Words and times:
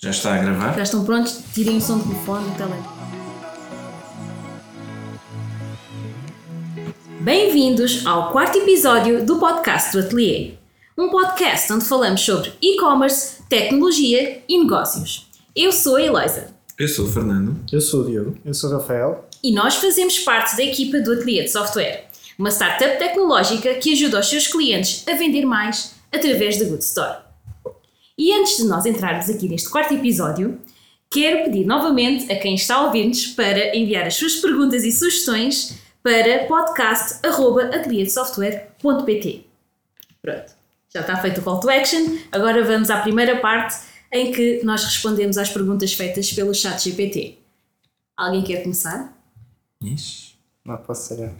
Já 0.00 0.10
está 0.10 0.36
a 0.36 0.38
gravar? 0.38 0.76
Já 0.76 0.84
estão 0.84 1.04
prontos? 1.04 1.40
Tirem 1.52 1.78
o 1.78 1.80
som 1.80 1.98
do 1.98 2.04
telefone, 2.04 2.48
do 2.50 2.56
telefone. 2.56 2.98
Bem-vindos 7.20 8.06
ao 8.06 8.30
quarto 8.30 8.58
episódio 8.58 9.26
do 9.26 9.40
podcast 9.40 9.90
do 9.90 9.98
Atelier. 9.98 10.52
Um 10.96 11.08
podcast 11.08 11.72
onde 11.72 11.84
falamos 11.84 12.20
sobre 12.20 12.52
e-commerce, 12.62 13.42
tecnologia 13.48 14.40
e 14.48 14.58
negócios. 14.62 15.28
Eu 15.56 15.72
sou 15.72 15.96
a 15.96 16.02
Eloisa. 16.02 16.54
Eu 16.78 16.86
sou 16.86 17.06
o 17.06 17.08
Fernando. 17.10 17.58
Eu 17.72 17.80
sou 17.80 18.02
o 18.02 18.06
Diogo. 18.06 18.38
Eu 18.44 18.54
sou 18.54 18.70
o 18.70 18.74
Rafael. 18.74 19.28
E 19.42 19.52
nós 19.52 19.74
fazemos 19.74 20.20
parte 20.20 20.56
da 20.56 20.62
equipa 20.62 21.00
do 21.00 21.10
Atelier 21.10 21.42
de 21.42 21.50
Software, 21.50 22.04
uma 22.38 22.52
startup 22.52 23.00
tecnológica 23.00 23.74
que 23.74 23.94
ajuda 23.94 24.20
os 24.20 24.30
seus 24.30 24.46
clientes 24.46 25.02
a 25.08 25.14
vender 25.14 25.44
mais 25.44 25.96
através 26.12 26.56
da 26.56 26.66
Good 26.66 26.84
Store. 26.84 27.27
E 28.18 28.32
antes 28.32 28.56
de 28.56 28.64
nós 28.64 28.84
entrarmos 28.84 29.30
aqui 29.30 29.48
neste 29.48 29.70
quarto 29.70 29.94
episódio, 29.94 30.58
quero 31.08 31.44
pedir 31.44 31.64
novamente 31.64 32.32
a 32.32 32.40
quem 32.40 32.56
está 32.56 32.74
a 32.74 32.86
ouvir-nos 32.86 33.28
para 33.28 33.76
enviar 33.76 34.08
as 34.08 34.16
suas 34.16 34.34
perguntas 34.36 34.82
e 34.82 34.90
sugestões 34.90 35.78
para 36.02 36.46
podcast.atelierdesoftware.pt 36.46 39.44
Pronto, 40.20 40.52
já 40.92 41.00
está 41.00 41.16
feito 41.18 41.40
o 41.40 41.44
call 41.44 41.60
to 41.60 41.70
action. 41.70 42.18
Agora 42.32 42.64
vamos 42.64 42.90
à 42.90 43.00
primeira 43.00 43.38
parte 43.38 43.76
em 44.12 44.32
que 44.32 44.60
nós 44.64 44.82
respondemos 44.84 45.38
às 45.38 45.50
perguntas 45.50 45.92
feitas 45.92 46.32
pelo 46.32 46.52
chat 46.52 46.82
GPT. 46.82 47.38
Alguém 48.16 48.42
quer 48.42 48.62
começar? 48.62 49.16
Isso. 49.80 50.36
Não, 50.64 50.76
posso 50.76 51.14
ser 51.14 51.20
eu. 51.20 51.30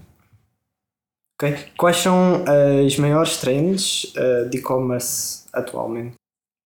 Ok. 1.35 1.57
Quais 1.77 1.97
são 1.97 2.45
as 2.85 2.97
maiores 2.97 3.39
trends 3.39 4.13
uh, 4.15 4.49
de 4.49 4.59
e-commerce 4.59 5.43
atualmente? 5.53 6.18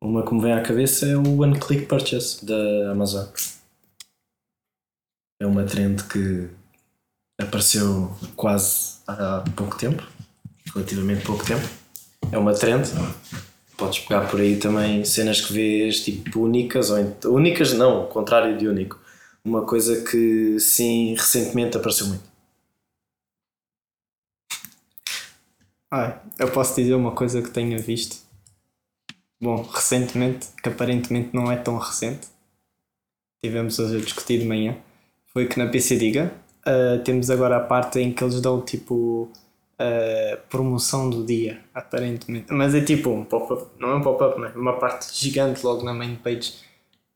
Uma 0.02 0.26
que 0.26 0.34
me 0.34 0.40
vem 0.42 0.52
à 0.52 0.60
cabeça 0.60 1.06
é 1.06 1.16
o 1.16 1.42
One 1.42 1.60
Click 1.60 1.86
Purchase 1.86 2.44
da 2.44 2.90
Amazon. 2.90 3.24
É 5.40 5.46
uma 5.46 5.62
trend 5.62 6.02
que 6.08 6.50
apareceu 7.40 8.10
quase 8.34 8.96
há 9.06 9.44
pouco 9.54 9.78
tempo, 9.78 10.04
relativamente 10.74 11.24
pouco 11.24 11.46
tempo. 11.46 11.62
É 12.32 12.36
uma 12.36 12.52
trend. 12.52 12.88
Podes 13.76 14.00
pegar 14.00 14.28
por 14.28 14.40
aí 14.40 14.58
também 14.58 15.04
cenas 15.04 15.40
que 15.40 15.52
vês 15.52 16.02
tipo 16.02 16.40
únicas, 16.40 16.90
ou 16.90 17.36
únicas 17.36 17.72
não, 17.72 18.02
o 18.02 18.08
contrário 18.08 18.58
de 18.58 18.66
único. 18.66 18.98
Uma 19.44 19.64
coisa 19.64 20.02
que 20.02 20.58
sim, 20.58 21.14
recentemente 21.14 21.76
apareceu 21.76 22.08
muito. 22.08 22.24
Ah, 25.88 26.18
eu 26.40 26.50
posso 26.50 26.74
dizer 26.74 26.94
uma 26.94 27.12
coisa 27.12 27.40
que 27.40 27.50
tenha 27.50 27.78
visto. 27.78 28.31
Bom, 29.42 29.60
recentemente, 29.62 30.46
que 30.62 30.68
aparentemente 30.68 31.30
não 31.32 31.50
é 31.50 31.56
tão 31.56 31.76
recente, 31.76 32.28
tivemos 33.44 33.76
hoje 33.80 33.96
a 33.96 34.00
discutir 34.00 34.38
de 34.38 34.46
manhã, 34.46 34.76
foi 35.26 35.48
que 35.48 35.58
na 35.58 35.66
PC 35.66 35.96
Diga 35.96 36.32
uh, 36.64 37.02
temos 37.02 37.28
agora 37.28 37.56
a 37.56 37.60
parte 37.60 37.98
em 37.98 38.12
que 38.12 38.22
eles 38.22 38.40
dão 38.40 38.60
tipo 38.60 39.28
a 39.76 40.36
promoção 40.48 41.10
do 41.10 41.26
dia, 41.26 41.60
aparentemente. 41.74 42.52
Mas 42.52 42.72
é 42.72 42.80
tipo 42.80 43.10
um 43.10 43.24
pop-up, 43.24 43.66
não 43.80 43.90
é 43.90 43.94
um 43.96 44.00
pop-up, 44.00 44.38
mas 44.38 44.54
uma 44.54 44.78
parte 44.78 45.12
gigante 45.12 45.64
logo 45.66 45.82
na 45.82 45.92
main 45.92 46.14
page. 46.14 46.54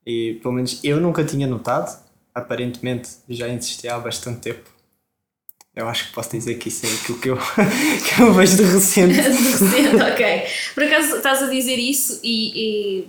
E 0.05 0.41
pelo 0.43 0.55
menos 0.55 0.83
eu 0.83 1.01
nunca 1.01 1.25
tinha 1.25 1.47
notado, 1.47 1.97
aparentemente 2.35 3.09
já 3.29 3.49
existia 3.49 3.95
há 3.95 4.01
bastante 4.01 4.41
tempo. 4.41 4.76
Eu 5.77 5.87
acho 5.89 6.07
que 6.07 6.15
posso 6.15 6.31
dizer 6.31 6.55
que 6.55 6.69
isso 6.69 6.87
é 6.87 6.89
aquilo 6.89 7.19
que 7.19 7.29
eu, 7.29 7.37
que 8.17 8.23
eu 8.23 8.33
vejo 8.33 8.57
de 8.57 8.63
recente. 8.63 9.13
Recente, 9.21 9.97
ok. 9.97 10.43
Por 10.75 10.83
acaso 10.85 11.17
estás 11.17 11.43
a 11.43 11.51
dizer 11.51 11.77
isso 11.77 12.19
e, 12.25 12.53
e 12.55 13.09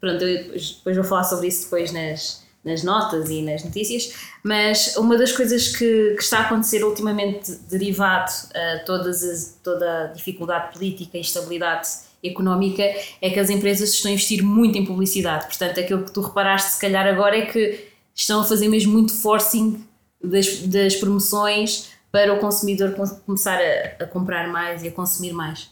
pronto, 0.00 0.20
depois, 0.20 0.80
vou 0.84 1.04
falar 1.04 1.24
sobre 1.24 1.48
isso 1.48 1.64
depois 1.64 1.90
nas, 1.90 2.44
nas 2.64 2.84
notas 2.84 3.28
e 3.30 3.42
nas 3.42 3.64
notícias, 3.64 4.14
mas 4.44 4.96
uma 4.96 5.18
das 5.18 5.32
coisas 5.32 5.76
que, 5.76 6.14
que 6.14 6.22
está 6.22 6.38
a 6.38 6.42
acontecer 6.42 6.84
ultimamente 6.84 7.50
derivado 7.68 8.30
a 8.54 8.84
todas 8.86 9.24
as, 9.24 9.58
toda 9.60 10.04
a 10.04 10.06
dificuldade 10.06 10.72
política 10.72 11.18
e 11.18 11.20
estabilidade 11.20 11.88
económica 12.22 12.84
é 13.20 13.28
que 13.28 13.40
as 13.40 13.50
empresas 13.50 13.92
estão 13.92 14.08
a 14.08 14.14
investir 14.14 14.40
muito 14.40 14.78
em 14.78 14.84
publicidade. 14.86 15.46
Portanto, 15.46 15.80
aquilo 15.80 16.04
que 16.04 16.12
tu 16.12 16.20
reparaste 16.20 16.74
se 16.74 16.80
calhar 16.80 17.08
agora 17.08 17.36
é 17.36 17.46
que 17.46 17.88
estão 18.14 18.40
a 18.40 18.44
fazer 18.44 18.68
mesmo 18.68 18.92
muito 18.92 19.12
forcing 19.12 19.84
das, 20.22 20.60
das 20.60 20.94
promoções 20.94 21.92
para 22.14 22.32
o 22.32 22.38
consumidor 22.38 22.94
começar 23.26 23.58
a, 23.58 24.04
a, 24.04 24.06
comprar 24.06 24.46
mais 24.46 24.84
e 24.84 24.86
a 24.86 24.92
consumir 24.92 25.32
mais. 25.32 25.68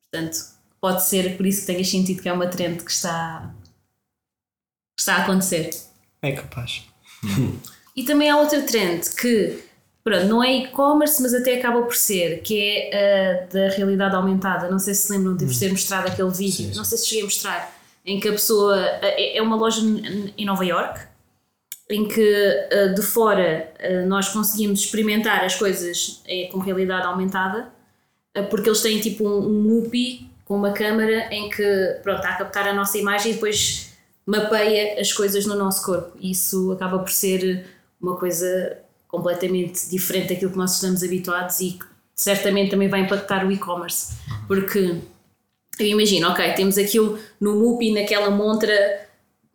Portanto, 0.00 0.38
pode 0.80 1.04
ser 1.04 1.36
por 1.36 1.44
isso 1.44 1.60
que 1.60 1.66
tenhas 1.66 1.90
sentido 1.90 2.22
que 2.22 2.28
é 2.30 2.32
uma 2.32 2.46
trend 2.46 2.82
que 2.82 2.90
está, 2.90 3.52
que 4.96 5.02
está 5.02 5.16
a 5.16 5.22
acontecer. 5.24 5.68
É 6.22 6.32
capaz. 6.32 6.84
E 7.94 8.02
também 8.02 8.30
há 8.30 8.38
outra 8.38 8.62
trend 8.62 9.10
que 9.20 9.62
pronto, 10.02 10.24
não 10.24 10.42
é 10.42 10.54
e-commerce, 10.56 11.20
mas 11.20 11.34
até 11.34 11.58
acaba 11.58 11.82
por 11.82 11.94
ser, 11.94 12.40
que 12.40 12.58
é 12.58 13.42
a 13.42 13.46
da 13.52 13.68
realidade 13.68 14.16
aumentada. 14.16 14.70
Não 14.70 14.78
sei 14.78 14.94
se 14.94 15.12
lembram 15.12 15.36
de 15.36 15.44
vos 15.44 15.58
ter 15.58 15.70
mostrado 15.70 16.08
aquele 16.08 16.30
vídeo, 16.30 16.64
Sim, 16.68 16.72
sim. 16.72 16.78
não 16.78 16.84
sei 16.84 16.96
se 16.96 17.06
cheguei 17.08 17.22
a 17.22 17.24
mostrar, 17.26 17.78
em 18.06 18.18
que 18.18 18.28
a 18.28 18.32
pessoa 18.32 18.74
é 19.02 19.36
é 19.36 19.42
uma 19.42 19.56
loja 19.56 19.82
em 19.82 20.46
Nova 20.46 20.64
York 20.64 21.07
em 21.90 22.06
que 22.06 22.68
uh, 22.72 22.94
de 22.94 23.02
fora 23.02 23.72
uh, 23.80 24.06
nós 24.06 24.28
conseguimos 24.28 24.80
experimentar 24.80 25.44
as 25.44 25.54
coisas 25.54 26.22
uh, 26.26 26.52
com 26.52 26.58
realidade 26.58 27.06
aumentada, 27.06 27.72
porque 28.50 28.68
eles 28.68 28.80
têm 28.80 29.00
tipo 29.00 29.26
um, 29.26 29.38
um 29.38 29.62
MUPI 29.62 30.30
com 30.44 30.56
uma 30.56 30.72
câmera 30.72 31.28
em 31.32 31.50
que 31.50 31.98
pronto, 32.02 32.18
está 32.18 32.30
a 32.30 32.36
captar 32.36 32.68
a 32.68 32.72
nossa 32.72 32.96
imagem 32.96 33.32
e 33.32 33.34
depois 33.34 33.92
mapeia 34.24 35.00
as 35.00 35.12
coisas 35.12 35.44
no 35.44 35.56
nosso 35.56 35.84
corpo. 35.84 36.16
Isso 36.20 36.70
acaba 36.72 36.98
por 36.98 37.10
ser 37.10 37.66
uma 38.00 38.16
coisa 38.16 38.78
completamente 39.08 39.88
diferente 39.88 40.28
daquilo 40.28 40.52
que 40.52 40.56
nós 40.58 40.74
estamos 40.74 41.02
habituados 41.02 41.58
e 41.60 41.72
que 41.72 41.84
certamente 42.14 42.70
também 42.70 42.88
vai 42.88 43.00
impactar 43.00 43.44
o 43.44 43.50
e-commerce. 43.50 44.16
Porque 44.46 45.00
eu 45.78 45.86
imagino, 45.86 46.28
ok, 46.28 46.52
temos 46.52 46.76
aquilo 46.76 47.18
no 47.40 47.56
MUPI, 47.56 47.92
naquela 47.92 48.30
montra 48.30 49.07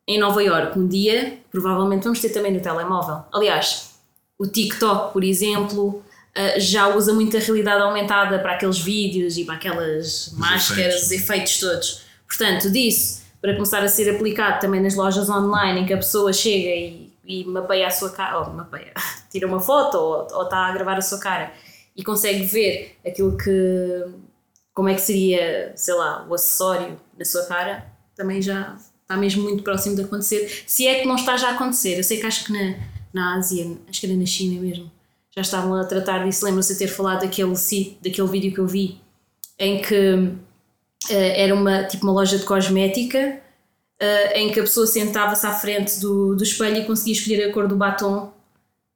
em 0.08 0.19
Nova 0.19 0.44
York 0.44 0.78
um 0.78 0.88
dia, 0.88 1.40
provavelmente 1.52 2.03
vamos 2.03 2.19
ter 2.19 2.30
também 2.30 2.52
no 2.52 2.59
telemóvel. 2.59 3.24
Aliás, 3.31 3.96
o 4.38 4.47
TikTok, 4.47 5.14
por 5.14 5.24
exemplo, 5.24 6.03
uh, 6.38 6.59
já 6.59 6.88
usa 6.96 7.14
muito 7.14 7.38
a 7.38 7.40
realidade 7.40 7.81
aumentada 7.81 8.40
para 8.40 8.53
aqueles 8.53 8.80
vídeos 8.80 9.38
e 9.38 9.46
para 9.46 9.56
aquelas 9.56 10.28
os 10.28 10.38
máscaras, 10.38 10.78
efeitos. 10.80 11.03
os 11.03 11.12
efeitos 11.12 11.59
todos. 11.59 12.02
Portanto, 12.28 12.72
disso 12.72 13.24
para 13.44 13.56
começar 13.56 13.84
a 13.84 13.90
ser 13.90 14.09
aplicado 14.09 14.62
também 14.62 14.81
nas 14.81 14.96
lojas 14.96 15.30
online 15.30 15.81
em 15.81 15.86
que 15.86 15.91
a 15.91 15.97
pessoa 15.97 16.31
chega 16.31 16.70
e, 16.70 17.14
e 17.25 17.44
mapeia 17.44 17.88
a 17.88 17.91
sua 17.91 18.09
cara, 18.09 18.40
ou 18.40 18.53
mapeia, 18.53 18.94
tira 19.30 19.46
uma 19.46 19.59
foto 19.59 19.97
ou, 19.97 20.28
ou 20.31 20.44
está 20.44 20.68
a 20.68 20.72
gravar 20.72 20.97
a 20.97 21.02
sua 21.02 21.20
cara 21.20 21.52
e 21.94 22.02
consegue 22.06 22.46
ver 22.46 22.97
aquilo 23.06 23.38
que 23.38 24.06
como 24.74 24.88
é 24.88 24.96
que 24.96 25.02
seria, 25.02 25.74
sei 25.75 25.94
lá, 25.94 26.25
o 26.28 26.34
acessório 26.34 26.97
na 27.20 27.25
sua 27.25 27.46
cara, 27.46 27.85
também 28.16 28.41
já 28.41 28.78
está 29.13 29.18
mesmo 29.18 29.44
muito 29.44 29.63
próximo 29.63 29.96
de 29.96 30.01
acontecer, 30.01 30.63
se 30.66 30.88
é 30.88 31.00
que 31.00 31.07
não 31.07 31.16
está 31.16 31.38
já 31.38 31.50
a 31.50 31.51
acontecer. 31.51 31.97
Eu 31.97 32.03
sei 32.03 32.19
que 32.19 32.25
acho 32.25 32.46
que 32.46 32.51
na, 32.51 32.75
na 33.13 33.38
Ásia, 33.38 33.78
acho 33.88 34.00
que 34.00 34.07
era 34.07 34.16
na 34.16 34.25
China 34.25 34.59
mesmo, 34.59 34.91
já 35.35 35.41
estavam 35.41 35.75
a 35.75 35.85
tratar 35.85 36.25
disso. 36.25 36.46
Lembro-se 36.46 36.74
de 36.74 36.79
ter 36.79 36.88
falado 36.88 37.22
daquele, 37.22 37.53
daquele 38.02 38.28
vídeo 38.28 38.53
que 38.53 38.59
eu 38.59 38.68
vi 38.68 39.00
em 39.59 39.81
que 39.81 40.16
uh, 40.16 41.34
era 41.35 41.53
uma, 41.53 41.84
tipo 41.84 42.03
uma 42.03 42.13
loja 42.13 42.38
de 42.38 42.44
cosmética 42.44 43.40
uh, 44.02 44.35
em 44.38 44.52
que 44.52 44.59
a 44.59 44.63
pessoa 44.63 44.88
sentava-se 44.88 45.46
à 45.46 45.52
frente 45.52 46.00
do, 46.00 46.35
do 46.35 46.44
espelho 46.44 46.78
e 46.78 46.85
conseguia 46.85 47.13
escolher 47.13 47.50
a 47.50 47.53
cor 47.53 47.68
do 47.68 47.75
batom. 47.75 48.34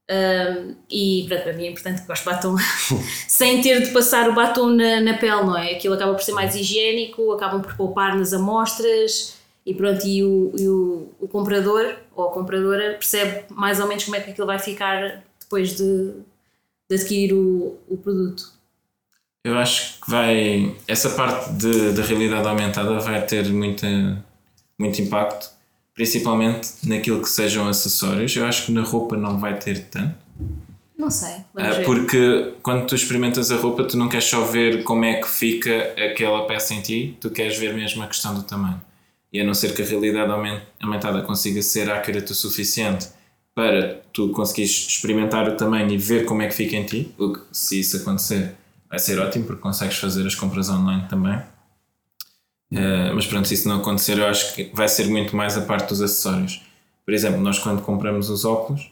Uh, 0.09 0.73
e 0.89 1.25
pronto, 1.27 1.43
para 1.43 1.53
mim 1.53 1.65
é 1.65 1.71
importante 1.71 2.01
que 2.01 2.07
gosto 2.07 2.23
de 2.23 2.29
batom 2.29 2.55
sem 3.27 3.61
ter 3.61 3.81
de 3.81 3.91
passar 3.91 4.29
o 4.29 4.33
batom 4.33 4.69
na, 4.69 5.01
na 5.01 5.15
pele, 5.15 5.43
não 5.43 5.57
é? 5.57 5.73
Aquilo 5.73 5.95
acaba 5.95 6.13
por 6.13 6.23
ser 6.23 6.31
mais 6.31 6.55
higiênico, 6.55 7.33
acabam 7.33 7.61
por 7.61 7.75
poupar 7.75 8.17
nas 8.17 8.31
amostras 8.31 9.36
e 9.67 9.73
pronto, 9.73 10.07
e 10.07 10.23
o, 10.23 10.53
e 10.57 10.69
o, 10.69 11.09
o, 11.19 11.27
comprador 11.27 11.93
ou 12.15 12.29
a 12.29 12.31
compradora 12.31 12.93
percebe 12.93 13.43
mais 13.49 13.81
ou 13.81 13.87
menos 13.87 14.05
como 14.05 14.15
é 14.15 14.21
que 14.21 14.31
aquilo 14.31 14.47
vai 14.47 14.57
ficar 14.57 15.25
depois 15.37 15.75
de, 15.75 16.13
de 16.89 16.95
adquirir 16.95 17.33
o, 17.33 17.77
o 17.89 17.97
produto. 17.97 18.53
Eu 19.43 19.57
acho 19.57 19.99
que 19.99 20.09
vai. 20.09 20.73
Essa 20.87 21.09
parte 21.09 21.51
de, 21.51 21.91
da 21.91 22.01
realidade 22.01 22.47
aumentada 22.47 22.97
vai 22.99 23.25
ter 23.25 23.49
muita, 23.49 24.23
muito 24.79 25.01
impacto, 25.01 25.49
principalmente 25.93 26.87
naquilo 26.87 27.21
que 27.21 27.29
sejam 27.29 27.67
acessórios. 27.67 28.33
Eu 28.37 28.45
acho 28.45 28.67
que 28.67 28.71
na 28.71 28.83
roupa 28.83 29.17
não 29.17 29.37
vai 29.37 29.59
ter 29.59 29.85
tanto. 29.89 30.15
Não 30.97 31.09
sei. 31.09 31.35
Uh, 31.53 31.83
porque 31.85 32.53
quando 32.63 32.87
tu 32.87 32.95
experimentas 32.95 33.51
a 33.51 33.57
roupa, 33.57 33.83
tu 33.83 33.97
não 33.97 34.07
queres 34.07 34.25
só 34.25 34.45
ver 34.45 34.83
como 34.83 35.03
é 35.03 35.15
que 35.15 35.27
fica 35.27 35.93
aquela 35.93 36.47
peça 36.47 36.73
em 36.73 36.81
ti, 36.81 37.17
tu 37.19 37.29
queres 37.29 37.57
ver 37.57 37.73
mesmo 37.73 38.01
a 38.01 38.07
questão 38.07 38.33
do 38.33 38.43
tamanho. 38.43 38.81
E 39.37 39.41
a 39.41 39.43
não 39.43 39.53
ser 39.53 39.75
que 39.75 39.83
a 39.83 39.85
realidade 39.85 40.31
aumentada 40.81 41.21
consiga 41.21 41.61
ser 41.61 41.91
accurate 41.91 42.31
o 42.31 42.33
suficiente 42.33 43.07
para 43.53 44.01
tu 44.11 44.29
conseguires 44.29 44.87
experimentar 44.87 45.47
o 45.47 45.55
tamanho 45.55 45.91
e 45.91 45.97
ver 45.97 46.25
como 46.25 46.41
é 46.41 46.47
que 46.47 46.55
fica 46.55 46.75
em 46.75 46.83
ti, 46.83 47.13
o 47.19 47.33
que, 47.33 47.41
se 47.51 47.79
isso 47.79 47.97
acontecer, 47.97 48.55
vai 48.89 48.97
ser 48.97 49.19
ótimo 49.19 49.45
porque 49.45 49.61
consegues 49.61 49.97
fazer 49.97 50.25
as 50.25 50.33
compras 50.33 50.71
online 50.71 51.05
também. 51.07 51.37
Uh, 52.71 53.13
mas 53.13 53.27
pronto, 53.27 53.47
se 53.47 53.53
isso 53.53 53.69
não 53.69 53.77
acontecer, 53.77 54.17
eu 54.17 54.25
acho 54.25 54.55
que 54.55 54.71
vai 54.73 54.87
ser 54.87 55.05
muito 55.05 55.35
mais 55.35 55.55
a 55.55 55.61
parte 55.61 55.89
dos 55.89 56.01
acessórios. 56.01 56.63
Por 57.05 57.13
exemplo, 57.13 57.39
nós 57.39 57.59
quando 57.59 57.83
compramos 57.83 58.31
os 58.31 58.43
óculos, 58.43 58.89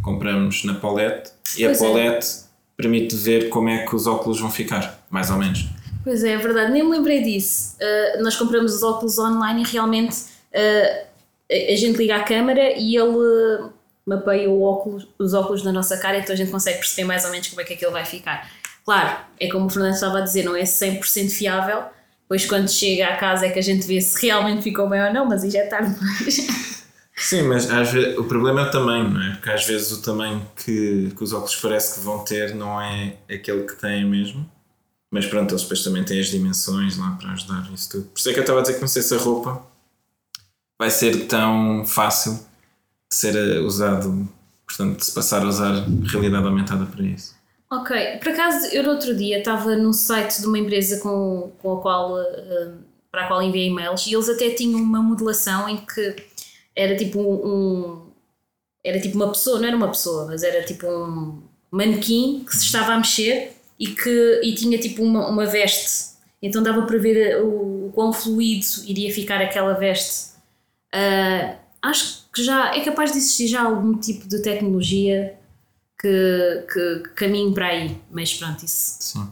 compramos 0.00 0.62
na 0.62 0.74
Paulette 0.74 1.32
e 1.56 1.64
Pois 1.64 1.82
a 1.82 1.84
é. 1.84 1.88
Paulette 1.88 2.28
permite 2.76 3.16
ver 3.16 3.48
como 3.48 3.68
é 3.68 3.84
que 3.84 3.96
os 3.96 4.06
óculos 4.06 4.38
vão 4.38 4.48
ficar, 4.48 5.04
mais 5.10 5.28
ou 5.28 5.38
menos. 5.38 5.66
Pois 6.08 6.24
é, 6.24 6.32
é 6.32 6.38
verdade, 6.38 6.72
nem 6.72 6.82
me 6.82 6.96
lembrei 6.96 7.22
disso. 7.22 7.76
Uh, 7.76 8.22
nós 8.22 8.34
compramos 8.34 8.74
os 8.74 8.82
óculos 8.82 9.18
online 9.18 9.62
e 9.62 9.66
realmente 9.66 10.16
uh, 10.16 11.06
a 11.50 11.76
gente 11.76 11.98
liga 11.98 12.16
a 12.16 12.22
câmera 12.22 12.72
e 12.78 12.96
ele 12.96 13.68
mapeia 14.06 14.50
óculos, 14.50 15.06
os 15.18 15.34
óculos 15.34 15.62
na 15.62 15.70
nossa 15.70 15.98
cara, 15.98 16.16
então 16.16 16.32
a 16.32 16.36
gente 16.36 16.50
consegue 16.50 16.78
perceber 16.78 17.06
mais 17.06 17.26
ou 17.26 17.30
menos 17.30 17.48
como 17.48 17.60
é 17.60 17.64
que 17.64 17.74
aquilo 17.74 17.92
vai 17.92 18.06
ficar. 18.06 18.50
Claro, 18.86 19.18
é 19.38 19.48
como 19.48 19.66
o 19.66 19.68
Fernando 19.68 19.92
estava 19.92 20.16
a 20.16 20.20
dizer, 20.22 20.46
não 20.46 20.56
é 20.56 20.62
100% 20.62 21.28
fiável, 21.28 21.82
pois 22.26 22.46
quando 22.46 22.70
chega 22.70 23.08
à 23.08 23.16
casa 23.18 23.44
é 23.44 23.50
que 23.50 23.58
a 23.58 23.62
gente 23.62 23.86
vê 23.86 24.00
se 24.00 24.26
realmente 24.26 24.62
ficou 24.62 24.88
bem 24.88 25.02
ou 25.02 25.12
não, 25.12 25.26
mas 25.26 25.44
aí 25.44 25.50
já 25.50 25.58
é 25.58 25.66
tarde. 25.66 25.94
Sim, 27.14 27.42
mas 27.42 27.70
às 27.70 27.92
vezes, 27.92 28.16
o 28.16 28.24
problema 28.24 28.62
é 28.62 28.64
o 28.64 28.70
tamanho, 28.70 29.10
não 29.10 29.22
é? 29.22 29.32
Porque 29.32 29.50
às 29.50 29.66
vezes 29.66 29.92
o 29.92 30.00
tamanho 30.00 30.40
que, 30.56 31.12
que 31.14 31.22
os 31.22 31.34
óculos 31.34 31.56
parece 31.56 31.96
que 31.96 32.00
vão 32.00 32.24
ter 32.24 32.54
não 32.54 32.80
é 32.80 33.12
aquele 33.28 33.64
que 33.64 33.76
têm 33.76 34.06
mesmo. 34.06 34.48
Mas 35.10 35.26
pronto, 35.26 35.52
eles 35.52 35.62
depois 35.62 35.82
também 35.82 36.04
têm 36.04 36.20
as 36.20 36.26
dimensões 36.26 36.98
lá 36.98 37.12
para 37.12 37.32
ajudar 37.32 37.68
isso 37.72 37.90
tudo. 37.90 38.04
Por 38.06 38.18
isso 38.18 38.28
é 38.28 38.32
que 38.32 38.38
eu 38.38 38.42
estava 38.42 38.58
a 38.58 38.62
dizer 38.62 38.74
que 38.74 38.80
não 38.80 38.88
sei 38.88 39.02
se 39.02 39.14
a 39.14 39.18
roupa 39.18 39.62
vai 40.78 40.90
ser 40.90 41.26
tão 41.26 41.84
fácil 41.86 42.34
de 43.10 43.16
ser 43.16 43.34
eh, 43.34 43.58
usado, 43.58 44.28
portanto, 44.66 44.98
de 44.98 45.04
se 45.06 45.12
passar 45.12 45.42
a 45.42 45.48
usar 45.48 45.86
realidade 46.04 46.46
aumentada 46.46 46.84
para 46.86 47.02
isso. 47.02 47.34
Ok, 47.70 48.18
por 48.18 48.28
acaso 48.28 48.66
eu 48.66 48.82
no 48.82 48.90
outro 48.90 49.14
dia 49.14 49.38
estava 49.38 49.76
num 49.76 49.92
site 49.92 50.40
de 50.40 50.46
uma 50.46 50.58
empresa 50.58 51.00
com, 51.00 51.52
com 51.58 51.78
a 51.78 51.82
qual, 51.82 52.14
uh, 52.14 52.78
para 53.10 53.24
a 53.24 53.28
qual 53.28 53.42
enviei 53.42 53.68
e-mails 53.68 54.06
e 54.06 54.14
eles 54.14 54.28
até 54.28 54.50
tinham 54.50 54.80
uma 54.80 55.02
modelação 55.02 55.68
em 55.68 55.76
que 55.76 56.16
era 56.74 56.96
tipo 56.96 57.20
um. 57.20 58.08
Era 58.84 59.00
tipo 59.00 59.16
uma 59.16 59.28
pessoa, 59.28 59.58
não 59.58 59.66
era 59.66 59.76
uma 59.76 59.88
pessoa, 59.88 60.26
mas 60.26 60.42
era 60.42 60.64
tipo 60.64 60.86
um 60.86 61.42
manequim 61.70 62.44
que 62.46 62.56
se 62.56 62.64
estava 62.64 62.92
a 62.94 62.96
mexer 62.96 63.57
e 63.78 63.88
que 63.88 64.40
e 64.42 64.54
tinha 64.54 64.78
tipo 64.78 65.02
uma, 65.02 65.28
uma 65.28 65.46
veste. 65.46 66.16
Então 66.42 66.62
dava 66.62 66.82
para 66.82 66.98
ver 66.98 67.42
o, 67.42 67.86
o 67.86 67.92
quão 67.94 68.12
fluido 68.12 68.66
iria 68.86 69.12
ficar 69.12 69.40
aquela 69.40 69.74
veste. 69.74 70.32
Uh, 70.94 71.56
acho 71.82 72.26
que 72.32 72.42
já 72.42 72.74
é 72.74 72.80
capaz 72.80 73.12
de 73.12 73.18
existir 73.18 73.48
já 73.48 73.62
algum 73.62 73.98
tipo 73.98 74.28
de 74.28 74.40
tecnologia 74.42 75.34
que, 76.00 76.64
que, 76.72 77.02
que 77.02 77.08
caminhe 77.10 77.52
para 77.52 77.66
aí, 77.66 77.96
mas 78.10 78.32
pronto, 78.34 78.64
isso. 78.64 78.96
Sim. 79.00 79.28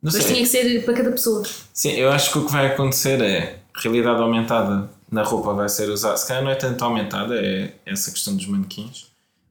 Não 0.00 0.12
Mas 0.12 0.14
sei. 0.14 0.26
tinha 0.26 0.40
que 0.40 0.46
ser 0.46 0.84
para 0.84 0.94
cada 0.94 1.10
pessoa. 1.10 1.42
Sim, 1.72 1.90
eu 1.90 2.10
acho 2.10 2.32
que 2.32 2.38
o 2.38 2.46
que 2.46 2.52
vai 2.52 2.66
acontecer 2.66 3.20
é 3.20 3.58
realidade 3.74 4.20
aumentada 4.20 4.88
na 5.10 5.22
roupa 5.22 5.52
vai 5.54 5.68
ser 5.68 5.88
usada. 5.88 6.16
Se 6.16 6.26
calhar 6.26 6.42
não 6.42 6.50
é 6.50 6.54
tanto 6.54 6.84
aumentada, 6.84 7.34
é 7.34 7.72
essa 7.84 8.10
questão 8.10 8.36
dos 8.36 8.46
manequins 8.46 9.06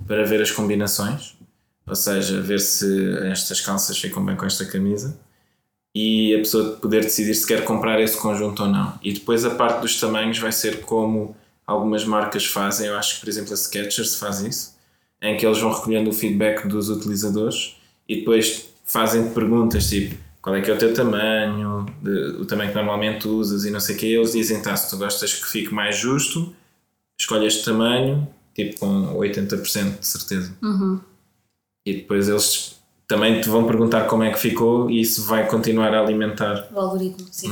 para 0.08 0.24
ver 0.24 0.42
as 0.42 0.52
combinações, 0.52 1.36
ou 1.88 1.96
seja, 1.96 2.42
ver 2.42 2.60
se 2.60 3.18
estas 3.32 3.62
calças 3.62 3.98
ficam 3.98 4.24
bem 4.26 4.36
com 4.36 4.46
esta 4.46 4.66
camisa 4.66 5.18
e 5.96 6.36
a 6.36 6.40
pessoa 6.40 6.74
poder 6.78 7.04
decidir 7.04 7.34
se 7.34 7.48
quer 7.48 7.64
comprar 7.64 8.00
esse 8.00 8.18
conjunto 8.18 8.64
ou 8.64 8.70
não. 8.70 8.94
E 9.02 9.14
depois 9.14 9.44
a 9.46 9.52
parte 9.52 9.82
dos 9.82 10.00
tamanhos 10.00 10.38
vai 10.38 10.52
ser 10.52 10.82
como 10.82 11.36
algumas 11.66 12.04
marcas 12.06 12.46
fazem. 12.46 12.88
Eu 12.88 12.96
acho 12.98 13.16
que, 13.16 13.22
por 13.22 13.30
exemplo, 13.30 13.54
a 13.54 13.58
Skechers 13.58 14.16
faz 14.16 14.42
isso, 14.42 14.76
em 15.22 15.36
que 15.38 15.46
eles 15.46 15.58
vão 15.60 15.72
recolhendo 15.74 16.10
o 16.10 16.14
feedback 16.14 16.68
dos 16.68 16.90
utilizadores 16.90 17.76
e 18.08 18.18
depois 18.18 18.68
fazem 18.86 19.30
perguntas 19.32 19.90
tipo 19.90 20.16
qual 20.42 20.56
é 20.56 20.62
que 20.62 20.70
é 20.72 20.74
o 20.74 20.78
teu 20.78 20.94
tamanho, 20.94 21.86
de- 22.02 22.38
o 22.42 22.46
tamanho 22.46 22.70
que 22.70 22.76
normalmente 22.76 23.28
usas 23.28 23.66
e 23.66 23.72
não 23.72 23.80
sei 23.80 23.96
o 23.96 23.98
que. 23.98 24.06
Eles 24.06 24.32
dizem, 24.34 24.62
tá, 24.62 24.76
se 24.78 24.90
tu 24.90 24.98
gostas 24.98 25.34
que 25.34 25.46
fique 25.48 25.74
mais 25.74 25.98
justo, 25.98 26.56
escolhe 27.20 27.48
este 27.48 27.66
tamanho, 27.66 28.26
tipo 28.56 28.80
com 28.80 29.16
80% 29.18 30.00
de 30.00 30.06
certeza. 30.08 30.54
E 31.88 31.94
depois 31.94 32.28
eles 32.28 32.82
também 33.08 33.40
te 33.40 33.48
vão 33.48 33.66
perguntar 33.66 34.08
como 34.08 34.22
é 34.22 34.30
que 34.30 34.38
ficou 34.38 34.90
e 34.90 35.00
isso 35.00 35.24
vai 35.24 35.48
continuar 35.48 35.94
a 35.94 36.02
alimentar. 36.02 36.68
O 36.70 36.78
algoritmo, 36.78 37.26
sim. 37.32 37.48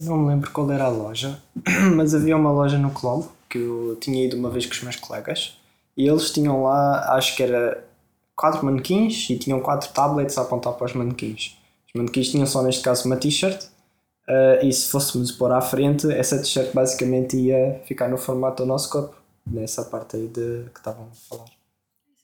Não 0.00 0.16
me 0.16 0.28
lembro 0.28 0.48
qual 0.52 0.70
era 0.70 0.84
a 0.84 0.88
loja, 0.88 1.42
mas 1.96 2.14
havia 2.14 2.36
uma 2.36 2.52
loja 2.52 2.78
no 2.78 2.92
Colombo 2.92 3.32
que 3.50 3.58
eu 3.58 3.98
tinha 4.00 4.24
ido 4.24 4.36
uma 4.36 4.50
vez 4.50 4.66
com 4.66 4.72
os 4.72 4.82
meus 4.82 4.94
colegas 4.94 5.58
e 5.96 6.06
eles 6.06 6.30
tinham 6.30 6.62
lá, 6.62 7.16
acho 7.16 7.34
que 7.34 7.42
era 7.42 7.84
quatro 8.36 8.64
manequins 8.64 9.28
e 9.30 9.36
tinham 9.36 9.58
quatro 9.58 9.92
tablets 9.92 10.38
a 10.38 10.42
apontar 10.42 10.74
para 10.74 10.86
os 10.86 10.92
manequins. 10.92 11.56
Os 11.88 11.94
manequins 11.96 12.28
tinham 12.28 12.46
só 12.46 12.62
neste 12.62 12.82
caso 12.82 13.04
uma 13.06 13.16
t-shirt 13.16 13.64
eh, 14.28 14.60
e 14.62 14.72
se 14.72 14.86
fôssemos 14.88 15.32
pôr 15.32 15.50
à 15.50 15.60
frente, 15.60 16.08
essa 16.12 16.38
t-shirt 16.38 16.72
basicamente 16.72 17.36
ia 17.36 17.80
ficar 17.84 18.08
no 18.08 18.16
formato 18.16 18.62
do 18.62 18.66
nosso 18.68 18.88
corpo, 18.88 19.16
nessa 19.44 19.82
parte 19.82 20.14
aí 20.14 20.28
de, 20.28 20.66
que 20.72 20.78
estavam 20.78 21.08
a 21.10 21.28
falar. 21.28 21.57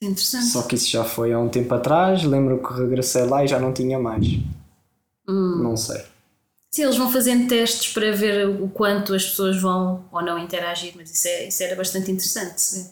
Interessante. 0.05 0.45
Só 0.45 0.61
que 0.63 0.75
isso 0.75 0.89
já 0.89 1.03
foi 1.03 1.33
há 1.33 1.39
um 1.39 1.49
tempo 1.49 1.73
atrás, 1.73 2.23
lembro 2.23 2.61
que 2.61 2.73
regressei 2.73 3.23
lá 3.23 3.43
e 3.43 3.47
já 3.47 3.59
não 3.59 3.73
tinha 3.73 3.99
mais. 3.99 4.25
Não 5.27 5.75
sei. 5.75 6.01
Sim, 6.71 6.83
eles 6.83 6.97
vão 6.97 7.09
fazendo 7.09 7.47
testes 7.47 7.93
para 7.93 8.11
ver 8.11 8.47
o 8.47 8.67
quanto 8.67 9.13
as 9.13 9.25
pessoas 9.25 9.61
vão 9.61 10.05
ou 10.11 10.21
não 10.21 10.37
interagir, 10.37 10.93
mas 10.95 11.09
isso, 11.09 11.27
é, 11.27 11.47
isso 11.47 11.63
era 11.63 11.75
bastante 11.75 12.11
interessante 12.11 12.75
ver. 12.75 12.85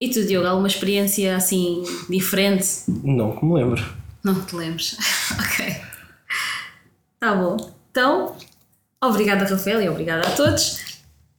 E 0.00 0.08
tu, 0.08 0.24
Diogo, 0.24 0.46
alguma 0.46 0.68
experiência 0.68 1.36
assim 1.36 1.82
diferente? 2.08 2.84
Não 2.88 3.36
que 3.36 3.44
me 3.44 3.54
lembro. 3.54 3.82
Não 4.22 4.44
te 4.44 4.54
lembres? 4.54 4.96
ok. 5.38 5.76
Tá 7.18 7.34
bom. 7.34 7.56
Então, 7.90 8.36
obrigada, 9.00 9.44
Rafael, 9.44 9.82
e 9.82 9.88
obrigada 9.88 10.26
a 10.26 10.30
todos. 10.34 10.80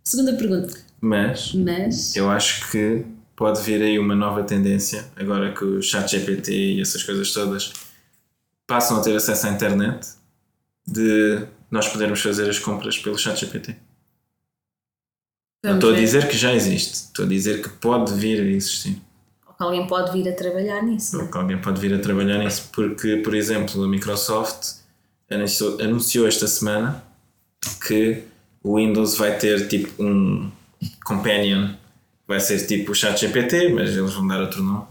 Segunda 0.03 0.33
pergunta. 0.33 0.77
Mas 0.99 1.53
Mas. 1.53 2.15
eu 2.15 2.29
acho 2.29 2.69
que 2.71 3.05
pode 3.35 3.61
vir 3.61 3.81
aí 3.81 3.99
uma 3.99 4.15
nova 4.15 4.43
tendência, 4.43 5.05
agora 5.15 5.53
que 5.53 5.63
o 5.63 5.81
chat 5.81 6.09
GPT 6.09 6.51
e 6.51 6.81
essas 6.81 7.03
coisas 7.03 7.31
todas 7.31 7.73
passam 8.67 8.97
a 8.97 9.01
ter 9.01 9.15
acesso 9.15 9.47
à 9.47 9.49
internet, 9.49 10.07
de 10.85 11.45
nós 11.69 11.87
podermos 11.87 12.21
fazer 12.21 12.49
as 12.49 12.59
compras 12.59 12.97
pelo 12.97 13.17
chat 13.17 13.39
GPT. 13.39 13.75
Não 15.63 15.75
estou 15.75 15.93
a 15.93 15.95
dizer 15.95 16.27
que 16.27 16.37
já 16.37 16.53
existe, 16.53 16.93
estou 16.93 17.25
a 17.25 17.27
dizer 17.27 17.61
que 17.61 17.69
pode 17.69 18.13
vir 18.13 18.41
a 18.41 18.45
existir. 18.45 19.01
Alguém 19.57 19.87
pode 19.87 20.11
vir 20.11 20.27
a 20.29 20.35
trabalhar 20.35 20.81
nisso. 20.83 21.17
Ou 21.19 21.27
que 21.27 21.37
alguém 21.37 21.57
pode 21.57 21.79
vir 21.79 21.93
a 21.93 21.99
trabalhar 21.99 22.37
nisso, 22.39 22.69
porque, 22.73 23.17
por 23.17 23.33
exemplo, 23.33 23.81
a 23.83 23.87
Microsoft 23.87 24.81
anunciou, 25.31 25.81
anunciou 25.81 26.27
esta 26.27 26.47
semana 26.47 27.01
que 27.87 28.23
o 28.61 28.75
Windows 28.75 29.15
vai 29.15 29.37
ter 29.37 29.67
tipo 29.67 30.03
um 30.03 30.51
companion, 31.05 31.75
vai 32.27 32.39
ser 32.39 32.65
tipo 32.65 32.91
o 32.91 32.95
ChatGPT, 32.95 33.69
mas 33.69 33.95
eles 33.95 34.13
vão 34.13 34.27
dar 34.27 34.41
outro 34.41 34.61
nome, 34.63 34.85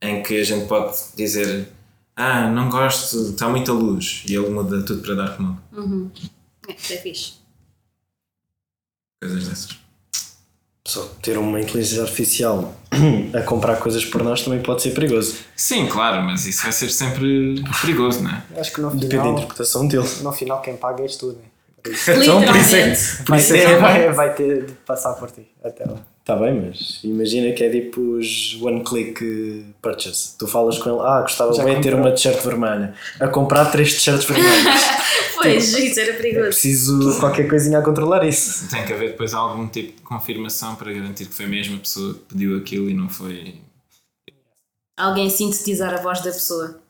em 0.00 0.22
que 0.22 0.40
a 0.40 0.44
gente 0.44 0.66
pode 0.66 0.96
dizer: 1.16 1.68
Ah, 2.16 2.48
não 2.48 2.68
gosto, 2.68 3.30
está 3.30 3.48
muita 3.48 3.72
luz, 3.72 4.22
e 4.26 4.34
ele 4.34 4.48
muda 4.50 4.82
tudo 4.82 5.02
para 5.02 5.14
Dark 5.14 5.40
Mode. 5.40 5.58
É, 6.68 6.72
é 6.72 6.96
fixe. 6.98 7.34
Coisas 9.20 9.48
dessas. 9.48 9.84
Só 10.86 11.02
ter 11.22 11.38
uma 11.38 11.58
inteligência 11.58 12.02
artificial 12.02 12.76
a 13.34 13.40
comprar 13.40 13.76
coisas 13.76 14.04
por 14.04 14.22
nós 14.22 14.42
também 14.42 14.60
pode 14.60 14.82
ser 14.82 14.90
perigoso. 14.90 15.36
Sim, 15.56 15.86
claro, 15.86 16.22
mas 16.22 16.44
isso 16.44 16.62
vai 16.62 16.72
ser 16.72 16.90
sempre 16.90 17.64
perigoso, 17.80 18.22
não 18.22 18.30
é? 18.30 18.60
Acho 18.60 18.72
que 18.72 18.82
no 18.82 18.90
Depende 18.90 19.08
da 19.16 19.22
final, 19.22 19.38
interpretação 19.38 19.88
dele. 19.88 20.06
no 20.20 20.32
final 20.32 20.60
quem 20.60 20.76
paga 20.76 21.02
és 21.02 21.16
tu, 21.16 21.28
né? 21.32 21.44
Então, 21.86 22.42
por 22.42 22.56
isso 22.56 22.76
é, 22.76 22.94
por 23.24 23.36
isso 23.36 23.54
é 23.54 23.78
vai, 23.78 24.12
vai 24.12 24.34
ter 24.34 24.66
de 24.66 24.72
passar 24.72 25.14
por 25.14 25.30
ti 25.30 25.46
até 25.62 25.84
lá. 25.84 25.98
Está 26.24 26.36
bem, 26.36 26.58
mas 26.58 27.00
imagina 27.04 27.52
que 27.52 27.62
é 27.62 27.68
tipo 27.68 28.00
os 28.00 28.58
one 28.62 28.82
click 28.82 29.66
purchase. 29.82 30.30
Tu 30.38 30.46
falas 30.46 30.78
com 30.78 30.88
ele, 30.88 31.00
ah, 31.00 31.20
gostava 31.20 31.52
Já 31.52 31.62
bem 31.62 31.76
de 31.76 31.82
ter 31.82 31.94
uma 31.94 32.10
t-shirt 32.12 32.42
vermelha. 32.42 32.94
A 33.20 33.28
comprar 33.28 33.66
três 33.66 33.92
t-shirts 33.94 34.24
vermelhas. 34.24 34.82
Pois, 35.36 35.74
isso 35.74 36.00
era 36.00 36.12
É 36.12 36.16
perigoso. 36.16 36.46
preciso 36.46 37.20
qualquer 37.20 37.46
coisinha 37.46 37.78
a 37.78 37.82
controlar 37.82 38.24
isso. 38.24 38.66
Tem 38.70 38.86
que 38.86 38.94
haver 38.94 39.10
depois 39.10 39.34
algum 39.34 39.68
tipo 39.68 39.94
de 39.96 40.00
confirmação 40.02 40.74
para 40.76 40.90
garantir 40.90 41.26
que 41.26 41.34
foi 41.34 41.44
mesmo 41.44 41.76
a 41.76 41.80
pessoa 41.80 42.14
que 42.14 42.20
pediu 42.20 42.56
aquilo 42.56 42.88
e 42.88 42.94
não 42.94 43.10
foi 43.10 43.56
Alguém 44.96 45.28
sintetizar 45.28 45.92
a 45.92 46.00
voz 46.00 46.20
da 46.22 46.30
pessoa. 46.30 46.80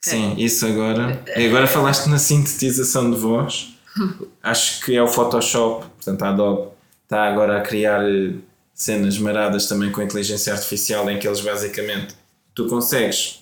Sim, 0.00 0.34
isso 0.36 0.66
agora. 0.66 1.22
E 1.36 1.46
agora 1.46 1.68
falaste 1.68 2.06
na 2.08 2.18
sintetização 2.18 3.08
de 3.08 3.16
voz. 3.18 3.74
Acho 4.42 4.84
que 4.84 4.96
é 4.96 5.02
o 5.02 5.06
Photoshop, 5.06 5.86
portanto 5.86 6.22
a 6.22 6.30
Adobe 6.30 6.73
está 7.04 7.24
agora 7.24 7.58
a 7.58 7.60
criar 7.60 8.02
eh, 8.08 8.32
cenas 8.74 9.18
maradas 9.18 9.66
também 9.68 9.90
com 9.92 10.02
inteligência 10.02 10.52
artificial 10.52 11.08
em 11.10 11.18
que 11.18 11.26
eles 11.28 11.40
basicamente 11.40 12.14
tu 12.54 12.66
consegues 12.66 13.40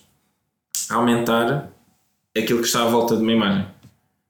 aumentar 0.89 1.71
aquilo 2.37 2.61
que 2.61 2.67
está 2.67 2.83
à 2.83 2.87
volta 2.89 3.17
de 3.17 3.23
uma 3.23 3.33
imagem. 3.33 3.67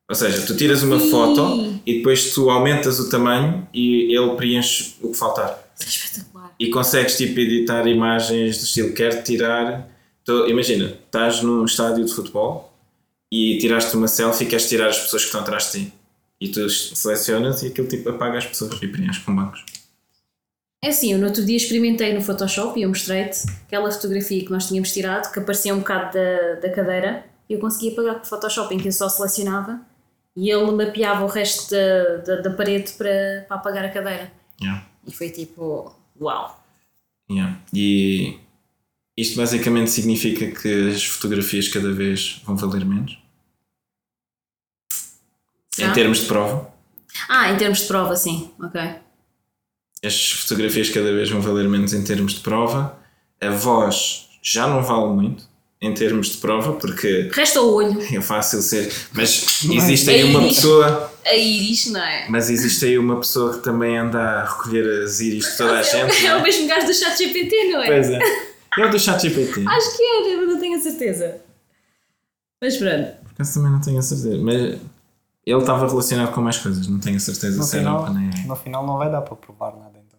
Ou 0.09 0.15
seja, 0.15 0.43
tu 0.47 0.57
tiras 0.57 0.83
uma 0.83 0.99
Sim. 0.99 1.11
foto 1.11 1.81
e 1.87 1.99
depois 1.99 2.35
tu 2.35 2.51
aumentas 2.51 2.99
o 3.01 3.09
tamanho 3.09 3.67
e 3.73 4.15
ele 4.17 4.35
preenche 4.37 4.95
o 5.01 5.11
que 5.13 5.17
faltar. 5.17 5.59
É 5.81 5.85
espetacular. 5.85 6.55
e 6.61 6.71
consegues 6.71 7.17
tipo 7.17 7.41
editar 7.41 7.87
imagens 7.89 8.59
do 8.59 8.65
estilo 8.65 8.93
quero 8.93 9.23
tirar 9.23 9.89
Tô- 10.25 10.47
imagina, 10.47 10.85
estás 11.05 11.43
num 11.43 11.65
estádio 11.65 12.05
de 12.05 12.13
futebol 12.15 12.73
e 13.33 13.59
tiraste 13.59 13.97
uma 13.97 14.07
selfie 14.07 14.45
e 14.45 14.49
queres 14.49 14.69
tirar 14.69 14.89
as 14.89 14.99
pessoas 15.01 15.23
que 15.23 15.27
estão 15.29 15.41
atrás 15.41 15.73
de 15.73 15.87
ti. 15.87 15.93
E 16.43 16.49
tu 16.49 16.69
selecionas 16.69 17.63
e 17.63 17.69
aquilo 17.69 17.87
tipo 17.87 18.09
apaga 18.11 18.39
as 18.39 18.45
pessoas 18.45 18.83
e 18.83 18.89
preenches 18.89 19.19
com 19.19 19.33
bancos. 19.33 19.65
É 20.85 20.89
assim, 20.89 21.13
eu 21.13 21.19
no 21.21 21.27
outro 21.27 21.47
dia 21.47 21.57
experimentei 21.57 22.13
no 22.13 22.21
Photoshop 22.21 22.77
e 22.77 22.83
eu 22.83 22.89
mostrei-te 22.89 23.47
aquela 23.65 23.89
fotografia 23.93 24.45
que 24.45 24.51
nós 24.51 24.67
tínhamos 24.67 24.93
tirado, 24.93 25.33
que 25.33 25.39
aparecia 25.39 25.73
um 25.73 25.79
bocado 25.79 26.19
da, 26.19 26.55
da 26.55 26.69
cadeira, 26.75 27.25
e 27.49 27.53
eu 27.53 27.61
conseguia 27.61 27.93
apagar 27.93 28.17
com 28.17 28.23
o 28.23 28.29
Photoshop, 28.29 28.75
em 28.75 28.79
que 28.79 28.89
eu 28.89 28.93
só 28.93 29.09
selecionava 29.09 29.81
e 30.35 30.51
ele 30.51 30.73
mapeava 30.73 31.25
o 31.25 31.29
resto 31.29 31.71
da, 31.71 32.17
da, 32.17 32.41
da 32.41 32.51
parede 32.51 32.91
para, 32.95 33.45
para 33.47 33.57
apagar 33.57 33.85
a 33.85 33.91
cadeira. 33.91 34.33
Yeah. 34.61 34.85
E 35.07 35.13
foi 35.13 35.31
tipo, 35.31 35.95
uau. 36.21 36.61
Yeah. 37.31 37.61
E 37.73 38.41
isto 39.17 39.37
basicamente 39.37 39.93
significa 39.93 40.51
que 40.51 40.91
as 40.91 41.05
fotografias 41.05 41.69
cada 41.69 41.93
vez 41.93 42.43
vão 42.45 42.57
valer 42.57 42.85
menos. 42.85 43.22
Em 45.91 45.93
termos 45.93 46.19
de 46.19 46.27
prova. 46.27 46.73
Ah, 47.29 47.51
em 47.51 47.57
termos 47.57 47.81
de 47.81 47.87
prova, 47.87 48.17
sim, 48.17 48.51
ok. 48.63 48.81
As 50.05 50.33
fotografias 50.33 50.91
cada 50.91 51.13
vez 51.13 51.31
vão 51.31 51.41
valer 51.41 51.69
menos 51.69 51.93
em 51.95 52.03
termos 52.03 52.35
de 52.35 52.41
prova. 52.41 52.99
A 53.41 53.51
voz 53.51 54.29
já 54.43 54.67
não 54.67 54.83
vale 54.83 55.13
muito 55.13 55.45
em 55.81 55.93
termos 55.93 56.29
de 56.29 56.37
prova, 56.39 56.75
porque 56.75 57.29
Resta 57.33 57.61
o 57.61 57.75
olho, 57.75 58.01
é 58.15 58.21
fácil 58.21 58.63
ser. 58.63 58.93
Mas 59.13 59.65
existe 59.65 60.11
aí 60.11 60.21
É 60.21 60.25
uma 60.25 60.43
pessoa. 60.47 61.13
a 61.27 61.35
íris, 61.35 61.87
não 61.87 62.01
é? 62.01 62.27
Mas 62.29 62.51
existe 62.51 62.85
aí 62.85 62.99
uma 62.99 63.19
pessoa 63.19 63.55
que 63.55 63.65
também 63.65 63.99
anda 63.99 64.19
a 64.21 64.45
recolher 64.45 65.03
as 65.03 65.21
íris 65.21 65.45
de 65.45 65.57
toda 65.57 65.79
a 65.79 65.83
gente. 65.83 66.15
é 66.25 66.35
o 66.35 66.39
é? 66.39 66.43
mesmo 66.43 66.69
gajo 66.69 66.87
do 66.87 66.95
chat 66.95 67.17
GPT, 67.19 67.65
não 67.71 67.83
é? 67.83 67.87
Pois 67.87 68.11
é. 68.11 68.19
É 68.79 68.87
o 68.87 68.91
do 68.91 68.99
chat 68.99 69.21
GPT. 69.21 69.69
Acho 69.69 69.97
que 69.99 70.03
era, 70.03 70.37
mas 70.39 70.49
não 70.49 70.59
tenho 70.59 70.79
a 70.79 70.81
certeza. 70.81 71.41
Mas 72.59 72.77
pronto. 72.79 73.13
Por 73.23 73.33
acaso 73.35 73.55
também 73.55 73.71
não 73.71 73.81
tenho 73.83 73.99
a 73.99 74.03
certeza. 74.03 74.39
Mas 74.39 74.79
ele 75.45 75.61
estava 75.61 75.87
relacionado 75.89 76.33
com 76.33 76.41
mais 76.41 76.59
coisas, 76.59 76.87
não 76.87 76.99
tenho 77.01 77.17
a 77.17 77.21
certeza 77.21 77.59
No 77.59 77.63
se 77.65 77.77
era 77.77 77.85
final, 77.85 78.03
OpenAI. 78.03 78.45
no 78.47 78.57
final 78.57 78.87
não 78.87 78.97
vai 78.99 79.11
dar 79.11 79.23
para 79.23 79.37
provar 79.37 79.73
nada 79.77 79.99
então. 80.07 80.19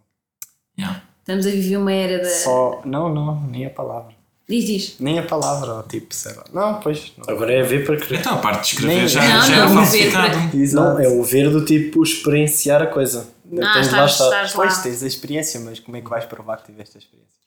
Yeah. 0.78 1.02
Estamos 1.20 1.46
a 1.48 1.50
viver 1.52 1.78
uma 1.78 1.92
era 1.94 2.22
da. 2.22 2.30
Só. 2.30 2.82
Não, 2.84 3.14
não, 3.14 3.42
nem 3.44 3.66
a 3.66 3.70
palavra. 3.70 4.14
Diz, 4.50 4.66
diz. 4.66 4.96
Nem 5.00 5.18
a 5.20 5.24
palavra, 5.24 5.76
ou 5.76 5.84
tipo, 5.84 6.14
sei 6.14 6.34
lá. 6.36 6.44
Não, 6.54 6.80
pois. 6.82 7.14
Não, 7.18 7.34
Agora 7.34 7.54
é 7.54 7.64
ver 7.64 7.86
para 7.86 7.96
crer. 7.98 8.20
Então 8.20 8.34
a 8.34 8.38
parte 8.40 8.60
de 8.62 8.68
escrever 8.74 8.96
Nem- 8.98 9.08
já, 9.08 9.22
Não, 9.22 9.28
já 9.30 9.48
não, 9.48 9.56
era 9.56 9.68
ver 9.68 9.74
falsificado. 9.76 10.38
Não, 10.74 11.00
é 11.00 11.08
o 11.08 11.24
ver 11.24 11.50
do 11.50 11.64
tipo 11.64 12.04
experienciar 12.04 12.82
a 12.82 12.88
coisa. 12.88 13.30
Ah, 13.46 13.56
Tens 13.56 13.64
lá 13.64 13.82
estás, 14.06 14.12
estar. 14.12 14.26
estás 14.26 14.50
lá. 14.54 14.56
Pois 14.58 14.78
tens 14.80 15.02
a 15.04 15.08
experiência, 15.08 15.60
mas 15.62 15.80
como 15.80 15.96
é 15.96 16.02
que 16.02 16.10
vais 16.10 16.26
provar 16.26 16.58
que 16.58 16.66
tiveste 16.72 16.98
a 16.98 17.00
experiência? 17.00 17.40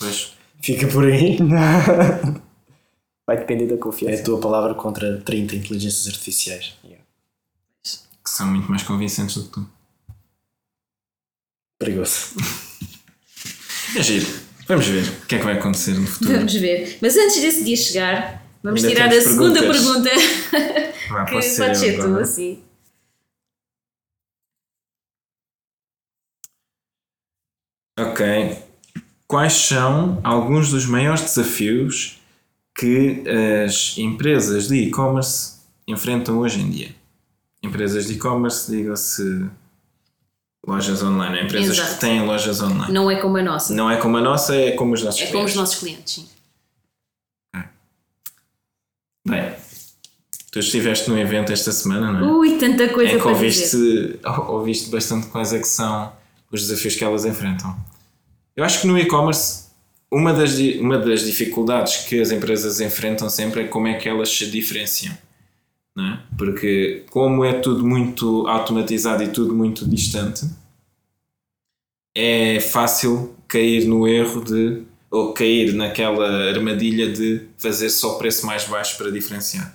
Pois. 0.00 0.32
Fica 0.60 0.88
por 0.88 1.04
aí. 1.04 1.38
Vai 3.28 3.36
depender 3.36 3.66
da 3.66 3.74
É 3.74 3.76
confiança. 3.76 4.22
a 4.22 4.24
tua 4.24 4.40
palavra 4.40 4.74
contra 4.74 5.20
30 5.20 5.54
inteligências 5.54 6.06
artificiais. 6.08 6.74
Que 6.82 8.30
são 8.30 8.46
muito 8.46 8.70
mais 8.70 8.82
convincentes 8.82 9.34
do 9.36 9.44
que 9.44 9.50
tu. 9.50 9.70
Perigoso. 11.78 12.34
É 13.96 14.02
giro. 14.02 14.26
Vamos 14.66 14.86
ver 14.86 15.02
o 15.02 15.26
que 15.26 15.34
é 15.34 15.38
que 15.38 15.44
vai 15.44 15.58
acontecer 15.58 15.92
no 15.94 16.06
futuro. 16.06 16.34
Vamos 16.36 16.52
ver. 16.54 16.98
Mas 17.00 17.16
antes 17.16 17.40
desse 17.40 17.64
dia 17.64 17.74
chegar, 17.76 18.46
vamos 18.62 18.84
Ainda 18.84 18.94
tirar 18.94 19.06
a 19.06 19.10
temos 19.10 19.24
segunda 19.24 19.60
perguntas. 19.60 20.12
pergunta. 20.50 20.88
Que 21.08 21.32
pode 21.32 21.46
eu 21.46 21.74
ser 21.74 21.98
tu, 21.98 22.18
assim. 22.18 22.62
Ok. 27.98 28.22
Quais 29.26 29.52
são 29.52 30.20
alguns 30.24 30.70
dos 30.70 30.86
maiores 30.86 31.22
desafios 31.22 32.17
que 32.78 33.24
as 33.64 33.98
empresas 33.98 34.68
de 34.68 34.76
e-commerce 34.76 35.56
enfrentam 35.86 36.38
hoje 36.38 36.60
em 36.60 36.70
dia? 36.70 36.94
Empresas 37.60 38.06
de 38.06 38.12
e-commerce, 38.12 38.70
diga-se 38.70 39.50
lojas 40.64 41.02
online, 41.02 41.42
empresas 41.42 41.76
Exato. 41.76 41.94
que 41.94 42.00
têm 42.00 42.24
lojas 42.24 42.62
online. 42.62 42.92
Não 42.92 43.10
é 43.10 43.16
como 43.16 43.36
a 43.36 43.42
nossa. 43.42 43.74
Não 43.74 43.90
é 43.90 43.96
como 43.96 44.16
a 44.16 44.20
nossa, 44.20 44.54
é 44.54 44.70
como 44.72 44.94
os 44.94 45.02
nossos 45.02 45.20
é 45.20 45.26
como 45.26 45.44
os 45.44 45.52
clientes. 45.52 45.56
nossos 45.56 45.78
clientes, 45.80 46.14
sim. 46.14 46.28
Bem, 49.26 49.52
tu 50.52 50.60
estiveste 50.60 51.10
num 51.10 51.18
evento 51.18 51.52
esta 51.52 51.72
semana, 51.72 52.12
não 52.12 52.28
é? 52.28 52.32
Ui, 52.32 52.58
tanta 52.58 52.88
coisa 52.90 53.12
em 53.12 53.20
que 53.20 53.26
ouviste, 53.26 54.20
ouviste 54.48 54.88
bastante 54.88 55.26
coisa 55.26 55.58
que 55.58 55.66
são 55.66 56.12
os 56.50 56.62
desafios 56.66 56.94
que 56.94 57.04
elas 57.04 57.24
enfrentam. 57.24 57.76
Eu 58.56 58.64
acho 58.64 58.80
que 58.80 58.86
no 58.86 58.96
e-commerce 58.96 59.67
uma 60.10 60.32
das, 60.32 60.58
uma 60.80 60.98
das 60.98 61.24
dificuldades 61.24 62.04
que 62.08 62.20
as 62.20 62.30
empresas 62.30 62.80
enfrentam 62.80 63.28
sempre 63.28 63.62
é 63.62 63.66
como 63.66 63.86
é 63.86 63.94
que 63.94 64.08
elas 64.08 64.30
se 64.30 64.50
diferenciam. 64.50 65.16
É? 65.98 66.18
Porque 66.36 67.04
como 67.10 67.44
é 67.44 67.54
tudo 67.54 67.84
muito 67.84 68.46
automatizado 68.46 69.22
e 69.22 69.28
tudo 69.28 69.54
muito 69.54 69.86
distante, 69.88 70.48
é 72.16 72.60
fácil 72.60 73.34
cair 73.48 73.84
no 73.86 74.06
erro 74.06 74.44
de 74.44 74.82
ou 75.10 75.32
cair 75.32 75.72
naquela 75.72 76.50
armadilha 76.50 77.10
de 77.10 77.46
fazer 77.56 77.88
só 77.88 78.14
preço 78.18 78.44
mais 78.46 78.64
baixo 78.64 78.96
para 78.98 79.10
diferenciar. 79.10 79.74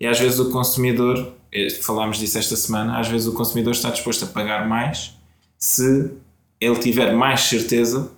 E 0.00 0.06
às 0.06 0.18
vezes 0.20 0.38
o 0.38 0.50
consumidor, 0.50 1.32
eh, 1.52 1.68
falámos 1.70 2.18
disso 2.18 2.38
esta 2.38 2.54
semana, 2.54 2.98
às 2.98 3.08
vezes 3.08 3.26
o 3.26 3.32
consumidor 3.32 3.72
está 3.72 3.90
disposto 3.90 4.24
a 4.24 4.28
pagar 4.28 4.68
mais 4.68 5.16
se 5.58 6.12
ele 6.60 6.78
tiver 6.78 7.12
mais 7.12 7.40
certeza 7.40 8.12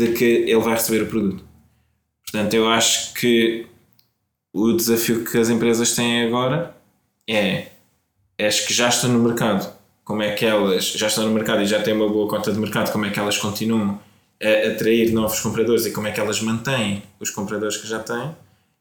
de 0.00 0.12
que 0.14 0.24
ele 0.24 0.60
vai 0.60 0.74
receber 0.74 1.02
o 1.02 1.06
produto. 1.06 1.44
Portanto, 2.22 2.54
eu 2.54 2.68
acho 2.68 3.12
que 3.12 3.66
o 4.50 4.72
desafio 4.72 5.24
que 5.24 5.36
as 5.36 5.50
empresas 5.50 5.94
têm 5.94 6.22
agora 6.22 6.74
é 7.28 7.66
as 8.40 8.60
que 8.60 8.72
já 8.72 8.88
estão 8.88 9.12
no 9.12 9.22
mercado, 9.22 9.70
como 10.02 10.22
é 10.22 10.32
que 10.32 10.46
elas 10.46 10.92
já 10.92 11.06
estão 11.06 11.26
no 11.26 11.34
mercado 11.34 11.60
e 11.62 11.66
já 11.66 11.82
têm 11.82 11.92
uma 11.92 12.08
boa 12.08 12.28
conta 12.28 12.50
de 12.50 12.58
mercado, 12.58 12.90
como 12.90 13.04
é 13.04 13.10
que 13.10 13.20
elas 13.20 13.36
continuam 13.36 14.00
a 14.42 14.68
atrair 14.70 15.12
novos 15.12 15.38
compradores 15.40 15.84
e 15.84 15.92
como 15.92 16.06
é 16.06 16.12
que 16.12 16.18
elas 16.18 16.40
mantêm 16.40 17.02
os 17.20 17.28
compradores 17.28 17.76
que 17.76 17.86
já 17.86 17.98
têm, 17.98 18.34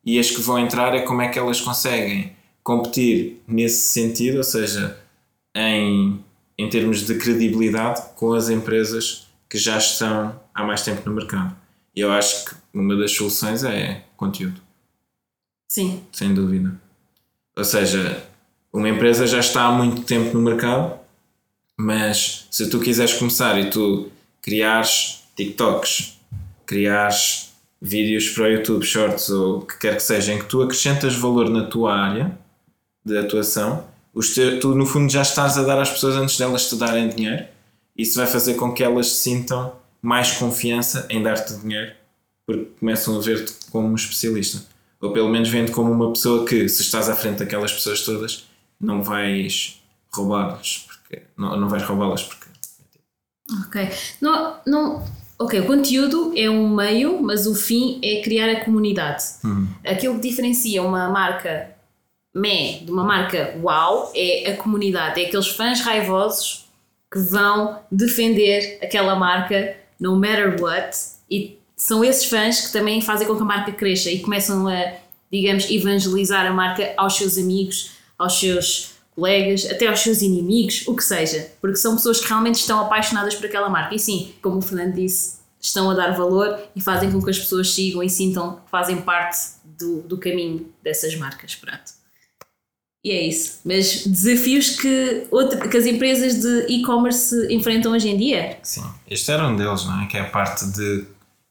e 0.06 0.18
as 0.18 0.32
que 0.32 0.40
vão 0.40 0.58
entrar 0.58 0.96
é 0.96 1.02
como 1.02 1.22
é 1.22 1.28
que 1.28 1.38
elas 1.38 1.60
conseguem 1.60 2.34
competir 2.64 3.42
nesse 3.46 3.82
sentido, 3.90 4.38
ou 4.38 4.44
seja, 4.44 4.98
em, 5.54 6.24
em 6.58 6.70
termos 6.70 7.06
de 7.06 7.16
credibilidade 7.16 8.02
com 8.16 8.32
as 8.32 8.50
empresas 8.50 9.28
que 9.50 9.58
já 9.58 9.78
estão 9.78 10.40
há 10.60 10.64
mais 10.64 10.82
tempo 10.84 11.08
no 11.10 11.16
mercado. 11.16 11.56
E 11.96 12.02
eu 12.02 12.12
acho 12.12 12.46
que 12.46 12.56
uma 12.74 12.96
das 12.96 13.12
soluções 13.12 13.64
é 13.64 14.04
conteúdo, 14.18 14.62
Sim, 15.72 16.04
sem 16.12 16.34
dúvida. 16.34 16.74
Ou 17.58 17.64
seja, 17.64 18.24
uma 18.74 18.90
empresa 18.90 19.28
já 19.28 19.40
está 19.40 19.64
há 19.66 19.72
muito 19.72 20.02
tempo 20.04 20.34
no 20.38 20.42
mercado, 20.42 20.98
mas 21.78 22.48
se 22.52 22.70
tu 22.70 22.80
quiseres 22.80 23.14
começar 23.14 23.60
e 23.60 23.70
tu 23.70 24.10
criares 24.42 25.24
TikToks, 25.36 26.18
criares 26.66 27.50
vídeos 27.82 28.30
para 28.30 28.44
o 28.44 28.48
YouTube 28.48 28.86
Shorts 28.86 29.30
ou 29.30 29.60
o 29.60 29.62
que 29.66 29.78
quer 29.80 29.96
que 29.96 30.04
seja, 30.04 30.34
em 30.34 30.40
que 30.40 30.46
tu 30.46 30.62
acrescentas 30.62 31.16
valor 31.16 31.50
na 31.50 31.66
tua 31.68 31.96
área 31.96 32.38
de 33.06 33.18
atuação, 33.18 33.86
te- 34.34 34.60
tu 34.60 34.76
no 34.76 34.86
fundo 34.86 35.12
já 35.12 35.22
estás 35.22 35.58
a 35.58 35.64
dar 35.64 35.80
às 35.80 35.90
pessoas 35.90 36.16
antes 36.16 36.38
delas 36.38 36.68
te 36.70 36.76
darem 36.76 37.08
dinheiro. 37.10 37.46
Isso 37.98 38.18
vai 38.18 38.28
fazer 38.28 38.56
com 38.56 38.74
que 38.74 38.84
elas 38.84 39.08
sintam 39.12 39.74
mais 40.02 40.32
confiança 40.32 41.06
em 41.10 41.22
dar-te 41.22 41.54
dinheiro, 41.56 41.94
porque 42.46 42.66
começam 42.80 43.18
a 43.18 43.22
ver-te 43.22 43.54
como 43.72 43.88
um 43.88 43.96
especialista. 43.96 44.66
Ou 45.02 45.14
pelo 45.14 45.30
menos 45.30 45.50
vendo 45.50 45.72
como 45.72 45.92
uma 45.92 46.12
pessoa 46.12 46.46
que, 46.46 46.68
se 46.68 46.82
estás 46.82 47.10
à 47.10 47.16
frente 47.16 47.40
daquelas 47.40 47.72
pessoas 47.72 48.02
todas, 48.02 48.48
não 48.80 49.02
vais 49.02 49.82
roubá-las, 50.12 50.86
porque 50.88 51.24
não, 51.38 51.58
não 51.60 51.70
vais 51.70 51.84
roubá-las 51.84 52.24
porque 52.24 52.50
ok. 53.66 53.90
Não, 54.22 54.58
não, 54.66 55.06
ok, 55.38 55.60
o 55.60 55.66
conteúdo 55.66 56.34
é 56.36 56.50
um 56.50 56.70
meio, 56.70 57.22
mas 57.22 57.48
o 57.48 57.56
fim 57.56 58.00
é 58.04 58.22
criar 58.22 58.50
a 58.50 58.64
comunidade. 58.64 59.24
Aquilo 59.86 60.16
que 60.16 60.30
diferencia 60.30 60.84
uma 60.84 61.10
marca 61.10 61.72
meh 62.34 62.82
de 62.84 62.92
uma 62.92 63.04
marca 63.04 63.56
wow 63.60 64.12
é 64.16 64.52
a 64.52 64.58
comunidade, 64.58 65.22
é 65.22 65.26
aqueles 65.26 65.48
fãs 65.48 65.82
raivosos 65.82 66.68
que 67.12 67.20
vão 67.20 67.80
defender 67.92 68.78
aquela 68.84 69.16
marca 69.16 69.76
no 70.00 70.16
matter 70.16 70.62
what. 70.62 70.96
E 71.30 71.60
são 71.76 72.04
esses 72.04 72.26
fãs 72.26 72.68
que 72.68 72.72
também 72.72 73.02
fazem 73.02 73.28
com 73.28 73.36
que 73.36 73.42
a 73.42 73.46
marca 73.46 73.72
cresça 73.72 74.10
e 74.10 74.20
começam 74.20 74.68
a, 74.68 74.94
digamos, 75.32 75.70
evangelizar 75.70 76.46
a 76.46 76.54
marca 76.54 76.94
aos 76.98 77.16
seus 77.16 77.38
amigos, 77.38 77.92
aos 78.18 78.40
seus 78.40 78.94
colegas, 79.16 79.66
até 79.70 79.88
aos 79.88 80.00
seus 80.00 80.22
inimigos, 80.22 80.88
o 80.88 80.96
que 80.96 81.04
seja, 81.04 81.52
porque 81.60 81.76
são 81.76 81.96
pessoas 81.96 82.22
que 82.22 82.28
realmente 82.28 82.56
estão 82.56 82.80
apaixonadas 82.80 83.36
por 83.36 83.46
aquela 83.46 83.70
marca. 83.70 83.94
E 83.94 84.00
sim, 84.00 84.34
como 84.42 84.58
o 84.58 84.62
Fernando 84.62 84.94
disse, 84.94 85.40
estão 85.60 85.90
a 85.90 85.94
dar 85.94 86.16
valor 86.16 86.58
e 86.76 86.82
fazem 86.82 87.12
com 87.12 87.22
que 87.22 87.30
as 87.30 87.38
pessoas 87.38 87.74
sigam 87.74 88.02
e 88.02 88.10
sintam 88.10 88.62
que 88.64 88.70
fazem 88.72 89.02
parte 89.02 89.38
do, 89.64 90.02
do 90.02 90.18
caminho 90.18 90.72
dessas 90.82 91.16
marcas, 91.16 91.56
pronto. 91.56 91.99
E 93.04 93.12
é 93.12 93.28
isso. 93.28 93.62
Mas 93.64 94.06
desafios 94.06 94.72
que, 94.72 95.28
outra, 95.32 95.68
que 95.68 95.78
as 95.78 95.86
empresas 95.86 96.42
de 96.42 96.74
e-commerce 96.74 97.48
enfrentam 97.54 97.94
hoje 97.94 98.10
em 98.10 98.18
dia? 98.18 98.58
Sim, 98.62 98.84
este 99.10 99.32
era 99.32 99.48
um 99.48 99.56
deles, 99.56 99.86
não 99.86 100.02
é? 100.02 100.08
Que 100.08 100.18
é 100.18 100.22
a 100.22 100.30
parte 100.30 100.66
de 100.72 101.06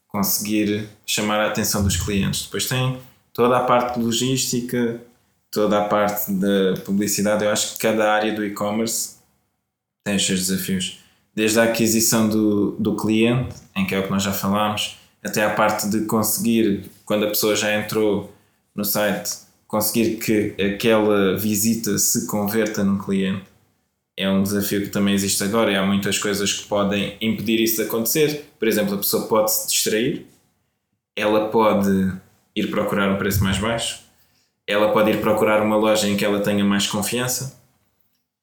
conseguir 0.09 0.89
chamar 1.07 1.41
a 1.41 1.49
atenção 1.49 1.83
dos 1.83 1.97
clientes. 1.97 2.45
Depois 2.45 2.67
tem 2.67 2.99
toda 3.33 3.57
a 3.57 3.61
parte 3.61 3.99
de 3.99 4.05
logística, 4.05 5.01
toda 5.51 5.79
a 5.79 5.85
parte 5.85 6.31
da 6.33 6.81
publicidade, 6.85 7.45
eu 7.45 7.51
acho 7.51 7.75
que 7.75 7.79
cada 7.79 8.13
área 8.13 8.35
do 8.35 8.45
e-commerce 8.45 9.17
tem 10.05 10.17
os 10.17 10.27
seus 10.27 10.47
desafios. 10.47 10.99
Desde 11.35 11.61
a 11.61 11.65
aquisição 11.65 12.29
do, 12.29 12.73
do 12.73 12.97
cliente, 12.97 13.55
em 13.77 13.87
que 13.87 13.95
é 13.95 14.01
o 14.01 14.03
que 14.03 14.11
nós 14.11 14.23
já 14.23 14.33
falámos, 14.33 14.99
até 15.23 15.45
à 15.45 15.51
parte 15.51 15.89
de 15.89 16.03
conseguir, 16.03 16.91
quando 17.05 17.25
a 17.25 17.29
pessoa 17.29 17.55
já 17.55 17.75
entrou 17.75 18.33
no 18.75 18.85
site, 18.85 19.31
conseguir 19.69 20.17
que 20.17 20.55
aquela 20.61 21.37
visita 21.37 21.97
se 21.99 22.27
converta 22.27 22.83
num 22.83 22.99
cliente. 22.99 23.45
É 24.17 24.29
um 24.29 24.43
desafio 24.43 24.81
que 24.81 24.89
também 24.89 25.15
existe 25.15 25.45
agora 25.45 25.71
e 25.71 25.77
há 25.77 25.87
muitas 25.87 26.19
coisas 26.19 26.53
que 26.53 26.67
podem 26.67 27.17
impedir 27.21 27.61
isso 27.63 27.77
de 27.77 27.83
acontecer. 27.83 28.47
Por 28.59 28.67
exemplo, 28.67 28.95
a 28.95 28.99
pessoa 28.99 29.29
pode 29.29 29.53
se 29.53 29.69
distrair, 29.69 30.27
ela 31.15 31.49
pode 31.51 32.13
ir 32.57 32.69
procurar 32.71 33.13
um 33.13 33.17
preço 33.19 33.45
mais 33.45 33.59
baixo, 33.59 34.01
ela 34.67 34.91
pode 34.93 35.11
ir 35.13 35.21
procurar 35.21 35.63
uma 35.63 35.77
loja 35.77 36.09
em 36.09 36.17
que 36.17 36.25
ela 36.25 36.41
tenha 36.41 36.65
mais 36.65 36.87
confiança 36.89 37.61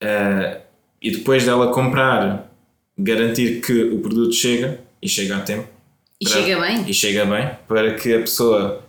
uh, 0.02 0.62
e 1.02 1.12
depois 1.12 1.44
dela 1.44 1.74
comprar, 1.74 2.50
garantir 2.98 3.60
que 3.62 3.84
o 3.84 4.00
produto 4.00 4.34
chega 4.34 4.80
e 5.02 5.10
chega 5.10 5.36
a 5.38 5.42
tempo. 5.42 5.68
E 6.22 6.30
para- 6.30 6.42
chega 6.42 6.62
bem. 6.62 6.90
E 6.90 6.94
chega 6.94 7.26
bem 7.26 7.52
para 7.68 7.96
que 7.96 8.14
a 8.14 8.20
pessoa 8.20 8.85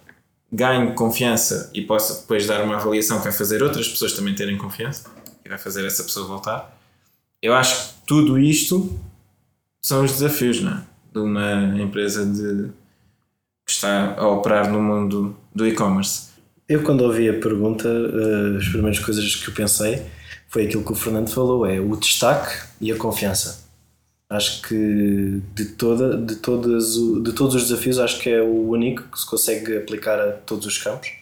ganhe 0.53 0.93
confiança 0.93 1.71
e 1.75 1.83
possa 1.83 2.21
depois 2.21 2.47
dar 2.47 2.63
uma 2.63 2.77
avaliação 2.77 3.19
que 3.19 3.25
vai 3.25 3.33
fazer 3.33 3.63
outras 3.63 3.89
pessoas 3.89 4.13
também 4.13 4.35
terem 4.35 4.57
confiança 4.57 5.11
e 5.45 5.49
vai 5.49 5.59
fazer 5.59 5.85
essa 5.87 6.03
pessoa 6.05 6.27
voltar. 6.27 6.77
Eu 7.43 7.55
acho 7.55 7.89
que 7.89 7.95
tudo 8.07 8.39
isto 8.39 8.99
são 9.83 10.05
os 10.05 10.13
desafios 10.13 10.61
não 10.61 10.73
é? 10.73 10.83
de 11.13 11.19
uma 11.19 11.81
empresa 11.81 12.25
de, 12.25 12.71
que 13.65 13.73
está 13.73 14.15
a 14.17 14.27
operar 14.29 14.71
no 14.71 14.81
mundo 14.81 15.37
do 15.55 15.67
e-commerce. 15.67 16.29
Eu, 16.69 16.83
quando 16.83 17.03
ouvi 17.03 17.29
a 17.29 17.39
pergunta, 17.39 17.89
eh, 17.89 18.59
as 18.59 18.69
primeiras 18.69 18.99
coisas 18.99 19.37
que 19.37 19.49
eu 19.49 19.55
pensei 19.55 20.03
foi 20.49 20.67
aquilo 20.67 20.85
que 20.85 20.93
o 20.93 20.97
Fernando 20.97 21.29
falou: 21.29 21.65
é 21.65 21.79
o 21.79 21.95
destaque 21.97 22.67
e 22.81 22.91
a 22.91 22.97
confiança. 22.97 23.66
Acho 24.29 24.63
que 24.63 25.41
de, 25.55 25.67
toda, 25.77 26.17
de, 26.17 26.37
todas, 26.37 26.95
de 26.95 27.33
todos 27.33 27.55
os 27.55 27.69
desafios, 27.69 27.99
acho 27.99 28.21
que 28.21 28.29
é 28.29 28.43
o 28.43 28.69
único 28.69 29.05
que 29.05 29.21
se 29.21 29.27
consegue 29.27 29.77
aplicar 29.77 30.19
a 30.19 30.33
todos 30.33 30.67
os 30.67 30.79
campos, 30.79 31.13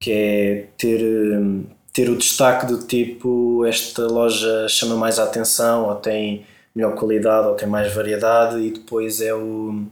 que 0.00 0.10
é 0.10 0.68
ter, 0.78 1.02
eh, 1.02 1.64
ter 1.92 2.08
o 2.08 2.16
destaque 2.16 2.66
do 2.66 2.78
tipo: 2.86 3.64
esta 3.66 4.06
loja 4.06 4.66
chama 4.68 4.96
mais 4.96 5.18
a 5.18 5.24
atenção, 5.24 5.86
ou 5.88 5.96
tem 5.96 6.46
melhor 6.74 6.94
qualidade, 6.94 7.48
ou 7.48 7.54
tem 7.54 7.68
mais 7.68 7.92
variedade, 7.92 8.58
e 8.58 8.70
depois 8.70 9.20
é 9.20 9.34
o, 9.34 9.84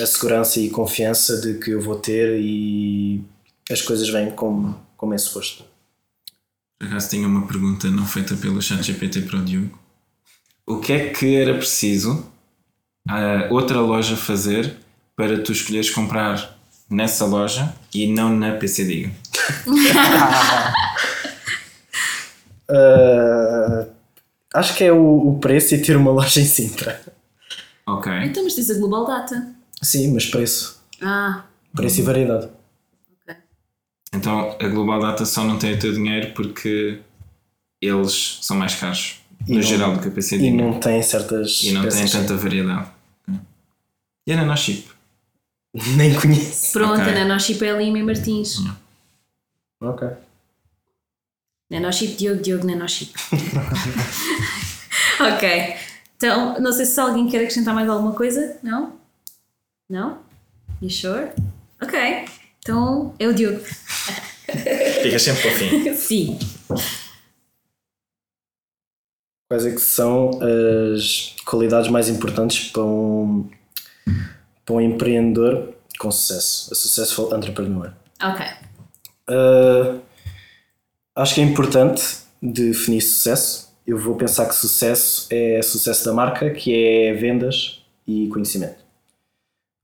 a 0.00 0.06
segurança 0.06 0.60
e 0.60 0.70
confiança 0.70 1.40
de 1.40 1.58
que 1.58 1.72
eu 1.72 1.80
vou 1.80 1.96
ter 1.96 2.38
e 2.40 3.24
as 3.70 3.82
coisas 3.82 4.08
vêm 4.08 4.30
como, 4.30 4.78
como 4.96 5.12
é 5.12 5.18
suposto. 5.18 5.64
Por 6.78 6.88
acaso 6.88 7.10
tinha 7.10 7.26
uma 7.26 7.46
pergunta 7.46 7.88
não 7.90 8.06
feita 8.06 8.36
pelo 8.36 8.60
ChatGPT 8.60 9.22
para 9.22 9.38
o 9.38 9.44
Diogo. 9.44 9.81
O 10.66 10.78
que 10.78 10.92
é 10.92 11.08
que 11.10 11.36
era 11.36 11.54
preciso 11.54 12.26
a 13.08 13.48
outra 13.50 13.80
loja 13.80 14.16
fazer 14.16 14.76
para 15.16 15.42
tu 15.42 15.52
escolheres 15.52 15.90
comprar 15.90 16.56
nessa 16.88 17.24
loja 17.24 17.74
e 17.92 18.06
não 18.12 18.34
na 18.36 18.52
PC 18.56 18.84
Diga? 18.84 19.12
Ah, 22.74 23.86
acho 24.54 24.74
que 24.76 24.84
é 24.84 24.92
o, 24.92 25.28
o 25.28 25.38
preço 25.38 25.74
e 25.74 25.82
ter 25.82 25.96
uma 25.96 26.10
loja 26.10 26.40
em 26.40 26.44
Sintra. 26.44 27.02
Ok. 27.86 28.10
Então, 28.24 28.44
mas 28.44 28.54
diz 28.54 28.70
a 28.70 28.74
Global 28.78 29.04
Data. 29.06 29.54
Sim, 29.82 30.12
mas 30.14 30.26
preço. 30.26 30.80
Ah, 31.00 31.44
Preço 31.74 32.00
e 32.00 32.02
variedade. 32.02 32.46
ok. 32.46 33.34
Então 34.14 34.56
a 34.60 34.68
Global 34.68 35.00
Data 35.00 35.24
só 35.24 35.42
não 35.44 35.58
tem 35.58 35.74
o 35.74 35.78
teu 35.78 35.92
dinheiro 35.92 36.32
porque 36.34 37.00
eles 37.80 38.38
são 38.42 38.56
mais 38.56 38.74
caros, 38.74 39.20
E 39.46 39.50
no 39.52 39.56
não- 39.56 39.62
geral, 39.62 39.96
do 39.96 40.10
que 40.10 40.34
a 40.34 40.36
E 40.36 40.50
não 40.50 40.78
tem 40.80 41.02
certas. 41.02 41.60
E 41.62 41.72
não 41.72 41.88
tem 41.88 42.06
tanta 42.06 42.36
variedade. 42.36 42.88
E 44.26 44.32
a 44.32 44.36
Nanochip? 44.36 44.88
Nem 45.96 46.14
conheço. 46.14 46.72
Pronto, 46.72 47.00
Ok. 47.00 47.12
a 47.12 47.12
Nanochip 47.12 47.64
é 47.64 47.70
a 47.70 47.76
Lima 47.78 47.98
e 47.98 48.02
Martins. 48.02 48.58
Ok. 49.80 50.08
Nanochip, 51.70 52.14
Diogo, 52.16 52.42
Diogo, 52.42 52.66
Nanochip. 52.66 53.12
ok. 55.20 55.76
Então, 56.16 56.60
não 56.60 56.72
sei 56.72 56.84
se 56.84 57.00
alguém 57.00 57.28
quer 57.28 57.38
acrescentar 57.38 57.74
mais 57.74 57.88
alguma 57.88 58.12
coisa. 58.12 58.58
Não? 58.62 58.92
Não? 59.88 60.18
You 60.80 60.90
sure? 60.90 61.30
Ok. 61.80 61.98
Então, 62.60 63.14
é 63.18 63.26
o 63.26 63.34
Diogo. 63.34 63.60
Fica 65.02 65.18
sempre 65.18 65.42
para 65.42 65.50
o 65.50 65.54
fim. 65.54 65.94
Sim. 65.96 66.38
Quais 69.52 69.66
é 69.66 69.70
que 69.70 69.82
são 69.82 70.30
as 70.94 71.36
qualidades 71.44 71.90
mais 71.90 72.08
importantes 72.08 72.70
para 72.70 72.84
um, 72.84 73.50
para 74.64 74.76
um 74.76 74.80
empreendedor 74.80 75.74
com 75.98 76.10
sucesso? 76.10 76.72
A 76.72 76.74
successful 76.74 77.36
entrepreneur. 77.36 77.92
Ok. 78.24 78.46
Uh, 79.28 80.00
acho 81.14 81.34
que 81.34 81.42
é 81.42 81.44
importante 81.44 82.02
definir 82.40 83.02
sucesso. 83.02 83.76
Eu 83.86 83.98
vou 83.98 84.14
pensar 84.14 84.46
que 84.46 84.54
sucesso 84.54 85.26
é 85.30 85.60
sucesso 85.60 86.02
da 86.06 86.14
marca, 86.14 86.48
que 86.48 86.74
é 86.74 87.12
vendas 87.12 87.84
e 88.08 88.28
conhecimento. 88.28 88.82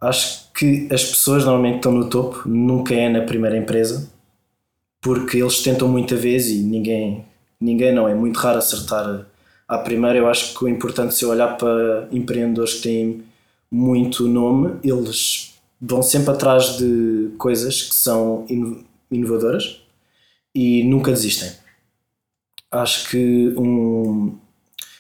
Acho 0.01 0.51
que 0.55 0.89
as 0.91 1.05
pessoas 1.05 1.45
normalmente 1.45 1.77
estão 1.77 1.93
no 1.93 2.09
topo, 2.09 2.49
nunca 2.49 2.95
é 2.95 3.11
na 3.11 3.21
primeira 3.21 3.59
empresa, 3.59 4.11
porque 4.99 5.37
eles 5.37 5.61
tentam 5.61 5.89
muita 5.89 6.17
vez 6.17 6.49
e 6.49 6.61
ninguém, 6.61 7.27
ninguém 7.61 7.93
não, 7.93 8.09
é 8.09 8.15
muito 8.15 8.39
raro 8.39 8.57
acertar 8.57 9.27
à 9.69 9.79
primeira. 9.79 10.19
Eu 10.19 10.29
acho 10.29 10.59
que 10.59 10.65
o 10.65 10.69
importante 10.69 11.15
se 11.15 11.25
eu 11.25 11.31
olhar 11.31 11.57
para 11.57 12.09
empreendedores 12.11 12.75
que 12.75 12.83
têm 12.83 13.25
muito 13.71 14.27
nome, 14.27 14.79
eles 14.83 15.55
vão 15.81 16.03
sempre 16.03 16.31
atrás 16.33 16.79
de 16.79 17.31
coisas 17.39 17.83
que 17.83 17.95
são 17.95 18.47
ino- 18.49 18.85
inovadoras 19.11 19.81
e 20.55 20.83
nunca 20.85 21.13
desistem. 21.13 21.53
Acho 22.71 23.09
que 23.11 23.55
um, 23.57 24.37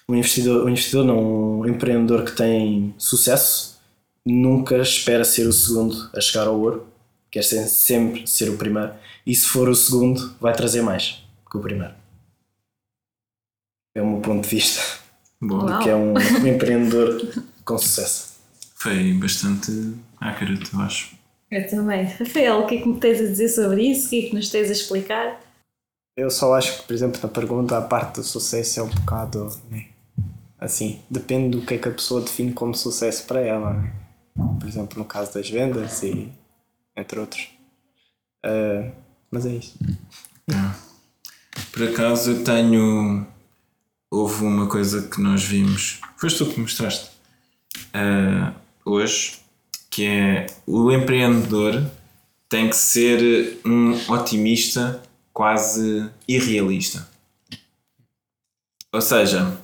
um 0.09 0.15
investidor, 0.15 0.65
um 0.65 0.69
investidor 0.69 1.05
não, 1.05 1.61
um 1.61 1.67
empreendedor 1.67 2.25
que 2.25 2.33
tem 2.33 2.95
sucesso 2.99 3.79
nunca 4.25 4.77
espera 4.79 5.25
ser 5.25 5.47
o 5.47 5.53
segundo 5.53 6.11
a 6.15 6.21
chegar 6.21 6.47
ao 6.47 6.59
ouro, 6.61 6.87
quer 7.31 7.43
sempre 7.43 8.27
ser 8.27 8.49
o 8.51 8.57
primeiro 8.57 8.93
e 9.27 9.35
se 9.35 9.47
for 9.47 9.69
o 9.69 9.75
segundo 9.75 10.35
vai 10.41 10.55
trazer 10.55 10.83
mais 10.83 11.23
que 11.51 11.57
o 11.57 11.61
primeiro. 11.61 11.98
É 13.99 14.03
o 14.03 14.07
meu 14.07 14.21
ponto 14.21 14.43
de 14.43 14.49
vista 14.49 14.81
Boa. 15.41 15.65
Uau. 15.65 15.83
que 15.83 15.89
é 15.89 15.97
um, 15.97 16.15
um 16.15 16.47
empreendedor 16.47 17.21
com 17.65 17.79
sucesso. 17.79 18.39
Foi 18.75 19.13
bastante 19.15 19.95
accurate, 20.21 20.73
eu 20.73 20.81
acho. 20.81 21.17
Eu 21.51 21.69
também. 21.69 22.05
Rafael, 22.05 22.61
o 22.61 22.67
que 22.67 22.77
é 22.77 22.81
que 22.81 22.89
me 22.89 23.01
tens 23.01 23.21
a 23.21 23.25
dizer 23.25 23.49
sobre 23.49 23.83
isso? 23.83 24.07
O 24.07 24.11
que 24.11 24.27
é 24.27 24.29
que 24.29 24.35
nos 24.35 24.51
tens 24.51 24.69
a 24.69 24.73
explicar? 24.73 25.41
Eu 26.17 26.31
só 26.31 26.55
acho 26.55 26.79
que, 26.79 26.87
por 26.87 26.93
exemplo, 26.93 27.21
na 27.23 27.29
pergunta, 27.29 27.79
a 27.79 27.81
parte 27.83 28.17
do 28.17 28.25
sucesso 28.25 28.81
é 28.81 28.83
um 28.83 28.89
bocado. 28.89 29.51
né, 29.71 29.87
Assim, 30.61 31.01
depende 31.09 31.57
do 31.57 31.65
que 31.65 31.75
é 31.75 31.79
que 31.79 31.89
a 31.89 31.93
pessoa 31.93 32.21
define 32.21 32.53
como 32.53 32.75
sucesso 32.75 33.25
para 33.25 33.41
ela. 33.41 33.75
né? 33.75 33.93
Por 34.61 34.69
exemplo, 34.69 34.99
no 34.99 35.05
caso 35.05 35.33
das 35.35 35.49
vendas 35.49 36.03
e 36.03 36.29
entre 36.97 37.19
outros. 37.19 37.49
Ah, 38.45 38.91
mas 39.31 39.47
é 39.47 39.51
isso. 39.51 39.79
Por 41.73 41.89
acaso 41.89 42.31
eu 42.33 42.45
tenho. 42.45 43.27
Houve 44.11 44.45
uma 44.45 44.67
coisa 44.67 45.09
que 45.09 45.21
nós 45.21 45.45
vimos. 45.45 46.01
Foste 46.17 46.39
tu 46.39 46.47
que 46.47 46.61
mostraste 46.61 47.11
ah, 47.93 48.55
hoje, 48.85 49.39
que 49.91 50.07
é 50.07 50.47
o 50.67 50.91
empreendedor 50.91 51.85
tem 52.49 52.71
que 52.71 52.77
ser 52.77 53.61
um 53.65 53.93
otimista 54.11 55.03
quase 55.33 56.09
irrealista. 56.27 57.09
Ou 58.93 59.03
seja, 59.03 59.61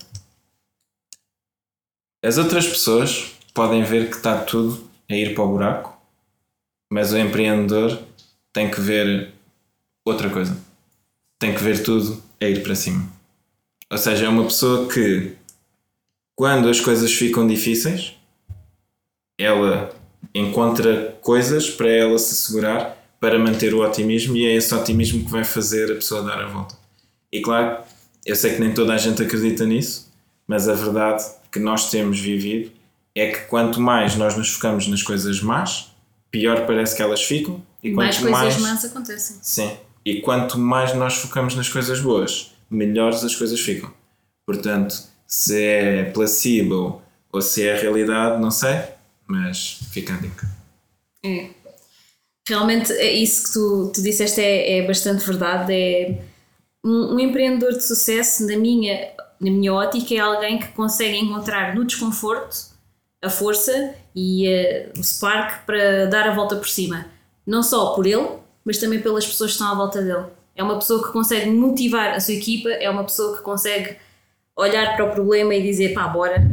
as 2.22 2.37
outras 2.37 2.66
pessoas 2.66 3.33
podem 3.54 3.83
ver 3.83 4.11
que 4.11 4.16
está 4.16 4.42
tudo 4.42 4.88
a 5.11 5.14
ir 5.14 5.35
para 5.35 5.44
o 5.44 5.48
buraco, 5.48 5.98
mas 6.92 7.12
o 7.12 7.18
empreendedor 7.18 8.02
tem 8.52 8.70
que 8.70 8.80
ver 8.80 9.33
outra 10.04 10.28
coisa 10.28 10.54
tem 11.44 11.54
que 11.54 11.62
ver 11.62 11.83
tudo 11.83 12.22
a 12.40 12.46
ir 12.46 12.62
para 12.62 12.74
cima. 12.74 13.07
Ou 13.90 13.99
seja, 13.99 14.27
é 14.27 14.29
uma 14.29 14.44
pessoa 14.44 14.88
que, 14.88 15.33
quando 16.35 16.68
as 16.68 16.81
coisas 16.81 17.12
ficam 17.12 17.47
difíceis, 17.47 18.14
ela 19.38 19.94
encontra 20.35 21.16
coisas 21.20 21.70
para 21.70 21.88
ela 21.88 22.18
se 22.18 22.35
segurar 22.35 22.97
para 23.20 23.38
manter 23.38 23.73
o 23.73 23.83
otimismo 23.83 24.37
e 24.37 24.47
é 24.47 24.55
esse 24.55 24.75
otimismo 24.75 25.25
que 25.25 25.31
vai 25.31 25.44
fazer 25.44 25.90
a 25.90 25.94
pessoa 25.94 26.23
dar 26.23 26.40
a 26.40 26.47
volta. 26.47 26.77
E 27.33 27.40
claro, 27.40 27.79
eu 28.25 28.37
sei 28.37 28.55
que 28.55 28.61
nem 28.61 28.73
toda 28.73 28.92
a 28.92 28.99
gente 28.99 29.23
acredita 29.23 29.64
nisso, 29.64 30.11
mas 30.47 30.68
a 30.68 30.75
verdade 30.75 31.25
que 31.51 31.59
nós 31.59 31.90
temos 31.90 32.18
vivido 32.20 32.70
é 33.14 33.31
que 33.31 33.40
quanto 33.47 33.81
mais 33.81 34.16
nós 34.16 34.37
nos 34.37 34.51
focamos 34.51 34.87
nas 34.88 35.03
coisas 35.03 35.40
más, 35.40 35.94
pior 36.31 36.66
parece 36.66 36.97
que 36.97 37.03
elas 37.03 37.23
ficam. 37.23 37.62
E 37.83 37.90
mais 37.90 38.18
coisas 38.18 38.40
mais 38.40 38.59
más 38.59 38.85
acontecem. 38.85 39.37
Sim. 39.40 39.77
E 40.05 40.20
quanto 40.20 40.59
mais 40.59 40.94
nós 40.94 41.14
focamos 41.14 41.55
nas 41.55 41.68
coisas 41.68 42.01
boas, 42.01 42.53
melhores 42.70 43.24
as 43.24 43.35
coisas 43.35 43.61
ficam. 43.61 43.92
Portanto, 44.46 44.94
se 45.27 45.62
é 45.62 46.05
placebo 46.05 47.03
ou 47.33 47.40
se 47.40 47.66
é 47.66 47.77
realidade, 47.77 48.40
não 48.40 48.50
sei, 48.50 48.81
mas 49.27 49.81
fica 49.92 50.14
a 50.14 50.16
dica. 50.18 50.46
É. 51.24 51.50
Realmente, 52.46 52.92
é 52.92 53.12
isso 53.12 53.44
que 53.44 53.53
tu, 53.55 53.92
tu 53.94 54.03
disseste 54.03 54.40
é, 54.40 54.79
é 54.79 54.87
bastante 54.87 55.24
verdade. 55.24 55.72
É 55.72 56.18
um, 56.85 57.14
um 57.14 57.20
empreendedor 57.20 57.72
de 57.72 57.83
sucesso, 57.83 58.46
na 58.46 58.57
minha, 58.57 59.12
na 59.40 59.50
minha 59.50 59.72
ótica, 59.72 60.14
é 60.14 60.18
alguém 60.18 60.59
que 60.59 60.68
consegue 60.68 61.16
encontrar 61.16 61.74
no 61.74 61.85
desconforto 61.85 62.74
a 63.22 63.31
força 63.31 63.94
e 64.14 64.46
uh, 64.46 65.00
o 65.00 65.03
spark 65.03 65.64
para 65.64 66.07
dar 66.07 66.29
a 66.29 66.35
volta 66.35 66.57
por 66.57 66.68
cima. 66.68 67.07
Não 67.46 67.62
só 67.62 67.94
por 67.94 68.07
ele, 68.07 68.29
mas 68.64 68.79
também 68.79 69.00
pelas 69.00 69.27
pessoas 69.27 69.53
que 69.53 69.55
estão 69.55 69.72
à 69.72 69.74
volta 69.74 70.03
dele. 70.03 70.27
É 70.56 70.62
uma 70.62 70.78
pessoa 70.78 71.04
que 71.04 71.12
consegue 71.12 71.50
motivar 71.50 72.14
a 72.14 72.20
sua 72.20 72.34
equipa, 72.34 72.68
é 72.70 72.88
uma 72.88 73.04
pessoa 73.04 73.36
que 73.36 73.42
consegue 73.42 73.96
olhar 74.56 74.96
para 74.96 75.04
o 75.04 75.10
problema 75.10 75.54
e 75.54 75.62
dizer: 75.62 75.92
pá, 75.94 76.06
bora, 76.06 76.44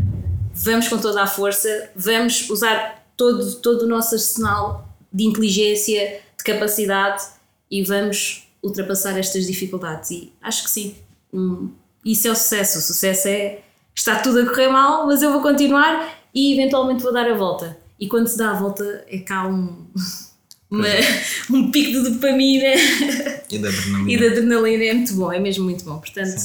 vamos 0.54 0.88
com 0.88 0.98
toda 0.98 1.22
a 1.22 1.28
força, 1.28 1.90
vamos 1.96 2.50
usar 2.50 3.06
todo, 3.16 3.56
todo 3.56 3.84
o 3.84 3.88
nosso 3.88 4.16
arsenal 4.16 4.88
de 5.12 5.26
inteligência, 5.26 6.22
de 6.38 6.44
capacidade 6.44 7.24
e 7.70 7.84
vamos 7.84 8.48
ultrapassar 8.64 9.18
estas 9.18 9.46
dificuldades. 9.46 10.12
E 10.12 10.34
acho 10.42 10.64
que 10.64 10.70
sim, 10.70 10.96
hum, 11.34 11.72
isso 12.06 12.28
é 12.28 12.32
o 12.32 12.36
sucesso. 12.36 12.80
O 12.80 12.82
sucesso 12.82 13.28
é 13.28 13.62
está 13.96 14.20
tudo 14.20 14.40
a 14.40 14.46
correr 14.46 14.70
mal, 14.70 15.06
mas 15.06 15.22
eu 15.22 15.32
vou 15.32 15.42
continuar 15.42 16.18
e 16.34 16.54
eventualmente 16.54 17.04
vou 17.04 17.14
dar 17.14 17.30
a 17.30 17.36
volta. 17.36 17.78
E 18.00 18.08
quando 18.08 18.28
se 18.28 18.38
dá 18.38 18.52
a 18.52 18.54
volta, 18.54 19.06
é 19.08 19.20
cá 19.20 19.48
um, 19.48 19.86
uma, 20.72 20.88
um 21.52 21.70
pico 21.72 21.92
de 22.02 22.10
dopamina 22.10 22.74
E 23.52 23.58
da 23.60 23.68
adrenalina. 23.70 24.12
e 24.12 24.18
de 24.18 24.26
adrenalina. 24.28 24.84
É 24.86 24.94
muito 24.94 25.14
bom, 25.14 25.32
é 25.32 25.40
mesmo 25.40 25.66
muito 25.66 25.84
bom. 25.86 25.98
Portanto, 26.00 26.42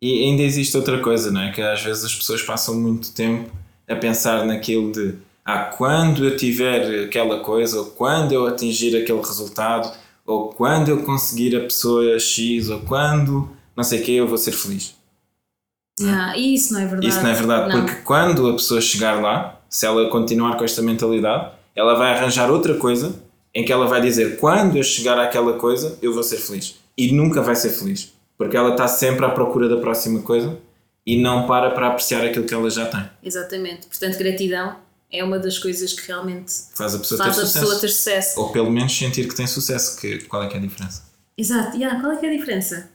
E 0.00 0.24
ainda 0.24 0.42
existe 0.42 0.76
outra 0.76 1.00
coisa, 1.00 1.30
não 1.30 1.42
é? 1.42 1.52
Que 1.52 1.60
às 1.60 1.82
vezes 1.82 2.04
as 2.04 2.14
pessoas 2.14 2.42
passam 2.42 2.74
muito 2.80 3.12
tempo 3.12 3.50
a 3.88 3.96
pensar 3.96 4.46
naquilo 4.46 4.92
de 4.92 5.14
ah, 5.44 5.64
quando 5.64 6.24
eu 6.24 6.36
tiver 6.36 7.04
aquela 7.06 7.40
coisa, 7.40 7.80
ou 7.80 7.86
quando 7.86 8.32
eu 8.32 8.46
atingir 8.46 8.96
aquele 8.96 9.18
resultado, 9.18 9.92
ou 10.24 10.50
quando 10.50 10.88
eu 10.88 11.02
conseguir 11.02 11.56
a 11.56 11.60
pessoa 11.60 12.16
X, 12.18 12.68
ou 12.70 12.78
quando 12.80 13.50
não 13.76 13.82
sei 13.82 14.00
o 14.00 14.02
que, 14.04 14.12
eu 14.14 14.28
vou 14.28 14.38
ser 14.38 14.52
feliz. 14.52 14.94
yeah, 16.00 16.36
e 16.36 16.54
isso 16.54 16.72
não 16.72 16.80
é 16.80 16.86
verdade. 16.86 17.08
Isso 17.08 17.22
não 17.22 17.30
é 17.30 17.34
verdade, 17.34 17.68
Não. 17.74 17.84
porque 17.84 18.00
quando 18.02 18.48
a 18.48 18.52
pessoa 18.52 18.80
chegar 18.80 19.20
lá, 19.20 19.60
se 19.68 19.84
ela 19.86 20.08
continuar 20.10 20.56
com 20.56 20.64
esta 20.64 20.80
mentalidade, 20.82 21.50
ela 21.74 21.94
vai 21.94 22.12
arranjar 22.12 22.50
outra 22.50 22.74
coisa 22.74 23.20
em 23.54 23.64
que 23.64 23.72
ela 23.72 23.86
vai 23.86 24.00
dizer 24.00 24.38
quando 24.38 24.76
eu 24.76 24.82
chegar 24.82 25.18
àquela 25.18 25.54
coisa, 25.54 25.98
eu 26.00 26.12
vou 26.12 26.22
ser 26.22 26.38
feliz. 26.38 26.76
E 26.96 27.12
nunca 27.12 27.40
vai 27.42 27.54
ser 27.54 27.70
feliz, 27.70 28.12
porque 28.36 28.56
ela 28.56 28.70
está 28.70 28.86
sempre 28.88 29.24
à 29.24 29.30
procura 29.30 29.68
da 29.68 29.76
próxima 29.78 30.20
coisa 30.22 30.58
e 31.06 31.20
não 31.20 31.46
para 31.46 31.70
para 31.70 31.88
apreciar 31.88 32.24
aquilo 32.24 32.44
que 32.44 32.54
ela 32.54 32.70
já 32.70 32.86
tem. 32.86 33.04
Exatamente. 33.22 33.86
Portanto, 33.86 34.18
gratidão 34.18 34.76
é 35.10 35.22
uma 35.22 35.38
das 35.38 35.58
coisas 35.58 35.92
que 35.92 36.06
realmente 36.06 36.52
Faz 36.74 36.94
a 36.94 36.98
pessoa 36.98 37.18
faz 37.18 37.36
ter 37.36 37.42
a 37.42 37.46
sucesso. 37.46 37.64
pessoa 37.64 37.80
ter 37.80 37.88
sucesso. 37.88 38.40
Ou 38.40 38.50
pelo 38.50 38.70
menos 38.70 38.96
sentir 38.96 39.28
que 39.28 39.34
tem 39.34 39.46
sucesso. 39.46 39.98
Que, 40.00 40.20
qual 40.24 40.42
é 40.42 40.48
que 40.48 40.54
é 40.54 40.58
a 40.58 40.62
diferença? 40.62 41.02
Exato, 41.36 41.76
yeah, 41.76 42.00
qual 42.00 42.12
é 42.12 42.16
que 42.16 42.26
é 42.26 42.28
a 42.28 42.32
diferença? 42.32 42.90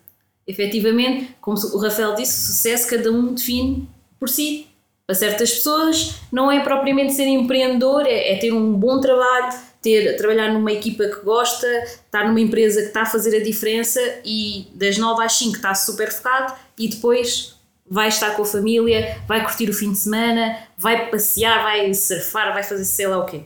Efetivamente, 0.47 1.35
como 1.41 1.57
o 1.57 1.77
Rafael 1.77 2.15
disse, 2.15 2.39
o 2.39 2.45
sucesso 2.53 2.87
cada 2.87 3.11
um 3.11 3.33
define 3.33 3.87
por 4.19 4.29
si. 4.29 4.67
Para 5.05 5.15
certas 5.15 5.51
pessoas, 5.51 6.15
não 6.31 6.51
é 6.51 6.59
propriamente 6.61 7.13
ser 7.13 7.27
empreendedor, 7.27 8.05
é, 8.05 8.33
é 8.33 8.37
ter 8.37 8.51
um 8.51 8.73
bom 8.73 8.99
trabalho, 8.99 9.57
ter, 9.87 10.17
trabalhar 10.17 10.51
numa 10.51 10.73
equipa 10.73 11.05
que 11.05 11.21
gosta, 11.21 11.65
estar 12.05 12.27
numa 12.27 12.41
empresa 12.41 12.81
que 12.81 12.87
está 12.87 13.03
a 13.03 13.05
fazer 13.05 13.37
a 13.37 13.41
diferença 13.41 14.01
e 14.25 14.67
das 14.75 14.97
9 14.97 15.23
às 15.23 15.31
5 15.33 15.55
está 15.55 15.73
super 15.73 16.11
focado 16.11 16.53
e 16.77 16.89
depois 16.89 17.55
vai 17.89 18.09
estar 18.09 18.31
com 18.35 18.41
a 18.41 18.45
família, 18.45 19.17
vai 19.25 19.41
curtir 19.41 19.69
o 19.69 19.73
fim 19.73 19.93
de 19.93 19.97
semana, 19.97 20.57
vai 20.77 21.09
passear, 21.09 21.63
vai 21.63 21.93
surfar, 21.93 22.53
vai 22.53 22.63
fazer 22.63 22.83
sei 22.83 23.07
lá 23.07 23.19
o 23.19 23.25
quê. 23.25 23.43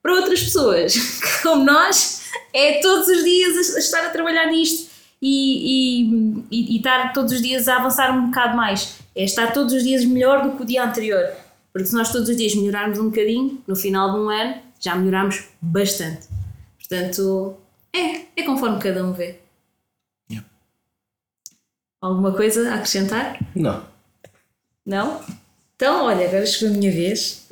Para 0.00 0.12
outras 0.12 0.40
pessoas, 0.44 0.94
como 1.42 1.64
nós, 1.64 2.22
é 2.54 2.80
todos 2.80 3.08
os 3.08 3.24
dias 3.24 3.74
a 3.74 3.78
estar 3.80 4.06
a 4.06 4.10
trabalhar 4.10 4.46
nisto 4.46 4.88
e, 5.20 6.04
e, 6.04 6.44
e, 6.52 6.74
e 6.74 6.76
estar 6.76 7.12
todos 7.12 7.32
os 7.32 7.42
dias 7.42 7.66
a 7.66 7.78
avançar 7.78 8.16
um 8.16 8.26
bocado 8.26 8.56
mais. 8.56 8.94
É 9.16 9.24
estar 9.24 9.52
todos 9.52 9.74
os 9.74 9.82
dias 9.82 10.04
melhor 10.04 10.42
do 10.42 10.56
que 10.56 10.62
o 10.62 10.64
dia 10.64 10.84
anterior. 10.84 11.24
Porque 11.72 11.88
se 11.88 11.94
nós 11.94 12.12
todos 12.12 12.28
os 12.28 12.36
dias 12.36 12.54
melhorarmos 12.54 12.98
um 13.00 13.06
bocadinho, 13.06 13.60
no 13.66 13.74
final 13.74 14.12
de 14.12 14.18
um 14.20 14.30
ano, 14.30 14.69
já 14.80 14.96
melhoramos 14.96 15.44
bastante. 15.60 16.26
Portanto, 16.78 17.56
é, 17.92 18.22
é 18.40 18.42
conforme 18.44 18.80
cada 18.80 19.04
um 19.04 19.12
vê. 19.12 19.38
Yeah. 20.30 20.48
Alguma 22.00 22.32
coisa 22.32 22.70
a 22.70 22.76
acrescentar? 22.76 23.38
Não. 23.54 23.84
Não? 24.84 25.24
Então, 25.76 26.06
olha, 26.06 26.26
agora 26.26 26.44
chegou 26.46 26.74
a 26.74 26.78
minha 26.78 26.90
vez. 26.90 27.48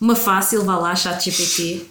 Uma 0.00 0.16
fácil, 0.16 0.64
vá 0.64 0.78
lá, 0.78 0.96
chat 0.96 1.30
GPT. 1.30 1.86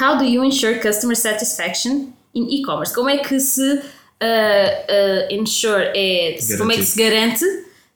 How 0.00 0.18
do 0.18 0.24
you 0.24 0.44
ensure 0.44 0.78
customer 0.78 1.16
satisfaction 1.16 2.12
in 2.34 2.60
e-commerce? 2.60 2.94
Como 2.94 3.08
é 3.08 3.18
que 3.18 3.40
se 3.40 3.62
uh, 3.62 3.78
uh, 3.80 5.34
ensure, 5.34 5.90
é, 5.94 6.38
como 6.58 6.70
é 6.72 6.76
que 6.76 6.84
se 6.84 7.02
garante 7.02 7.44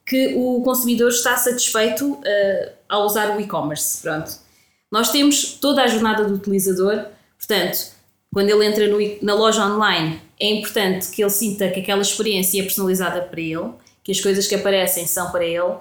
que 0.06 0.34
o 0.34 0.62
consumidor 0.62 1.10
está 1.10 1.36
satisfeito 1.36 2.14
uh, 2.14 2.72
ao 2.88 3.04
usar 3.04 3.36
o 3.36 3.40
e-commerce? 3.40 4.00
Pronto. 4.02 4.49
Nós 4.90 5.10
temos 5.10 5.54
toda 5.54 5.82
a 5.82 5.86
jornada 5.86 6.24
do 6.24 6.34
utilizador, 6.34 7.04
portanto, 7.38 7.92
quando 8.32 8.48
ele 8.48 8.66
entra 8.66 8.86
no 8.88 8.98
na 9.22 9.34
loja 9.34 9.64
online, 9.66 10.20
é 10.38 10.50
importante 10.50 11.10
que 11.10 11.22
ele 11.22 11.30
sinta 11.30 11.68
que 11.68 11.80
aquela 11.80 12.02
experiência 12.02 12.60
é 12.60 12.62
personalizada 12.62 13.22
para 13.22 13.40
ele, 13.40 13.70
que 14.02 14.12
as 14.12 14.20
coisas 14.20 14.46
que 14.46 14.54
aparecem 14.54 15.06
são 15.06 15.30
para 15.30 15.44
ele, 15.44 15.74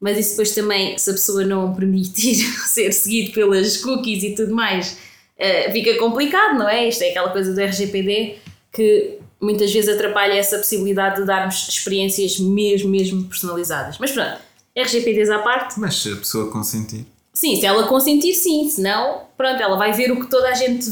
mas 0.00 0.18
isso 0.18 0.30
depois 0.30 0.54
também, 0.54 0.98
se 0.98 1.10
a 1.10 1.14
pessoa 1.14 1.44
não 1.44 1.74
permitir 1.74 2.34
ser 2.68 2.92
seguido 2.92 3.32
pelas 3.32 3.78
cookies 3.78 4.22
e 4.22 4.34
tudo 4.34 4.54
mais, 4.54 4.98
eh, 5.36 5.70
fica 5.72 5.98
complicado, 5.98 6.58
não 6.58 6.68
é? 6.68 6.88
Isto 6.88 7.02
é 7.02 7.10
aquela 7.10 7.30
coisa 7.30 7.52
do 7.52 7.60
RGPD 7.60 8.36
que 8.72 9.18
muitas 9.40 9.72
vezes 9.72 9.94
atrapalha 9.94 10.34
essa 10.34 10.58
possibilidade 10.58 11.16
de 11.16 11.26
darmos 11.26 11.68
experiências 11.68 12.38
mesmo, 12.38 12.90
mesmo 12.90 13.24
personalizadas. 13.24 13.98
Mas 13.98 14.12
pronto, 14.12 14.38
RGPDs 14.76 15.30
à 15.30 15.38
parte, 15.38 15.78
Mas 15.78 15.96
se 15.96 16.12
a 16.12 16.16
pessoa 16.16 16.50
consentir. 16.50 17.13
Sim, 17.34 17.56
se 17.56 17.66
ela 17.66 17.86
consentir, 17.88 18.34
sim, 18.34 18.68
senão, 18.68 19.22
pronto, 19.36 19.62
ela 19.62 19.76
vai 19.76 19.92
ver 19.92 20.10
o 20.12 20.20
que 20.20 20.28
toda 20.30 20.48
a 20.48 20.54
gente 20.54 20.84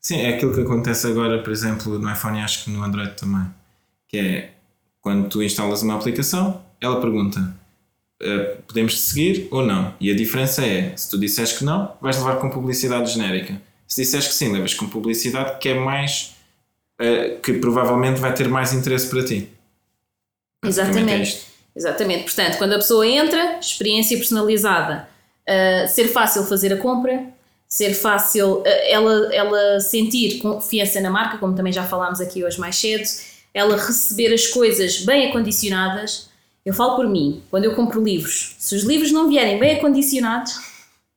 Sim, 0.00 0.16
é 0.22 0.34
aquilo 0.34 0.54
que 0.54 0.60
acontece 0.62 1.06
agora, 1.06 1.42
por 1.42 1.52
exemplo, 1.52 1.98
no 1.98 2.10
iPhone 2.12 2.38
e 2.38 2.42
acho 2.42 2.64
que 2.64 2.70
no 2.70 2.82
Android 2.82 3.12
também. 3.16 3.46
Que 4.08 4.18
é 4.18 4.50
quando 5.00 5.28
tu 5.28 5.42
instalas 5.42 5.82
uma 5.82 5.94
aplicação, 5.94 6.62
ela 6.80 7.00
pergunta: 7.00 7.54
"Eh, 8.22 8.56
podemos 8.66 8.94
te 8.94 9.00
seguir 9.00 9.48
ou 9.50 9.62
não? 9.62 9.94
E 10.00 10.10
a 10.10 10.16
diferença 10.16 10.64
é: 10.64 10.96
se 10.96 11.10
tu 11.10 11.18
disseres 11.18 11.52
que 11.52 11.64
não, 11.64 11.92
vais 12.00 12.16
levar 12.18 12.36
com 12.36 12.48
publicidade 12.50 13.12
genérica. 13.12 13.60
Se 13.86 14.02
disseres 14.02 14.26
que 14.28 14.34
sim, 14.34 14.50
levas 14.52 14.72
com 14.74 14.88
publicidade 14.88 15.58
que 15.58 15.68
é 15.68 15.74
mais. 15.74 16.34
eh, 17.00 17.38
que 17.42 17.54
provavelmente 17.54 18.20
vai 18.20 18.34
ter 18.34 18.48
mais 18.48 18.72
interesse 18.72 19.08
para 19.10 19.24
ti. 19.24 19.50
É 20.64 20.68
Exatamente. 20.68 21.22
isto. 21.22 21.46
Exatamente. 21.76 22.24
Portanto, 22.24 22.58
quando 22.58 22.72
a 22.74 22.76
pessoa 22.76 23.06
entra, 23.06 23.58
experiência 23.60 24.16
personalizada, 24.18 25.08
uh, 25.50 25.88
ser 25.88 26.08
fácil 26.08 26.44
fazer 26.44 26.72
a 26.72 26.76
compra, 26.76 27.24
ser 27.68 27.94
fácil 27.94 28.60
uh, 28.60 28.64
ela, 28.88 29.34
ela 29.34 29.80
sentir 29.80 30.38
confiança 30.38 31.00
na 31.00 31.10
marca, 31.10 31.38
como 31.38 31.54
também 31.54 31.72
já 31.72 31.84
falámos 31.84 32.20
aqui 32.20 32.44
hoje 32.44 32.60
mais 32.60 32.76
cedo, 32.76 33.04
ela 33.52 33.76
receber 33.76 34.32
as 34.32 34.46
coisas 34.46 35.00
bem 35.04 35.28
acondicionadas. 35.28 36.28
Eu 36.64 36.72
falo 36.72 36.94
por 36.96 37.08
mim, 37.08 37.42
quando 37.50 37.64
eu 37.64 37.74
compro 37.74 38.02
livros, 38.02 38.54
se 38.58 38.76
os 38.76 38.84
livros 38.84 39.10
não 39.10 39.28
vierem 39.28 39.58
bem 39.58 39.76
acondicionados, 39.76 40.60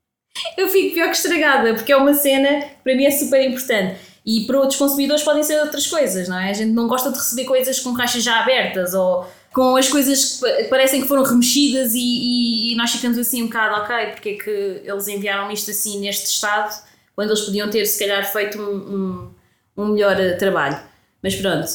eu 0.57 0.67
fico 0.67 0.95
pior 0.95 1.09
que 1.09 1.17
estragada, 1.17 1.75
porque 1.75 1.91
é 1.91 1.97
uma 1.97 2.13
cena 2.13 2.61
que 2.61 2.75
para 2.83 2.95
mim 2.95 3.05
é 3.05 3.11
super 3.11 3.47
importante. 3.47 3.99
E 4.25 4.45
para 4.45 4.57
outros 4.57 4.79
consumidores 4.79 5.21
podem 5.21 5.43
ser 5.43 5.59
outras 5.59 5.85
coisas, 5.85 6.29
não 6.29 6.39
é? 6.39 6.49
A 6.49 6.53
gente 6.53 6.71
não 6.71 6.87
gosta 6.87 7.11
de 7.11 7.17
receber 7.17 7.43
coisas 7.43 7.81
com 7.81 7.93
caixas 7.93 8.23
já 8.23 8.39
abertas 8.39 8.93
ou 8.93 9.27
com 9.53 9.75
as 9.75 9.87
coisas 9.87 10.35
que 10.35 10.41
pa- 10.41 10.69
parecem 10.69 11.01
que 11.01 11.07
foram 11.07 11.23
remexidas 11.23 11.93
e, 11.93 11.99
e- 11.99 12.73
e 12.73 12.75
nós 12.75 12.91
ficamos 12.91 13.17
assim 13.17 13.43
um 13.43 13.47
bocado, 13.47 13.81
ok, 13.81 14.05
porque 14.13 14.29
é 14.29 14.33
que 14.33 14.81
eles 14.83 15.07
enviaram 15.07 15.51
isto 15.51 15.69
assim 15.71 15.99
neste 15.99 16.25
estado 16.25 16.73
quando 17.15 17.29
eles 17.29 17.41
podiam 17.41 17.69
ter 17.69 17.85
se 17.85 17.99
calhar 17.99 18.31
feito 18.31 18.59
um, 18.59 19.29
um, 19.77 19.83
um 19.83 19.87
melhor 19.93 20.19
eh, 20.19 20.33
trabalho. 20.33 20.79
Mas 21.21 21.35
pronto, 21.35 21.65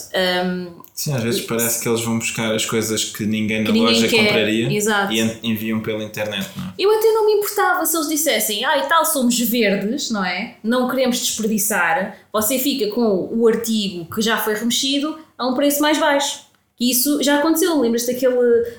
hum, 0.44 0.82
Sim, 0.92 1.14
às 1.14 1.22
vezes 1.22 1.40
parece 1.42 1.80
que 1.82 1.88
eles 1.88 2.02
vão 2.02 2.18
buscar 2.18 2.54
as 2.54 2.66
coisas 2.66 3.04
que 3.04 3.24
ninguém 3.24 3.60
na 3.60 3.66
Que 3.66 3.72
ninguém 3.72 3.94
loja 3.94 4.08
quer. 4.08 4.26
compraria 4.26 4.76
Exato. 4.76 5.12
e 5.12 5.20
en- 5.20 5.38
enviam 5.44 5.80
pela 5.80 6.02
internet, 6.04 6.50
não 6.56 6.64
é? 6.66 6.72
Eu 6.78 6.90
até 6.98 7.06
não 7.12 7.24
me 7.24 7.32
importava 7.34 7.86
se 7.86 7.96
eles 7.96 8.08
dissessem, 8.08 8.64
ah, 8.66 8.76
e 8.78 8.88
tal, 8.88 9.04
somos 9.06 9.38
verdes, 9.38 10.10
não 10.10 10.22
é? 10.24 10.56
Não 10.62 10.86
queremos 10.90 11.18
desperdiçar. 11.20 12.18
Você 12.32 12.58
fica 12.58 12.88
com 12.94 13.28
o 13.32 13.46
artigo 13.48 14.04
que 14.14 14.20
já 14.20 14.36
foi 14.36 14.54
remexido 14.54 15.18
a 15.38 15.46
um 15.48 15.54
preço 15.54 15.80
mais 15.80 15.96
baixo. 15.98 16.47
E 16.80 16.90
isso 16.90 17.22
já 17.22 17.38
aconteceu. 17.38 17.80
Lembras-te 17.80 18.12
daquele. 18.12 18.36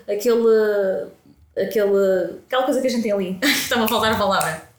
aquele. 0.07 1.07
aquele. 1.57 2.39
aquela 2.47 2.63
coisa 2.63 2.81
que 2.81 2.88
a 2.88 2.89
gente 2.89 3.03
tem 3.03 3.12
ali? 3.12 3.38
Estava 3.43 3.85
a 3.85 3.88
faltar 3.88 4.13
a 4.13 4.17
palavra. 4.17 4.69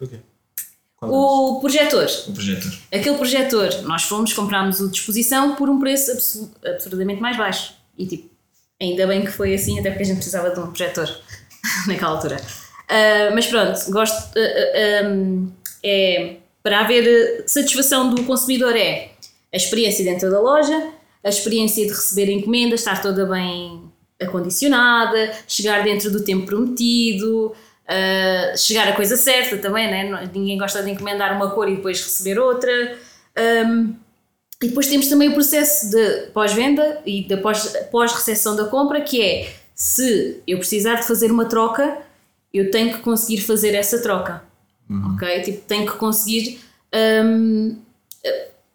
O 1.03 1.59
projetor. 1.61 2.07
O 2.29 2.33
projetor. 2.33 2.73
Aquele 2.93 3.17
projetor, 3.17 3.83
nós 3.83 4.03
fomos, 4.03 4.33
comprámos 4.35 4.81
o 4.81 4.91
disposição 4.91 5.55
por 5.55 5.69
um 5.71 5.81
preço 5.81 6.13
absu- 6.13 6.51
absurdamente 6.65 7.23
mais 7.23 7.37
baixo. 7.39 7.75
E 7.97 8.07
tipo, 8.07 8.29
ainda 8.81 9.07
bem 9.07 9.23
que 9.23 9.31
foi 9.31 9.55
assim, 9.55 9.79
até 9.81 9.89
porque 9.91 10.03
a 10.03 10.07
gente 10.07 10.17
precisava 10.17 10.51
de 10.51 10.61
um 10.61 10.67
projetor 10.67 11.09
naquela 11.89 12.11
altura. 12.13 12.37
Ah, 12.89 13.31
mas 13.35 13.47
pronto, 13.47 13.79
gosto. 13.91 14.31
ah, 14.37 15.03
ah, 15.05 15.09
um, 15.09 15.51
é, 15.83 16.37
para 16.63 16.81
haver 16.81 17.45
satisfação 17.47 18.15
do 18.15 18.23
consumidor 18.25 18.77
é 18.77 19.13
a 19.53 19.57
experiência 19.57 20.05
dentro 20.05 20.31
da 20.31 20.39
loja, 20.39 20.93
a 21.25 21.29
experiência 21.29 21.85
de 21.85 21.93
receber 21.93 22.31
encomendas, 22.31 22.81
estar 22.81 23.01
toda 23.03 23.27
bem 23.27 23.83
acondicionada, 24.21 25.33
chegar 25.47 25.83
dentro 25.83 26.11
do 26.11 26.23
tempo 26.23 26.47
prometido, 26.47 27.53
ah, 27.87 28.55
chegar 28.57 28.89
a 28.89 28.93
coisa 28.93 29.17
certa 29.17 29.59
também, 29.59 29.91
né? 29.91 30.31
Ninguém 30.33 30.57
gosta 30.59 30.83
de 30.83 30.91
encomendar 30.91 31.35
uma 31.37 31.51
cor 31.51 31.69
e 31.69 31.77
depois 31.77 32.03
receber 32.03 32.39
outra. 32.39 32.71
Um, 33.67 33.95
e 34.63 34.69
depois 34.69 34.87
temos 34.89 35.09
também 35.09 35.29
o 35.31 35.33
processo 35.35 35.91
de 35.91 36.27
pós-venda 36.35 37.01
e 37.07 37.27
da 37.27 37.39
pós- 37.39 37.75
pós-recepção 37.91 38.55
da 38.57 38.67
compra, 38.67 39.01
que 39.01 39.23
é 39.23 39.53
se 39.75 40.41
eu 40.47 40.59
precisar 40.59 40.97
de 40.97 41.07
fazer 41.07 41.31
uma 41.33 41.47
troca, 41.47 41.99
eu 42.53 42.71
tenho 42.71 42.93
que 42.93 42.99
conseguir 43.01 43.41
fazer 43.41 43.75
essa 43.75 44.03
troca. 44.03 44.43
Ok? 45.15 45.41
Tipo, 45.43 45.61
tenho 45.67 45.87
que 45.91 45.97
conseguir 45.97 46.61
eh, 46.93 47.23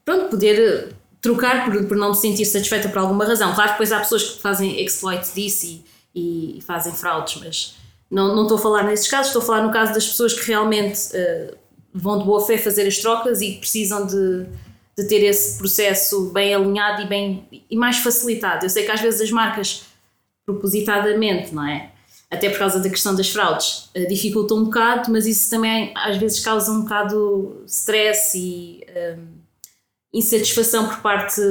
pronto, 0.03 0.29
poder 0.29 0.93
trocar 1.25 1.65
por, 1.65 1.85
por 1.85 1.97
não 1.97 2.09
me 2.09 2.15
sentir 2.15 2.45
satisfeita 2.45 2.87
por 2.87 2.99
alguma 2.99 3.25
razão. 3.25 3.53
Claro 3.55 3.69
que 3.69 3.73
depois 3.73 3.91
há 3.91 3.99
pessoas 3.99 4.23
que 4.23 4.41
fazem 4.41 4.79
exploit 4.85 5.25
disso 5.33 5.83
e, 6.13 6.57
e 6.59 6.61
fazem 6.61 6.93
fraudes, 6.93 7.41
mas 7.43 7.75
não, 8.11 8.35
não 8.35 8.43
estou 8.43 8.59
a 8.59 8.61
falar 8.61 8.83
nesses 8.83 9.07
casos, 9.07 9.27
estou 9.27 9.41
a 9.41 9.45
falar 9.45 9.63
no 9.63 9.73
caso 9.73 9.93
das 9.93 10.05
pessoas 10.07 10.33
que 10.33 10.45
realmente 10.47 11.09
eh, 11.13 11.55
vão 11.91 12.19
de 12.19 12.25
boa 12.25 12.45
fé 12.45 12.59
fazer 12.59 12.85
as 12.87 12.99
trocas 12.99 13.41
e 13.41 13.53
precisam 13.53 14.05
de, 14.05 14.45
de 14.95 15.07
ter 15.07 15.23
esse 15.23 15.57
processo 15.57 16.29
bem 16.29 16.53
alinhado 16.53 17.01
e, 17.01 17.07
bem, 17.07 17.65
e 17.69 17.75
mais 17.75 17.97
facilitado. 17.97 18.65
Eu 18.65 18.69
sei 18.69 18.85
que 18.85 18.91
às 18.91 19.01
vezes 19.01 19.19
as 19.19 19.31
marcas, 19.31 19.83
propositadamente, 20.45 21.55
não 21.55 21.67
é? 21.67 21.91
Até 22.29 22.49
por 22.49 22.59
causa 22.59 22.79
da 22.79 22.89
questão 22.89 23.15
das 23.15 23.29
fraudes, 23.29 23.89
eh, 23.95 24.05
dificultam 24.05 24.57
um 24.57 24.65
bocado, 24.65 25.11
mas 25.11 25.25
isso 25.25 25.49
também 25.49 25.91
às 25.95 26.17
vezes 26.17 26.39
causa 26.39 26.71
um 26.71 26.81
bocado 26.81 27.63
stress 27.65 28.37
e 28.37 28.85
hum, 29.17 29.44
insatisfação 30.15 30.87
por 30.87 30.99
parte, 31.01 31.41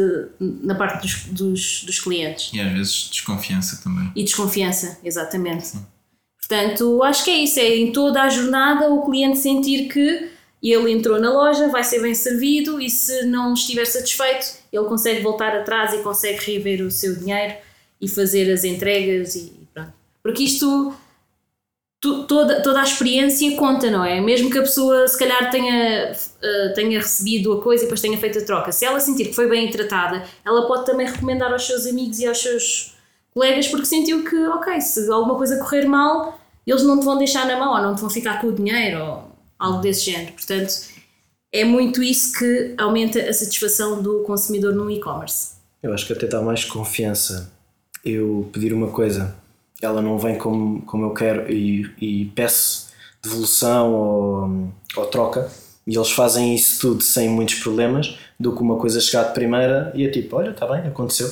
na 0.41 0.75
parte 0.75 1.03
dos, 1.03 1.25
dos, 1.27 1.85
dos 1.85 2.01
clientes. 2.01 2.51
E 2.55 2.61
às 2.61 2.73
vezes 2.73 3.09
desconfiança 3.11 3.81
também. 3.85 4.11
E 4.17 4.25
desconfiança, 4.25 4.99
exatamente. 5.05 5.73
Portanto, 6.39 7.03
acho 7.03 7.25
que 7.25 7.31
é 7.31 7.37
isso, 7.37 7.61
é 7.61 7.77
em 7.77 7.93
toda 7.93 8.23
a 8.23 8.29
jornada 8.31 8.89
o 8.89 9.05
cliente 9.05 9.39
sentir 9.39 9.89
que 9.89 10.31
ele 10.63 10.93
entrou 10.93 11.21
na 11.21 11.31
loja, 11.31 11.69
vai 11.69 11.85
ser 11.85 12.01
bem 12.01 12.15
servido 12.15 12.81
e 12.81 12.89
se 12.89 13.27
não 13.27 13.53
estiver 13.53 13.85
satisfeito, 13.85 14.47
ele 14.73 14.85
consegue 14.87 15.23
voltar 15.23 15.55
atrás 15.55 15.93
e 15.93 15.99
consegue 15.99 16.39
rever 16.53 16.83
o 16.83 16.91
seu 16.91 17.15
dinheiro 17.17 17.55
e 18.01 18.09
fazer 18.09 18.51
as 18.51 18.65
entregas 18.65 19.35
e 19.37 19.53
pronto. 19.75 19.93
Porque 20.23 20.43
isto, 20.43 20.95
toda, 22.25 22.63
toda 22.63 22.81
a 22.81 22.83
experiência 22.83 23.57
conta, 23.57 23.91
não 23.91 24.05
é? 24.05 24.21
Mesmo 24.21 24.51
que 24.51 24.59
a 24.59 24.63
pessoa 24.63 25.07
se 25.07 25.19
calhar 25.19 25.51
tenha, 25.51 26.13
eh, 26.43 26.69
tenha 26.75 26.99
recebido 26.99 27.53
a 27.53 27.63
coisa 27.63 27.83
e 27.83 27.87
depois 27.87 28.01
tenha 28.01 28.19
feito 28.19 28.39
a 28.39 28.43
troca, 28.43 28.73
se 28.73 28.85
ela 28.85 29.01
sentir 29.01 29.27
que 29.27 29.35
foi 29.35 29.49
bem 29.49 29.71
tratada, 29.71 30.25
ela 30.45 30.67
pode 30.67 30.87
também 30.87 31.07
recomendar 31.07 31.53
aos 31.53 31.67
seus 31.67 31.87
amigos 31.87 32.19
e 32.19 32.27
aos 32.27 32.39
seus 32.39 32.95
colegas 33.33 33.67
porque 33.69 33.87
sentiu 33.87 34.25
que, 34.25 34.37
ok, 34.47 34.81
se 34.81 35.11
alguma 35.11 35.35
coisa 35.37 35.59
correr 35.59 35.87
mal, 35.87 36.39
eles 36.67 36.83
não 36.83 36.99
te 36.99 37.05
vão 37.05 37.19
deixar 37.19 37.47
na 37.47 37.59
mão 37.59 37.75
ou 37.75 37.83
não 37.83 37.95
te 37.95 38.01
vão 38.01 38.11
ficar 38.11 38.41
com 38.41 38.49
o 38.49 38.53
dinheiro 38.53 39.03
ou 39.03 39.25
algo 39.59 39.81
desse 39.81 40.11
género. 40.11 40.33
Portanto, 40.33 40.73
é 41.53 41.65
muito 41.65 42.03
isso 42.03 42.39
que 42.39 42.75
aumenta 42.79 43.21
a 43.21 43.33
satisfação 43.33 44.03
do 44.03 44.21
consumidor 44.21 44.75
no 44.75 44.91
e-commerce. 44.91 45.55
Eu 45.83 45.93
acho 45.93 46.07
que 46.07 46.13
até 46.13 46.27
dá 46.27 46.41
mais 46.41 46.65
confiança 46.65 47.53
eu 48.05 48.49
pedir 48.53 48.73
uma 48.73 48.89
coisa, 48.89 49.35
ela 49.85 50.03
não 50.03 50.19
vem 50.19 50.37
como, 50.37 50.83
como 50.83 51.07
eu 51.07 51.11
quero 51.15 51.53
e, 51.53 51.91
e 52.01 52.25
peço 52.35 52.89
devolução 53.23 53.93
ou, 53.93 54.69
ou 54.97 55.07
troca 55.07 55.51
e 55.87 55.97
eles 55.97 56.11
fazem 56.11 56.55
isso 56.55 56.81
tudo 56.81 57.03
sem 57.03 57.29
muitos 57.29 57.57
problemas 57.57 58.19
do 58.41 58.55
que 58.55 58.63
uma 58.63 58.77
coisa 58.77 59.01
chegar 59.01 59.25
de 59.25 59.35
primeira 59.35 59.93
e 59.95 60.05
é 60.05 60.11
tipo, 60.11 60.37
olha, 60.37 60.51
está 60.51 60.67
bem, 60.67 60.87
aconteceu. 60.87 61.31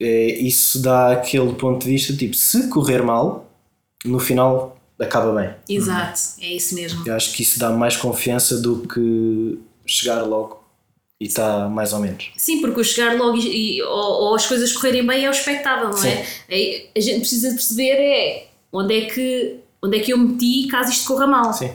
É, 0.00 0.26
isso 0.26 0.82
dá 0.82 1.12
aquele 1.12 1.54
ponto 1.54 1.84
de 1.84 1.90
vista, 1.90 2.14
tipo, 2.14 2.34
se 2.34 2.68
correr 2.68 3.02
mal, 3.02 3.48
no 4.04 4.18
final 4.18 4.76
acaba 4.98 5.32
bem. 5.40 5.54
Exato, 5.68 6.20
é 6.40 6.48
isso 6.48 6.74
mesmo. 6.74 7.02
Eu 7.06 7.14
acho 7.14 7.32
que 7.32 7.42
isso 7.42 7.58
dá 7.58 7.70
mais 7.70 7.96
confiança 7.96 8.60
do 8.60 8.86
que 8.86 9.58
chegar 9.86 10.22
logo 10.22 10.63
e 11.20 11.26
está 11.26 11.68
mais 11.68 11.92
ou 11.92 12.00
menos. 12.00 12.32
Sim, 12.36 12.60
porque 12.60 12.80
o 12.80 12.84
chegar 12.84 13.16
logo 13.16 13.36
e, 13.36 13.76
e- 13.78 13.82
ou, 13.82 13.88
ou 14.28 14.34
as 14.34 14.46
coisas 14.46 14.72
correrem 14.72 15.06
bem 15.06 15.24
é 15.24 15.28
o 15.28 15.32
expectável, 15.32 15.90
não 15.90 16.04
é? 16.04 16.26
Aí 16.50 16.90
A 16.96 17.00
gente 17.00 17.20
precisa 17.20 17.48
de 17.50 17.54
perceber 17.54 17.92
é 17.92 18.48
onde 18.72 18.94
é 18.94 19.06
que, 19.06 19.60
onde 19.82 19.98
é 19.98 20.00
que 20.00 20.12
eu 20.12 20.18
meti 20.18 20.66
caso 20.68 20.90
isto 20.90 21.06
corra 21.06 21.26
mal. 21.26 21.52
Sim. 21.52 21.70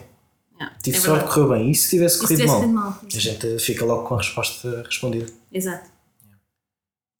Yeah, 0.60 0.76
Tive 0.84 0.98
é 0.98 1.00
sorte, 1.00 1.26
correu 1.34 1.50
bem. 1.50 1.72
E 1.72 1.76
se 1.76 1.90
tivesse 1.92 2.16
E 2.16 2.20
se 2.20 2.24
corrido 2.26 2.38
tivesse 2.42 2.54
mal? 2.54 2.62
corrido 2.62 2.74
mal? 2.74 3.00
A 3.16 3.20
gente 3.20 3.60
fica 3.60 3.86
logo 3.86 4.04
com 4.08 4.16
a 4.16 4.18
resposta 4.18 4.84
respondida. 4.86 5.28
Exato. 5.54 5.90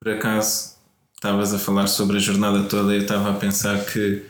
Por 0.04 0.14
acaso, 0.14 0.76
estavas 1.16 1.54
a 1.54 1.60
falar 1.60 1.88
sobre 1.88 2.18
a 2.18 2.20
jornada 2.20 2.64
toda 2.64 2.94
e 2.94 2.98
eu 2.98 3.02
estava 3.04 3.32
a 3.32 3.34
pensar 3.34 3.84
que, 3.86 4.24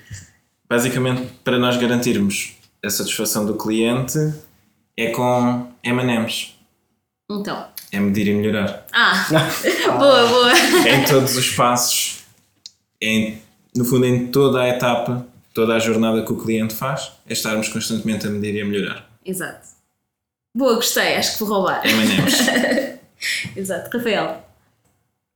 basicamente, 0.69 1.27
para 1.43 1.57
nós 1.57 1.75
garantirmos 1.77 2.53
a 2.85 2.89
satisfação 2.89 3.45
do 3.47 3.55
cliente, 3.57 4.17
é 4.95 5.09
com 5.11 5.67
M&M's. 5.83 6.55
Então. 7.31 7.67
É 7.91 7.99
medir 7.99 8.27
e 8.27 8.33
melhorar. 8.33 8.85
Ah, 8.91 9.27
boa, 9.97 10.27
boa. 10.27 10.53
em 10.89 11.03
todos 11.05 11.35
os 11.35 11.51
passos, 11.51 12.19
em, 13.01 13.41
no 13.75 13.83
fundo, 13.85 14.05
em 14.05 14.27
toda 14.27 14.61
a 14.61 14.69
etapa, 14.69 15.25
toda 15.53 15.75
a 15.75 15.79
jornada 15.79 16.23
que 16.23 16.31
o 16.31 16.37
cliente 16.37 16.75
faz, 16.75 17.11
é 17.27 17.33
estarmos 17.33 17.69
constantemente 17.69 18.27
a 18.27 18.29
medir 18.29 18.55
e 18.55 18.61
a 18.61 18.65
melhorar. 18.65 19.09
Exato. 19.25 19.67
Boa, 20.55 20.75
gostei, 20.75 21.15
acho 21.15 21.33
que 21.33 21.43
vou 21.43 21.57
roubar. 21.57 21.85
M&M's. 21.85 22.99
Exato. 23.55 23.95
Rafael. 23.95 24.43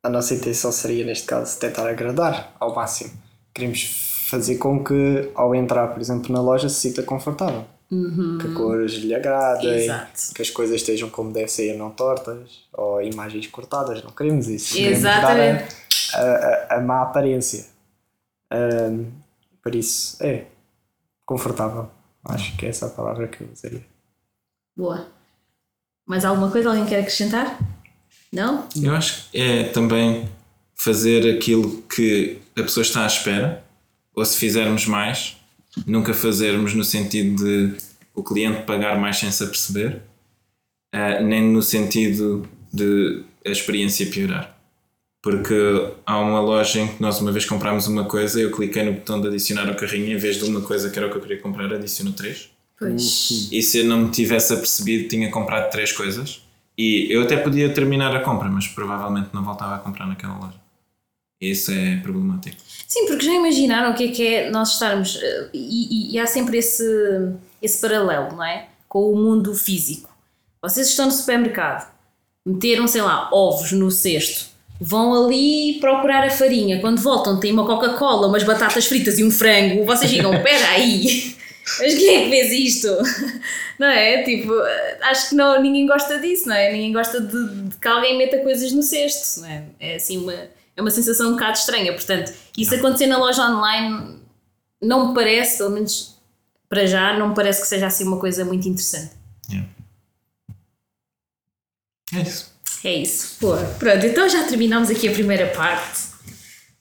A 0.06 0.10
nossa 0.10 0.34
intenção 0.34 0.72
seria, 0.72 1.06
neste 1.06 1.26
caso, 1.26 1.58
tentar 1.60 1.88
agradar 1.88 2.54
ao 2.60 2.76
máximo. 2.76 3.12
Queremos 3.54 4.26
fazer 4.30 4.58
com 4.58 4.84
que, 4.84 5.30
ao 5.36 5.54
entrar, 5.56 5.88
por 5.88 6.02
exemplo, 6.02 6.34
na 6.34 6.42
loja, 6.42 6.68
se 6.68 6.82
sinta 6.82 7.04
confortável. 7.04 7.66
Que 7.90 8.48
a 8.48 8.54
cores 8.56 8.94
lhe 8.94 9.14
agradem, 9.14 9.84
Exato. 9.84 10.34
que 10.34 10.42
as 10.42 10.50
coisas 10.50 10.78
estejam 10.78 11.10
como 11.10 11.32
deve 11.32 11.50
ser, 11.50 11.78
não 11.78 11.92
tortas, 11.92 12.66
ou 12.74 13.02
imagens 13.02 13.46
cortadas. 13.48 14.04
Não 14.04 14.12
queremos 14.12 14.48
isso. 14.48 14.74
Queremos 14.74 15.00
Exatamente. 15.00 15.76
dar 16.14 16.20
a, 16.20 16.74
a, 16.74 16.78
a 16.78 16.82
má 16.82 17.02
aparência. 17.04 17.66
Ahm, 18.52 19.06
por 19.62 19.76
isso, 19.76 20.18
é 20.24 20.46
confortável. 21.26 21.90
Acho 22.26 22.56
que 22.58 22.66
é 22.66 22.70
essa 22.70 22.88
a 22.88 22.90
palavra 22.90 23.28
que 23.28 23.42
eu 23.42 23.50
usaria. 23.52 23.86
Boa. 24.76 25.08
Mais 26.06 26.26
alguma 26.26 26.50
coisa? 26.50 26.70
Alguém 26.70 26.86
quer 26.86 27.00
acrescentar? 27.02 27.60
Não? 28.32 28.68
Eu 28.82 28.96
acho 28.96 29.30
que 29.30 29.38
é 29.40 29.66
também 29.66 30.28
fazer 30.76 31.38
aquilo 31.38 31.84
que 31.84 32.42
a 32.58 32.64
pessoa 32.64 32.82
está 32.82 33.04
à 33.04 33.08
espera, 33.08 33.64
ou 34.16 34.26
se 34.26 34.38
fizermos 34.38 34.86
mais, 34.86 35.38
nunca 35.86 36.14
fazermos 36.14 36.74
no 36.74 36.84
sentido 36.84 37.44
de 37.44 37.76
o 38.14 38.24
cliente 38.24 38.64
pagar 38.64 39.00
mais 39.00 39.18
sem 39.18 39.32
se 39.32 39.44
aperceber, 39.44 40.02
ah, 40.92 41.20
nem 41.22 41.42
no 41.42 41.62
sentido 41.62 42.48
de 42.72 43.24
a 43.46 43.50
experiência 43.50 44.06
piorar. 44.06 44.56
Porque 45.22 45.56
há 46.06 46.20
uma 46.20 46.42
loja 46.42 46.82
em 46.82 46.88
que 46.88 47.02
nós 47.02 47.20
uma 47.22 47.32
vez 47.32 47.46
comprámos 47.46 47.88
uma 47.88 48.04
coisa, 48.04 48.40
eu 48.40 48.52
cliquei 48.52 48.84
no 48.84 48.94
botão 48.94 49.22
de 49.22 49.28
adicionar 49.28 49.68
ao 49.70 49.76
carrinho, 49.76 50.12
em 50.12 50.18
vez 50.18 50.38
de 50.38 50.44
uma 50.44 50.62
coisa 50.62 50.90
que 50.90 51.00
era 51.00 51.08
o 51.08 51.12
que 51.12 51.18
eu 51.18 51.22
queria 51.22 51.40
comprar, 51.40 51.74
adiciono 51.74 52.12
três. 52.12 52.50
Pois. 52.78 53.50
E 53.52 53.62
se 53.62 53.80
eu 53.80 53.86
não 53.86 54.00
me 54.00 54.12
tivesse 54.12 54.54
apercebido, 54.54 55.08
tinha 55.08 55.32
comprado 55.32 55.72
três 55.72 55.92
coisas. 55.92 56.42
E 56.78 57.08
eu 57.10 57.22
até 57.22 57.38
podia 57.38 57.74
terminar 57.74 58.16
a 58.16 58.20
compra, 58.20 58.50
mas 58.50 58.68
provavelmente 58.68 59.30
não 59.32 59.44
voltava 59.44 59.76
a 59.76 59.80
comprar 59.80 60.08
naquela 60.08 60.38
loja. 60.38 60.63
Isso 61.42 61.72
é 61.72 61.98
problemático. 62.02 62.56
Sim, 62.88 63.08
porque 63.08 63.26
já 63.26 63.34
imaginaram 63.34 63.92
o 63.92 63.96
que 63.96 64.06
é 64.06 64.08
que 64.10 64.28
é 64.28 64.50
nós 64.50 64.74
estarmos. 64.74 65.20
eh, 65.22 65.50
E, 65.54 65.60
e- 66.12 66.14
e 66.16 66.20
há 66.20 66.26
sempre 66.28 66.58
esse, 66.58 66.84
esse 67.62 67.82
paralelo, 67.82 68.36
não 68.36 68.44
é? 68.44 68.68
Com 68.88 69.12
o 69.12 69.16
mundo 69.16 69.54
físico. 69.56 70.10
Vocês 70.62 70.88
estão 70.90 71.08
no 71.08 71.12
supermercado, 71.12 71.92
meteram, 72.46 72.88
sei 72.88 73.02
lá, 73.02 73.30
ovos 73.34 73.72
no 73.74 73.92
cesto, 73.92 74.46
vão 74.80 75.26
ali 75.26 75.78
procurar 75.82 76.24
a 76.26 76.30
farinha. 76.30 76.80
Quando 76.80 77.02
voltam, 77.02 77.40
tem 77.40 77.52
uma 77.52 77.66
Coca-Cola, 77.66 78.28
umas 78.28 78.44
batatas 78.44 78.86
fritas 78.86 79.20
e 79.20 79.24
um 79.24 79.32
frango. 79.32 79.84
Vocês 79.86 80.10
digam: 80.12 80.32
Espera 80.36 80.70
aí, 80.70 81.36
mas 81.80 81.96
quem 81.96 82.16
é 82.16 82.24
que 82.24 82.30
fez 82.30 82.52
isto? 82.76 82.88
Não 83.80 83.88
é? 83.88 84.22
Tipo, 84.24 84.54
eh, 84.54 84.98
acho 85.02 85.30
que 85.30 85.36
não, 85.36 85.60
ninguém 85.62 85.86
gosta 85.88 86.20
disso, 86.20 86.48
não 86.48 86.56
é? 86.56 86.72
Ninguém 86.72 86.94
gosta 86.94 87.20
de, 87.20 87.50
de 87.70 87.76
que 87.76 87.88
alguém 87.88 88.18
meta 88.18 88.38
coisas 88.38 88.72
no 88.72 88.84
cesto, 88.84 89.42
não 89.42 89.48
é? 89.50 89.64
É 89.80 89.96
assim 89.96 90.18
uma, 90.20 90.34
é 90.76 90.82
uma 90.82 90.92
sensação 90.92 91.30
um 91.30 91.34
bocado 91.34 91.58
estranha. 91.58 91.94
Portanto, 91.94 92.34
isso 92.58 92.74
acontecer 92.76 93.08
na 93.08 93.18
loja 93.18 93.44
online 93.44 94.20
não 94.82 95.10
me 95.10 95.14
parece, 95.16 95.58
pelo 95.58 95.72
menos 95.72 96.18
para 96.68 96.86
já, 96.86 97.18
não 97.18 97.30
me 97.30 97.36
parece 97.36 97.62
que 97.62 97.68
seja 97.68 97.88
assim 97.88 98.04
uma 98.04 98.20
coisa 98.20 98.44
muito 98.44 98.68
interessante. 98.68 99.12
Yeah. 99.50 99.70
É 102.16 102.22
isso. 102.22 102.54
É 102.84 102.94
isso. 102.96 103.38
Boa. 103.40 103.64
Pronto, 103.80 104.06
então 104.06 104.28
já 104.28 104.44
terminamos 104.44 104.90
aqui 104.90 105.08
a 105.08 105.12
primeira 105.12 105.48
parte 105.48 106.14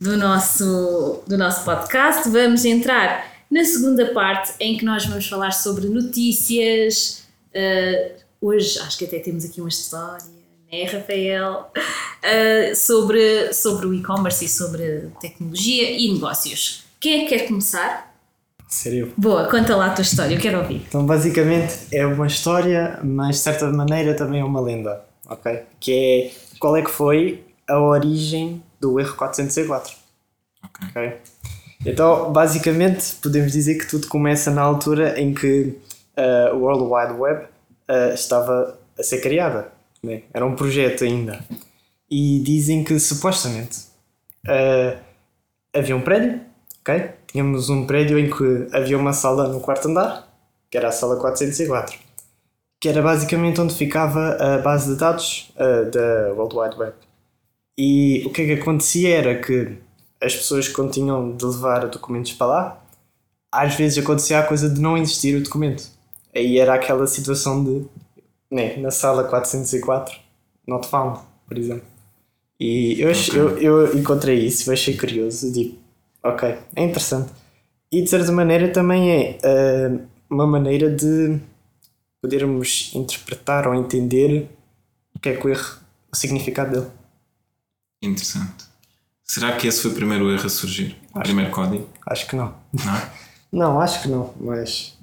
do 0.00 0.16
nosso, 0.16 1.22
do 1.26 1.38
nosso 1.38 1.64
podcast. 1.64 2.28
Vamos 2.28 2.64
entrar 2.64 3.44
na 3.50 3.64
segunda 3.64 4.12
parte 4.12 4.54
em 4.58 4.76
que 4.76 4.84
nós 4.84 5.06
vamos 5.06 5.28
falar 5.28 5.52
sobre 5.52 5.88
notícias. 5.88 7.22
Uh, 7.54 8.14
hoje 8.40 8.78
acho 8.80 8.98
que 8.98 9.04
até 9.04 9.18
temos 9.20 9.44
aqui 9.44 9.60
uma 9.60 9.68
história, 9.68 10.41
né, 10.72 10.84
Rafael? 10.84 11.70
Uh, 12.24 12.74
sobre, 12.74 13.52
sobre 13.52 13.86
o 13.86 13.94
e-commerce 13.94 14.44
e 14.46 14.48
sobre 14.48 15.10
tecnologia 15.20 15.90
e 15.90 16.12
negócios. 16.12 16.84
Quem 16.98 17.20
é 17.20 17.24
que 17.24 17.36
quer 17.36 17.46
começar? 17.46 18.10
Sério? 18.66 19.12
Boa, 19.18 19.50
conta 19.50 19.76
lá 19.76 19.88
a 19.88 19.90
tua 19.90 20.02
história, 20.02 20.34
eu 20.34 20.40
quero 20.40 20.58
ouvir. 20.58 20.82
Então, 20.88 21.04
basicamente, 21.04 21.74
é 21.92 22.06
uma 22.06 22.26
história, 22.26 22.98
mas 23.04 23.36
de 23.36 23.42
certa 23.42 23.70
maneira 23.70 24.14
também 24.14 24.40
é 24.40 24.44
uma 24.44 24.60
lenda, 24.60 25.04
ok? 25.28 25.60
Que 25.78 25.92
é 25.92 26.56
qual 26.58 26.74
é 26.76 26.82
que 26.82 26.90
foi 26.90 27.44
a 27.68 27.78
origem 27.78 28.62
do 28.80 28.98
erro 28.98 29.14
404. 29.14 29.94
Ok. 30.64 30.88
ok? 30.88 31.18
Então, 31.84 32.32
basicamente, 32.32 33.16
podemos 33.16 33.52
dizer 33.52 33.74
que 33.74 33.86
tudo 33.86 34.06
começa 34.06 34.50
na 34.50 34.62
altura 34.62 35.20
em 35.20 35.34
que 35.34 35.76
uh, 36.16 36.54
o 36.54 36.60
World 36.60 36.84
Wide 36.84 37.20
Web 37.20 37.44
uh, 37.44 38.14
estava 38.14 38.78
a 38.98 39.02
ser 39.02 39.20
criada. 39.20 39.70
Né? 40.04 40.22
Era 40.32 40.44
um 40.44 40.56
projeto 40.56 41.04
ainda. 41.04 41.44
E 42.10 42.40
dizem 42.40 42.84
que 42.84 42.98
supostamente 42.98 43.78
uh, 44.46 44.98
havia 45.72 45.96
um 45.96 46.02
prédio, 46.02 46.40
ok? 46.80 47.10
Tínhamos 47.26 47.70
um 47.70 47.86
prédio 47.86 48.18
em 48.18 48.30
que 48.30 48.68
havia 48.76 48.98
uma 48.98 49.12
sala 49.12 49.48
no 49.48 49.60
quarto 49.60 49.88
andar, 49.88 50.28
que 50.70 50.76
era 50.76 50.88
a 50.88 50.92
sala 50.92 51.16
404, 51.16 51.98
que 52.80 52.88
era 52.88 53.00
basicamente 53.00 53.60
onde 53.60 53.74
ficava 53.74 54.34
a 54.34 54.58
base 54.58 54.92
de 54.92 54.98
dados 54.98 55.52
uh, 55.56 55.90
da 55.90 56.32
World 56.34 56.56
Wide 56.56 56.76
Web. 56.76 56.94
E 57.78 58.24
o 58.26 58.30
que 58.30 58.42
é 58.42 58.46
que 58.46 58.60
acontecia 58.60 59.16
era 59.16 59.40
que 59.40 59.78
as 60.20 60.34
pessoas 60.36 60.68
quando 60.68 60.92
tinham 60.92 61.34
de 61.36 61.44
levar 61.44 61.86
documentos 61.88 62.32
para 62.32 62.46
lá, 62.46 62.84
às 63.50 63.74
vezes 63.74 64.02
acontecia 64.02 64.38
a 64.38 64.42
coisa 64.42 64.68
de 64.68 64.80
não 64.80 64.96
existir 64.96 65.36
o 65.36 65.42
documento. 65.42 65.84
Aí 66.34 66.58
era 66.58 66.74
aquela 66.74 67.06
situação 67.06 67.62
de, 67.64 67.86
né, 68.52 68.76
na 68.78 68.90
sala 68.92 69.24
404, 69.24 70.16
not 70.68 70.86
found, 70.88 71.20
por 71.48 71.58
exemplo. 71.58 71.84
E 72.60 73.00
eu, 73.00 73.10
ach- 73.10 73.34
eu, 73.34 73.58
eu 73.58 73.98
encontrei 73.98 74.46
isso, 74.46 74.70
eu 74.70 74.74
achei 74.74 74.96
curioso, 74.96 75.52
digo, 75.52 75.78
ok, 76.24 76.58
é 76.76 76.84
interessante. 76.84 77.32
E 77.92 78.02
de 78.02 78.10
certa 78.10 78.32
maneira 78.32 78.72
também 78.72 79.10
é 79.10 79.38
ah, 79.44 80.06
uma 80.30 80.46
maneira 80.46 80.90
de 80.90 81.40
podermos 82.22 82.92
interpretar 82.94 83.66
ou 83.68 83.74
entender 83.74 84.48
o 85.14 85.20
que 85.20 85.30
é 85.30 85.36
que 85.36 85.46
o 85.46 85.50
erro, 85.50 85.78
o 86.12 86.16
significado 86.16 86.72
dele. 86.72 86.90
Interessante. 88.02 88.64
Será 89.24 89.56
que 89.56 89.66
esse 89.66 89.82
foi 89.82 89.92
o 89.92 89.94
primeiro 89.94 90.30
erro 90.30 90.46
a 90.46 90.48
surgir? 90.50 90.96
O 91.14 91.20
primeiro 91.20 91.50
código? 91.50 91.88
Acho 92.06 92.26
que 92.26 92.36
não. 92.36 92.54
Não 92.72 92.96
é? 92.96 93.12
Não, 93.52 93.78
acho 93.82 94.00
que 94.00 94.08
não, 94.08 94.32
mas 94.40 94.96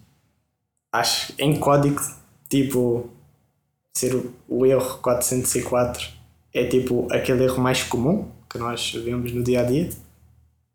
acho 0.92 1.34
que 1.34 1.44
em 1.44 1.60
código, 1.60 2.02
tipo, 2.50 3.08
ser 4.00 4.16
o, 4.16 4.34
o 4.48 4.66
erro 4.66 4.98
404 5.02 6.08
é 6.54 6.66
tipo 6.66 7.08
aquele 7.12 7.44
erro 7.44 7.62
mais 7.62 7.84
comum 7.84 8.28
que 8.50 8.58
nós 8.58 8.92
vemos 8.94 9.32
no 9.32 9.44
dia 9.44 9.62
a 9.62 9.64
dia, 9.64 9.90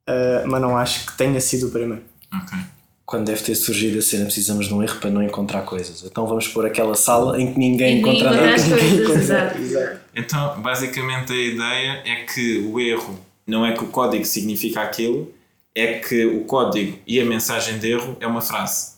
ah, 0.06 0.44
mas 0.46 0.60
não 0.60 0.76
acho 0.76 1.06
que 1.06 1.16
tenha 1.16 1.40
sido 1.40 1.68
o 1.68 1.70
primeiro. 1.70 2.02
Ok. 2.32 2.58
Quando 3.06 3.26
deve 3.26 3.42
ter 3.42 3.54
surgido 3.54 3.98
a 3.98 4.02
cena, 4.02 4.24
precisamos 4.24 4.66
de 4.66 4.72
um 4.74 4.82
erro 4.82 4.98
para 4.98 5.10
não 5.10 5.22
encontrar 5.22 5.62
coisas. 5.62 6.02
Então 6.04 6.26
vamos 6.26 6.48
pôr 6.48 6.64
aquela 6.64 6.94
sala 6.94 7.40
em 7.40 7.52
que 7.52 7.58
ninguém 7.58 7.98
encontra 8.00 8.30
nada. 8.30 8.56
ninguém 8.56 8.94
encontra- 9.02 9.60
exato. 9.60 10.00
Então, 10.16 10.60
basicamente, 10.62 11.32
a 11.32 11.37
ideia 11.37 12.02
é 12.06 12.24
que 12.24 12.58
o 12.60 12.80
erro 12.80 13.18
não 13.46 13.64
é 13.66 13.72
que 13.72 13.84
o 13.84 13.88
código 13.88 14.24
significa 14.24 14.80
aquilo, 14.80 15.30
é 15.74 15.98
que 15.98 16.24
o 16.24 16.44
código 16.44 16.98
e 17.06 17.20
a 17.20 17.24
mensagem 17.26 17.78
de 17.78 17.90
erro 17.90 18.16
é 18.20 18.26
uma 18.26 18.40
frase. 18.40 18.93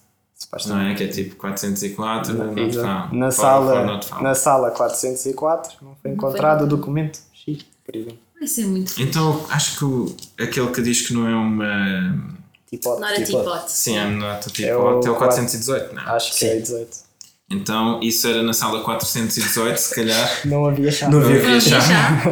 Não 0.66 0.81
é? 0.81 0.94
Que 0.94 1.05
é 1.05 1.09
tipo 1.09 1.37
404, 1.37 2.35
not 2.35 2.61
Exato. 2.61 2.87
found. 2.87 3.16
Na, 3.16 3.31
For- 3.31 3.37
for 3.37 3.42
sala, 3.42 3.85
not 3.85 4.07
found. 4.07 4.22
na 4.22 4.35
sala 4.35 4.70
404 4.70 5.77
não 5.83 5.96
foi 6.01 6.11
encontrado 6.11 6.62
o 6.62 6.66
documento 6.66 7.18
X, 7.33 7.64
por 7.85 7.96
exemplo. 7.96 8.18
Vai 8.38 8.46
ser 8.46 8.66
muito 8.66 8.90
fixe. 8.90 9.03
Então, 9.03 9.46
acho 9.49 9.79
que 9.79 9.85
o, 9.85 10.14
aquele 10.38 10.70
que 10.70 10.83
diz 10.83 11.07
que 11.07 11.14
não 11.14 11.27
é 11.27 11.35
uma. 11.35 12.37
Tipo, 12.70 12.99
Not 13.01 13.12
a 13.12 13.25
tipo, 13.25 13.42
teapot. 13.42 13.70
Sim, 13.72 13.96
I'm 13.96 14.16
not 14.18 14.46
a 14.46 14.51
tipo, 14.51 14.68
É 14.68 14.70
é 14.72 14.77
o 14.77 14.99
o 15.01 15.14
418, 15.16 15.94
não. 15.94 16.03
acho 16.03 16.33
que 16.33 16.38
Sim. 16.38 16.46
é 16.49 16.57
18. 16.61 17.07
Então, 17.49 18.01
isso 18.03 18.27
era 18.27 18.42
na 18.42 18.53
sala 18.53 18.83
418, 18.83 19.77
se 19.79 19.94
calhar. 19.94 20.29
Não 20.44 20.66
havia 20.66 20.90
chave. 20.90 21.12
Não 21.12 21.20
havia 21.22 21.37
Não 21.37 21.42
Não 21.49 21.57
havia 21.57 21.61
chá. 21.61 22.22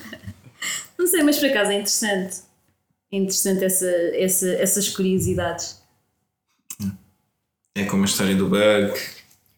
Não 0.98 1.06
sei, 1.06 1.22
mas 1.22 1.38
por 1.38 1.48
acaso 1.50 1.70
é 1.70 1.74
interessante. 1.74 2.36
É 3.12 3.16
interessante 3.16 3.62
essa, 3.64 3.86
essa, 4.14 4.48
essas 4.54 4.88
curiosidades. 4.88 5.82
É 7.74 7.84
como 7.84 8.02
a 8.02 8.06
história 8.06 8.34
do 8.36 8.48
bug. 8.48 8.92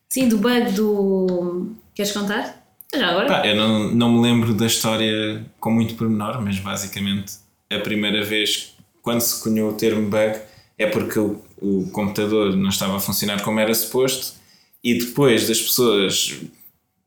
Sim, 0.09 0.29
do 0.29 0.39
bug 0.39 0.73
do. 0.73 1.73
Queres 1.95 2.13
contar? 2.13 2.67
Já 2.95 3.09
agora? 3.11 3.27
Pá, 3.27 3.47
eu 3.47 3.57
não, 3.57 3.91
não 3.91 4.13
me 4.13 4.23
lembro 4.23 4.55
da 4.55 4.67
história 4.67 5.45
com 5.61 5.71
muito 5.71 5.95
pormenor, 5.95 6.41
mas 6.41 6.59
basicamente 6.59 7.35
a 7.71 7.79
primeira 7.79 8.25
vez 8.25 8.75
quando 9.03 9.21
se 9.21 9.43
cunhou 9.43 9.71
o 9.71 9.75
termo 9.75 10.09
bug 10.09 10.39
é 10.79 10.87
porque 10.87 11.19
o, 11.19 11.43
o 11.61 11.91
computador 11.91 12.57
não 12.57 12.71
estava 12.71 12.97
a 12.97 13.01
funcionar 13.01 13.43
como 13.43 13.61
era 13.61 13.75
suposto 13.75 14.35
e 14.83 14.99
depois 14.99 15.49
das 15.49 15.61
pessoas 15.61 16.41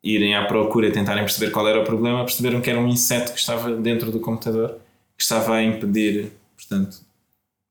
irem 0.03 0.35
à 0.35 0.45
procura 0.45 0.87
e 0.87 0.91
tentarem 0.91 1.23
perceber 1.23 1.51
qual 1.51 1.67
era 1.67 1.79
o 1.81 1.83
problema, 1.83 2.23
perceberam 2.23 2.61
que 2.61 2.69
era 2.69 2.79
um 2.79 2.87
inseto 2.87 3.33
que 3.33 3.39
estava 3.39 3.71
dentro 3.75 4.11
do 4.11 4.19
computador 4.19 4.77
que 5.17 5.23
estava 5.23 5.55
a 5.55 5.63
impedir, 5.63 6.31
portanto, 6.55 6.97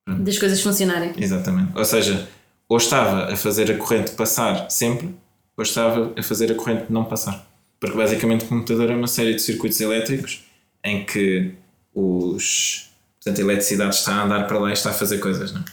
Das 0.06 0.38
coisas 0.38 0.60
funcionarem. 0.60 1.12
Exatamente. 1.16 1.72
Ou 1.76 1.84
seja, 1.84 2.28
ou 2.68 2.76
estava 2.76 3.32
a 3.32 3.36
fazer 3.36 3.70
a 3.70 3.76
corrente 3.76 4.12
passar 4.12 4.70
sempre, 4.70 5.14
ou 5.56 5.62
estava 5.62 6.12
a 6.16 6.22
fazer 6.22 6.52
a 6.52 6.54
corrente 6.54 6.84
não 6.90 7.04
passar. 7.04 7.46
Porque 7.80 7.96
basicamente 7.96 8.44
o 8.44 8.48
computador 8.48 8.90
é 8.90 8.94
uma 8.94 9.06
série 9.06 9.34
de 9.34 9.40
circuitos 9.40 9.80
elétricos 9.80 10.44
em 10.84 11.04
que 11.04 11.54
os, 11.94 12.90
portanto, 13.16 13.38
a 13.40 13.44
eletricidade 13.44 13.94
está 13.94 14.14
a 14.14 14.24
andar 14.24 14.46
para 14.46 14.58
lá 14.58 14.70
e 14.70 14.72
está 14.72 14.90
a 14.90 14.92
fazer 14.92 15.18
coisas, 15.18 15.52
não 15.52 15.60
é? 15.60 15.64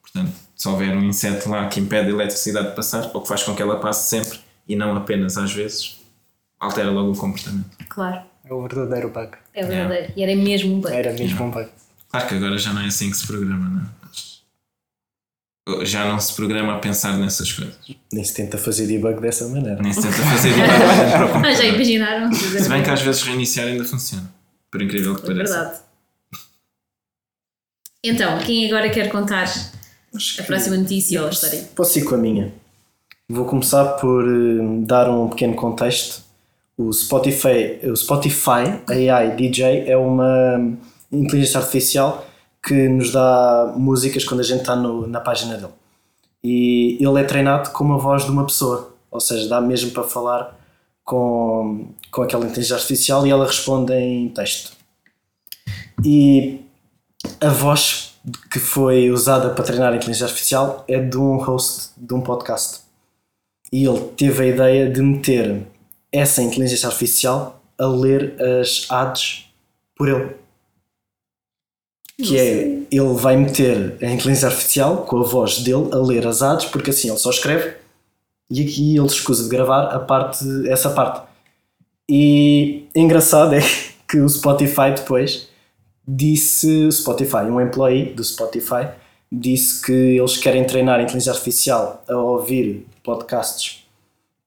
Portanto, 0.00 0.32
se 0.56 0.68
houver 0.68 0.96
um 0.96 1.04
inseto 1.04 1.48
lá 1.48 1.68
que 1.68 1.80
impede 1.80 2.08
a 2.08 2.10
eletricidade 2.10 2.70
de 2.70 2.76
passar, 2.76 3.10
ou 3.14 3.22
que 3.22 3.28
faz 3.28 3.42
com 3.42 3.54
que 3.54 3.62
ela 3.62 3.78
passe 3.78 4.08
sempre 4.08 4.40
e 4.68 4.76
não 4.76 4.96
apenas 4.96 5.36
às 5.36 5.52
vezes, 5.52 5.98
altera 6.58 6.90
logo 6.90 7.12
o 7.12 7.16
comportamento. 7.16 7.70
Claro. 7.88 8.22
É 8.44 8.52
o 8.52 8.60
verdadeiro 8.62 9.08
bug. 9.08 9.30
É 9.54 9.64
verdadeiro. 9.64 10.12
E 10.16 10.22
era 10.22 10.34
mesmo 10.34 10.74
um 10.74 10.80
bug. 10.80 10.92
Era 10.92 11.12
mesmo 11.12 11.44
um 11.44 11.50
bug. 11.50 11.68
Claro 12.10 12.28
que 12.28 12.34
agora 12.34 12.58
já 12.58 12.72
não 12.72 12.82
é 12.82 12.86
assim 12.86 13.10
que 13.10 13.16
se 13.16 13.26
programa, 13.26 13.68
não 13.68 13.82
é? 13.82 14.01
Já 15.84 16.04
não 16.06 16.18
se 16.18 16.34
programa 16.34 16.74
a 16.74 16.78
pensar 16.78 17.16
nessas 17.16 17.52
coisas. 17.52 17.74
Nem 18.12 18.24
se 18.24 18.34
tenta 18.34 18.58
fazer 18.58 18.86
debug 18.86 19.20
dessa 19.20 19.46
maneira. 19.48 19.80
Nem 19.80 19.92
se 19.92 20.02
tenta 20.02 20.14
fazer 20.16 20.50
debug 20.54 20.68
Ah, 21.46 21.54
já 21.54 21.64
imaginaram? 21.64 22.32
Se 22.32 22.68
bem 22.68 22.82
que 22.82 22.90
às 22.90 23.00
vezes 23.00 23.22
reiniciar 23.22 23.68
ainda 23.68 23.84
funciona. 23.84 24.28
Por 24.70 24.82
incrível 24.82 25.14
que 25.14 25.22
É 25.22 25.26
pareça. 25.34 25.54
verdade. 25.54 25.78
Então, 28.04 28.38
quem 28.40 28.66
agora 28.66 28.90
quer 28.90 29.08
contar 29.10 29.44
a 29.44 30.42
próxima 30.42 30.76
notícia 30.76 31.20
ou 31.20 31.28
a 31.28 31.30
história? 31.30 31.62
Posso 31.76 31.98
ir 31.98 32.04
com 32.04 32.16
a 32.16 32.18
minha. 32.18 32.52
Vou 33.28 33.44
começar 33.44 33.84
por 34.00 34.24
eh, 34.24 34.84
dar 34.84 35.08
um 35.08 35.28
pequeno 35.28 35.54
contexto. 35.54 36.22
O 36.76 36.92
Spotify, 36.92 37.78
o 37.84 37.94
Spotify 37.94 38.80
AI 38.88 39.36
DJ 39.36 39.84
é 39.88 39.96
uma 39.96 40.76
inteligência 41.12 41.60
artificial 41.60 42.26
que 42.64 42.88
nos 42.88 43.12
dá 43.12 43.72
músicas 43.76 44.24
quando 44.24 44.40
a 44.40 44.44
gente 44.44 44.60
está 44.60 44.76
no- 44.76 45.06
na 45.06 45.20
página 45.20 45.56
dele. 45.56 45.72
E 46.44 46.96
ele 47.00 47.20
é 47.20 47.24
treinado 47.24 47.70
com 47.70 47.92
a 47.92 47.96
voz 47.96 48.24
de 48.24 48.30
uma 48.30 48.44
pessoa, 48.44 48.92
ou 49.10 49.20
seja, 49.20 49.48
dá 49.48 49.60
mesmo 49.60 49.90
para 49.90 50.02
falar 50.04 50.58
com, 51.04 51.88
com 52.10 52.22
aquela 52.22 52.44
inteligência 52.44 52.76
artificial 52.76 53.26
e 53.26 53.30
ela 53.30 53.46
responde 53.46 53.92
em 53.92 54.28
texto. 54.28 54.72
E 56.04 56.60
a 57.40 57.48
voz 57.48 58.14
que 58.50 58.58
foi 58.58 59.10
usada 59.10 59.50
para 59.50 59.64
treinar 59.64 59.92
a 59.92 59.96
inteligência 59.96 60.26
artificial 60.26 60.84
é 60.88 61.00
de 61.00 61.16
um 61.16 61.36
host 61.36 61.90
de 61.96 62.14
um 62.14 62.20
podcast. 62.20 62.80
E 63.72 63.84
ele 63.84 64.00
teve 64.16 64.42
a 64.42 64.46
ideia 64.46 64.90
de 64.90 65.00
meter 65.00 65.62
essa 66.12 66.42
inteligência 66.42 66.86
artificial 66.88 67.60
a 67.78 67.86
ler 67.86 68.36
as 68.60 68.86
ads 68.90 69.46
por 69.96 70.08
ele. 70.08 70.36
Que 72.18 72.38
é, 72.38 72.62
ele 72.90 73.14
vai 73.14 73.36
meter 73.36 73.96
a 74.02 74.06
inteligência 74.06 74.48
artificial 74.48 74.98
com 74.98 75.18
a 75.18 75.24
voz 75.24 75.58
dele 75.58 75.88
a 75.92 75.96
ler 75.96 76.26
as 76.26 76.42
ads, 76.42 76.66
porque 76.66 76.90
assim 76.90 77.08
ele 77.08 77.18
só 77.18 77.30
escreve 77.30 77.74
e 78.50 78.62
aqui 78.62 78.96
ele 78.96 79.06
escusa 79.06 79.44
de 79.44 79.48
gravar 79.48 79.84
a 79.84 79.98
parte, 79.98 80.44
essa 80.68 80.90
parte. 80.90 81.26
E 82.08 82.84
engraçado 82.94 83.54
é 83.54 83.60
que 84.06 84.18
o 84.18 84.28
Spotify 84.28 84.92
depois 84.94 85.48
disse 86.06 86.90
Spotify, 86.92 87.44
um 87.48 87.60
employee 87.60 88.12
do 88.12 88.22
Spotify 88.22 88.88
disse 89.30 89.80
que 89.80 89.92
eles 89.92 90.36
querem 90.36 90.66
treinar 90.66 90.98
a 90.98 91.02
inteligência 91.02 91.32
artificial 91.32 92.04
a 92.06 92.14
ouvir 92.14 92.86
podcasts 93.02 93.86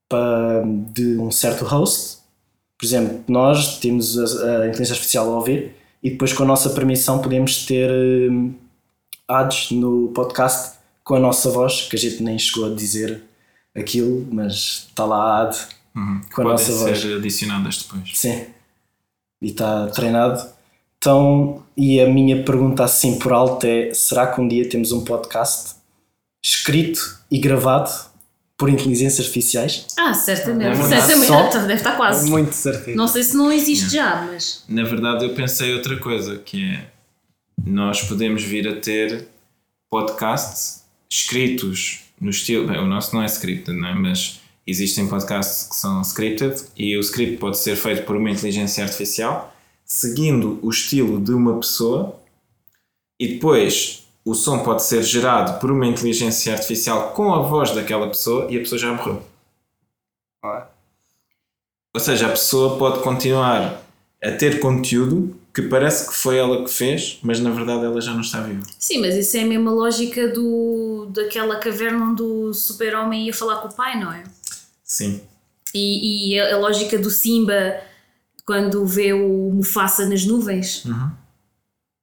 para, 0.07 0.61
de 0.93 1.18
um 1.18 1.32
certo 1.32 1.66
host. 1.66 2.20
Por 2.78 2.86
exemplo, 2.86 3.24
nós 3.28 3.80
temos 3.80 4.20
a, 4.20 4.61
a 4.61 4.68
inteligência 4.68 4.93
artificial 4.93 5.34
a 5.34 5.38
ouvir 5.38 5.76
e 6.06 6.12
depois 6.12 6.32
com 6.32 6.43
a 6.43 6.45
nossa 6.45 6.70
permissão 6.70 7.20
podemos 7.20 7.66
ter 7.66 7.89
hum, 8.32 8.53
ads 9.28 9.72
no 9.72 10.10
podcast 10.10 10.78
com 11.03 11.16
a 11.16 11.20
nossa 11.20 11.49
voz, 11.49 11.82
que 11.82 11.95
a 11.95 11.99
gente 11.99 12.22
nem 12.22 12.38
chegou 12.38 12.72
a 12.72 12.76
dizer 12.76 13.24
aquilo, 13.76 14.28
mas 14.32 14.88
está 14.89 15.03
lá 15.03 15.18
a 15.18 15.41
ad 15.43 15.58
Uhum. 15.95 16.20
com 16.34 16.41
a 16.41 16.45
Podem 16.45 16.51
nossa 16.51 16.74
voz. 16.74 16.99
ser 16.99 17.16
adicionadas 17.18 17.78
depois. 17.84 18.12
Sim. 18.18 18.47
E 19.41 19.47
está 19.47 19.88
treinado. 19.88 20.45
Então, 20.97 21.64
e 21.78 22.01
a 22.01 22.08
minha 22.10 22.43
pergunta 22.43 22.84
assim 22.84 23.18
por 23.18 23.32
alto 23.32 23.66
é: 23.66 23.93
será 23.93 24.28
que 24.28 24.41
um 24.41 24.47
dia 24.47 24.68
temos 24.68 24.91
um 24.91 25.06
podcast 25.06 25.76
escrito 26.43 26.99
e 27.32 27.39
gravado 27.39 27.89
por 28.58 28.70
inteligências 28.70 29.20
artificiais? 29.26 29.86
Ah, 29.97 30.14
certamente. 30.14 30.80
É 30.80 30.86
certamente. 31.01 31.28
Só- 31.28 31.49
Deve 31.60 31.74
estar 31.74 31.95
quase. 31.97 32.30
Muito 32.30 32.53
certeza. 32.53 32.95
Não 32.97 33.08
sei 33.08 33.24
se 33.24 33.36
não 33.36 33.51
existe 33.51 33.89
já, 33.89 34.28
mas. 34.32 34.64
Na 34.70 34.84
verdade, 34.84 35.26
eu 35.26 35.34
pensei 35.34 35.74
outra 35.74 35.97
coisa, 35.97 36.38
que 36.38 36.64
é 36.64 36.88
nós 37.66 38.01
podemos 38.03 38.43
vir 38.43 38.68
a 38.68 38.76
ter 38.80 39.28
podcasts 39.89 40.84
escritos 41.10 42.01
no 42.20 42.30
estilo. 42.30 42.68
Bem, 42.68 42.78
o 42.80 42.86
nosso 42.86 43.16
não 43.16 43.24
é 43.24 43.26
scripted, 43.26 43.78
não 43.78 43.88
é? 43.89 43.93
mas 43.93 44.39
existem 44.68 45.08
podcasts 45.08 45.68
que 45.70 45.76
são 45.76 46.01
scripted 46.01 46.56
e 46.76 46.97
o 46.97 46.99
script 46.99 47.38
pode 47.38 47.58
ser 47.58 47.76
feito 47.76 48.03
por 48.03 48.16
uma 48.16 48.30
inteligência 48.32 48.84
artificial 48.84 49.56
seguindo 49.86 50.58
o 50.64 50.70
estilo 50.72 51.22
de 51.22 51.32
uma 51.32 51.60
pessoa 51.60 52.20
e 53.20 53.28
depois 53.36 54.05
o 54.26 54.34
som 54.34 54.63
pode 54.63 54.82
ser 54.84 55.03
gerado 55.03 55.59
por 55.59 55.69
uma 55.71 55.86
inteligência 55.86 56.51
artificial 56.51 57.11
com 57.11 57.32
a 57.32 57.43
voz 57.43 57.71
daquela 57.71 58.07
pessoa 58.07 58.47
e 58.49 58.57
a 58.57 58.59
pessoa 58.59 58.80
já 58.80 58.91
morreu. 58.91 59.21
Ah, 60.43 60.67
Ou 61.93 61.99
seja, 61.99 62.26
a 62.28 62.32
pessoa 62.32 62.78
pode 62.78 63.03
continuar 63.03 63.82
a 64.23 64.32
ter 64.32 64.59
conteúdo 64.59 65.39
que 65.53 65.61
parece 65.61 66.09
que 66.09 66.13
foi 66.15 66.38
ela 66.38 66.63
que 66.63 66.69
fez, 66.69 67.19
mas 67.21 67.39
na 67.39 67.51
verdade 67.51 67.86
ela 67.86 68.01
já 68.01 68.13
não 68.13 68.21
está 68.21 68.41
viva. 68.41 68.63
Sim, 68.80 68.99
mas 68.99 69.15
isso 69.15 69.38
é 69.38 69.41
a 69.41 69.45
mesma 69.45 69.71
lógica 69.71 70.28
do, 70.28 71.07
daquela 71.11 71.57
caverna 71.57 72.03
onde 72.05 72.23
o 72.23 72.53
super-homem 72.53 73.28
ia 73.28 73.34
falar 73.34 73.57
com 73.57 73.69
o 73.69 73.73
pai, 73.73 73.97
não 73.97 74.11
é? 74.11 74.23
Sim. 74.84 75.21
E, 75.73 76.34
e 76.34 76.39
a, 76.39 76.55
a 76.55 76.57
lógica 76.57 76.97
do 76.97 77.09
Simba 77.09 77.80
quando 78.45 78.86
vê 78.86 79.13
o 79.13 79.51
Mufasa 79.53 80.05
nas 80.07 80.26
nuvens. 80.26 80.84
Uhum. 80.86 81.11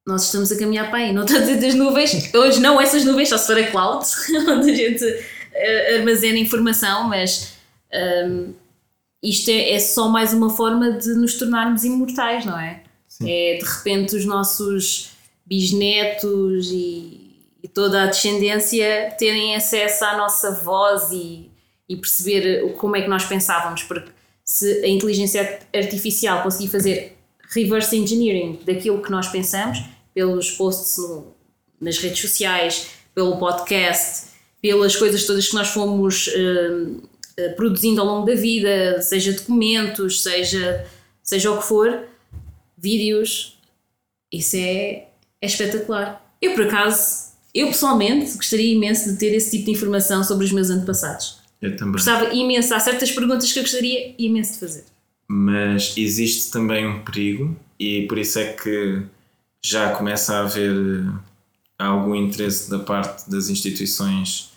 Nós 0.07 0.25
estamos 0.25 0.51
a 0.51 0.59
caminhar 0.59 0.91
para 0.91 0.99
aí, 0.99 1.13
não 1.13 1.23
estou 1.23 1.37
a 1.37 1.41
dizer 1.41 1.61
das 1.61 1.75
nuvens, 1.75 2.35
hoje 2.35 2.61
não 2.61 2.81
essas 2.81 3.05
nuvens, 3.05 3.29
só 3.29 3.39
se 3.39 3.47
for 3.47 3.57
a 3.57 3.71
cloud, 3.71 4.05
onde 4.51 4.71
a 4.71 4.75
gente 4.75 5.05
eh, 5.55 5.97
armazena 5.97 6.39
informação, 6.39 7.09
mas 7.09 7.55
hum, 8.27 8.53
isto 9.23 9.51
é, 9.51 9.73
é 9.73 9.79
só 9.79 10.09
mais 10.09 10.33
uma 10.33 10.51
forma 10.51 10.93
de 10.93 11.15
nos 11.15 11.35
tornarmos 11.35 11.85
imortais, 11.85 12.45
não 12.45 12.59
é? 12.59 12.83
Sim. 13.07 13.31
É 13.31 13.59
de 13.59 13.65
repente 13.65 14.17
os 14.17 14.25
nossos 14.25 15.13
bisnetos 15.47 16.71
e, 16.73 17.47
e 17.63 17.69
toda 17.69 18.03
a 18.03 18.07
descendência 18.07 19.15
terem 19.19 19.55
acesso 19.55 20.05
à 20.05 20.17
nossa 20.17 20.51
voz 20.51 21.13
e, 21.13 21.51
e 21.89 21.97
perceber 21.97 22.73
como 22.73 22.97
é 22.97 23.03
que 23.03 23.09
nós 23.09 23.25
pensávamos, 23.25 23.85
porque 23.85 24.11
se 24.45 24.85
a 24.85 24.89
inteligência 24.89 25.61
artificial 25.75 26.43
conseguir 26.43 26.69
fazer 26.69 27.17
reverse 27.55 27.97
engineering 27.97 28.59
daquilo 28.65 29.03
que 29.03 29.11
nós 29.11 29.29
pensamos, 29.29 29.83
pelos 30.15 30.51
posts 30.53 30.99
no- 30.99 31.35
nas 31.81 31.99
redes 31.99 32.21
sociais, 32.21 32.87
pelo 33.15 33.37
podcast, 33.39 34.29
pelas 34.61 34.95
coisas 34.97 35.25
todas 35.27 35.49
que 35.49 35.55
nós 35.55 35.69
fomos 35.69 36.29
eh, 37.37 37.49
produzindo 37.57 38.01
ao 38.01 38.07
longo 38.07 38.27
da 38.27 38.35
vida, 38.35 39.01
seja 39.03 39.33
documentos, 39.33 40.23
seja, 40.23 40.87
seja 41.23 41.51
o 41.51 41.59
que 41.59 41.65
for, 41.65 42.07
vídeos, 42.79 43.59
isso 44.33 44.57
é, 44.57 45.07
é 45.41 45.47
espetacular. 45.47 46.25
Eu, 46.41 46.55
por 46.55 46.67
acaso, 46.67 47.33
eu 47.55 47.69
pessoalmente 47.69 48.33
gostaria 48.37 48.73
imenso 48.75 49.11
de 49.13 49.19
ter 49.19 49.35
esse 49.35 49.51
tipo 49.51 49.67
de 49.67 49.71
informação 49.73 50.23
sobre 50.25 50.45
os 50.45 50.53
meus 50.53 50.71
antepassados. 50.71 51.39
Eu 51.61 51.77
também. 51.77 51.93
Gostava 51.93 52.33
imenso, 52.35 52.75
há 52.75 52.81
certas 52.81 53.11
perguntas 53.13 53.53
que 53.53 53.59
eu 53.59 53.63
gostaria 53.63 54.15
imenso 54.19 54.55
de 54.55 54.59
fazer. 54.59 54.85
Mas 55.35 55.95
existe 55.97 56.51
também 56.51 56.87
um 56.87 57.01
perigo 57.03 57.57
e 57.79 58.03
por 58.07 58.19
isso 58.19 58.39
é 58.39 58.53
que 58.53 59.01
já 59.65 59.91
começa 59.93 60.35
a 60.37 60.41
haver 60.41 60.71
eh, 60.77 61.11
algum 61.79 62.15
interesse 62.15 62.69
da 62.71 62.79
parte 62.81 63.31
das 63.31 63.49
instituições, 63.49 64.51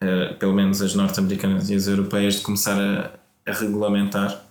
eh, 0.00 0.32
pelo 0.38 0.54
menos 0.54 0.80
as 0.80 0.94
norte-americanas 0.94 1.68
e 1.68 1.74
as 1.74 1.86
europeias, 1.86 2.36
de 2.36 2.40
começar 2.40 2.80
a, 2.80 3.12
a 3.46 3.52
regulamentar 3.52 4.46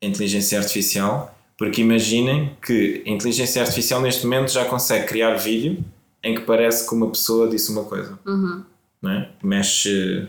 a 0.00 0.06
inteligência 0.06 0.56
artificial, 0.60 1.36
porque 1.58 1.80
imaginem 1.80 2.56
que 2.64 3.02
a 3.04 3.10
inteligência 3.10 3.62
artificial 3.62 4.00
neste 4.00 4.22
momento 4.24 4.52
já 4.52 4.64
consegue 4.64 5.08
criar 5.08 5.34
vídeo 5.34 5.84
em 6.22 6.36
que 6.36 6.42
parece 6.42 6.88
que 6.88 6.94
uma 6.94 7.10
pessoa 7.10 7.48
disse 7.50 7.72
uma 7.72 7.82
coisa, 7.82 8.16
Uhum. 8.24 8.62
não 9.02 9.10
é? 9.10 9.28
mexe 9.42 10.28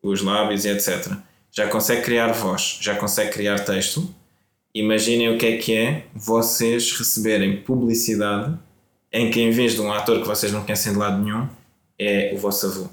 os 0.00 0.22
lábios 0.22 0.64
e 0.64 0.68
etc. 0.68 1.16
Já 1.56 1.68
consegue 1.68 2.02
criar 2.02 2.32
voz, 2.32 2.78
já 2.80 2.96
consegue 2.96 3.30
criar 3.30 3.60
texto. 3.60 4.12
Imaginem 4.74 5.32
o 5.34 5.38
que 5.38 5.46
é 5.46 5.56
que 5.56 5.76
é 5.76 6.06
vocês 6.12 6.90
receberem 6.92 7.62
publicidade 7.62 8.58
em 9.12 9.30
que 9.30 9.40
em 9.40 9.50
vez 9.50 9.74
de 9.74 9.80
um 9.80 9.92
ator 9.92 10.20
que 10.20 10.26
vocês 10.26 10.50
não 10.50 10.64
conhecem 10.64 10.92
de 10.92 10.98
lado 10.98 11.22
nenhum, 11.22 11.48
é 11.96 12.32
o 12.34 12.38
vosso 12.38 12.66
avô. 12.66 12.88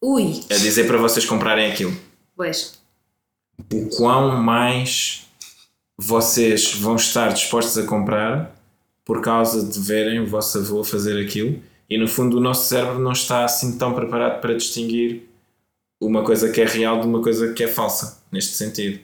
Ui, 0.00 0.44
A 0.48 0.54
dizer 0.54 0.86
para 0.86 0.96
vocês 0.96 1.26
comprarem 1.26 1.70
aquilo. 1.70 1.92
pois. 2.36 2.78
O 3.72 3.88
quão 3.96 4.40
mais 4.40 5.26
vocês 5.96 6.74
vão 6.74 6.94
estar 6.94 7.32
dispostos 7.32 7.76
a 7.76 7.84
comprar 7.84 8.54
por 9.04 9.20
causa 9.20 9.68
de 9.68 9.80
verem 9.80 10.20
o 10.20 10.26
vosso 10.28 10.58
avô 10.58 10.84
fazer 10.84 11.20
aquilo 11.20 11.60
e 11.90 11.98
no 11.98 12.06
fundo 12.06 12.36
o 12.36 12.40
nosso 12.40 12.68
cérebro 12.68 13.00
não 13.00 13.10
está 13.10 13.44
assim 13.44 13.76
tão 13.76 13.92
preparado 13.92 14.40
para 14.40 14.54
distinguir 14.54 15.27
uma 16.00 16.22
coisa 16.22 16.50
que 16.50 16.60
é 16.60 16.64
real 16.66 17.00
de 17.00 17.06
uma 17.06 17.20
coisa 17.22 17.52
que 17.52 17.64
é 17.64 17.68
falsa, 17.68 18.18
neste 18.30 18.54
sentido. 18.54 19.00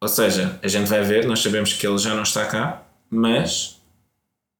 Ou 0.00 0.08
seja, 0.08 0.58
a 0.62 0.68
gente 0.68 0.86
vai 0.88 1.02
ver, 1.02 1.24
nós 1.26 1.40
sabemos 1.40 1.72
que 1.72 1.86
ele 1.86 1.98
já 1.98 2.14
não 2.14 2.22
está 2.24 2.44
cá, 2.44 2.82
mas 3.08 3.80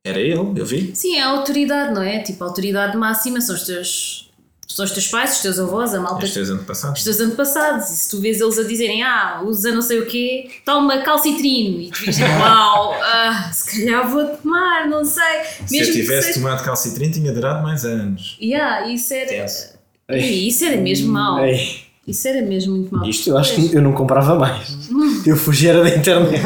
era 0.07 0.18
ele, 0.20 0.35
eu 0.57 0.64
vi. 0.66 0.95
Sim, 0.97 1.16
é 1.16 1.22
a 1.22 1.28
autoridade, 1.28 1.93
não 1.95 2.03
é? 2.03 2.20
Tipo, 2.20 2.45
a 2.45 2.47
autoridade 2.47 2.97
máxima 2.97 3.41
são 3.43 3.55
os 3.55 3.64
teus, 3.64 4.30
são 4.66 4.85
os 4.87 4.91
teus 4.93 5.09
pais, 5.09 5.37
os 5.37 5.43
teus 5.43 5.59
avós, 5.59 5.95
a 5.95 6.01
malta 6.01 6.24
Os 6.24 6.32
teus 6.32 6.49
antepassados. 6.49 6.99
os 6.99 7.05
teus 7.05 7.20
antepassados. 7.20 7.91
E 7.91 7.97
se 7.97 8.11
tu 8.11 8.20
vês 8.20 8.41
eles 8.41 8.59
a 8.59 8.62
dizerem, 8.64 9.03
ah, 9.03 9.43
usa 9.45 9.70
não 9.72 9.82
sei 9.82 9.99
o 10.01 10.07
quê, 10.07 10.51
toma 10.64 11.03
calcitrino. 11.03 11.80
E 11.82 11.91
tu 11.91 12.05
dizes, 12.05 12.20
uau, 12.41 12.95
ah, 13.03 13.51
se 13.53 13.70
calhar 13.85 14.09
vou 14.11 14.26
tomar, 14.37 14.89
não 14.89 15.05
sei. 15.05 15.22
Se 15.66 15.78
eu 15.78 15.93
tivesse 15.93 16.28
seja- 16.28 16.41
tomado 16.41 16.64
calcitrino, 16.64 17.12
tinha 17.12 17.32
durado 17.32 17.62
mais 17.62 17.85
anos. 17.85 18.39
Yeah, 18.41 18.89
isso 18.89 19.12
era. 19.12 19.28
Tenso. 19.28 19.74
Ih, 20.11 20.49
Isso 20.49 20.65
era 20.65 20.77
mesmo 20.81 21.13
mau. 21.13 21.45
Ei, 21.45 21.85
Isso 22.07 22.29
era 22.29 22.43
mesmo 22.43 22.77
muito 22.77 22.95
mau. 22.95 23.07
Isto 23.09 23.31
eu 23.31 23.39
acho 23.39 23.55
que 23.55 23.75
eu 23.75 23.83
não 23.83 23.93
comprava 23.93 24.39
mais. 24.39 24.89
Eu 25.27 25.37
fugia 25.37 25.71
era 25.71 25.83
da 25.83 25.89
internet. 25.97 26.43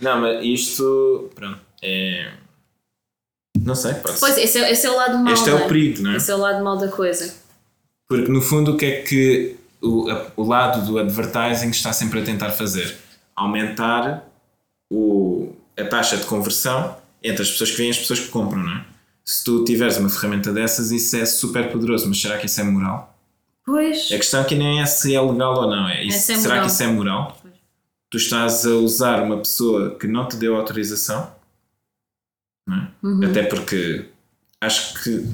Não, 0.00 0.20
mas 0.20 0.44
isto, 0.44 1.30
pronto, 1.34 1.60
é. 1.82 2.32
Não 3.64 3.74
sei, 3.76 3.94
pode 3.94 4.18
Pois, 4.18 4.36
esse 4.38 4.58
é, 4.58 4.72
esse 4.72 4.86
é 4.86 4.90
o 4.90 4.96
lado 4.96 5.18
mau. 5.18 5.32
Este 5.32 5.50
é 5.50 5.54
o 5.54 5.68
perigo, 5.68 6.02
não 6.02 6.12
é? 6.12 6.16
Esse 6.16 6.30
é 6.30 6.34
o 6.34 6.38
lado 6.38 6.64
mau 6.64 6.76
da 6.76 6.88
coisa. 6.88 7.32
Porque 8.08 8.30
no 8.30 8.40
fundo, 8.40 8.72
o 8.72 8.76
que 8.76 8.84
é 8.86 9.02
que 9.02 9.56
o, 9.80 10.10
a- 10.10 10.26
o 10.36 10.42
lado 10.42 10.84
do 10.84 10.98
advertising 10.98 11.70
está 11.70 11.92
sempre 11.92 12.20
a 12.20 12.24
tentar 12.24 12.50
fazer? 12.50 12.96
Aumentar 13.36 14.24
o, 14.92 15.52
a 15.78 15.84
taxa 15.84 16.16
de 16.16 16.24
conversão 16.24 16.96
entre 17.22 17.42
as 17.42 17.50
pessoas 17.52 17.70
que 17.70 17.76
veem 17.76 17.88
e 17.88 17.92
as 17.92 17.98
pessoas 17.98 18.18
que 18.20 18.28
compram, 18.28 18.62
não 18.64 18.72
é? 18.72 18.84
Se 19.24 19.44
tu 19.44 19.64
tiveres 19.64 19.96
uma 19.98 20.08
ferramenta 20.10 20.52
dessas, 20.52 20.90
isso 20.90 21.16
é 21.16 21.24
super 21.24 21.70
poderoso, 21.70 22.08
mas 22.08 22.20
será 22.20 22.38
que 22.38 22.46
isso 22.46 22.60
é 22.60 22.64
moral? 22.64 23.16
Pois. 23.64 24.06
A 24.12 24.16
questão 24.16 24.40
aqui 24.42 24.54
nem 24.56 24.80
é 24.80 24.86
se 24.86 25.14
é 25.14 25.20
legal 25.20 25.54
ou 25.56 25.70
não, 25.70 25.88
é 25.88 26.04
isso, 26.04 26.32
é 26.32 26.34
será 26.36 26.54
moral. 26.54 26.66
que 26.66 26.72
isso 26.72 26.82
é 26.82 26.86
moral? 26.88 27.38
Pois. 27.40 27.54
Tu 28.10 28.16
estás 28.16 28.66
a 28.66 28.70
usar 28.70 29.22
uma 29.22 29.38
pessoa 29.38 29.94
que 29.96 30.06
não 30.08 30.26
te 30.28 30.36
deu 30.36 30.56
autorização, 30.56 31.32
é? 32.68 33.06
Uhum. 33.06 33.24
até 33.24 33.42
porque 33.44 34.06
acho 34.60 35.02
que 35.02 35.24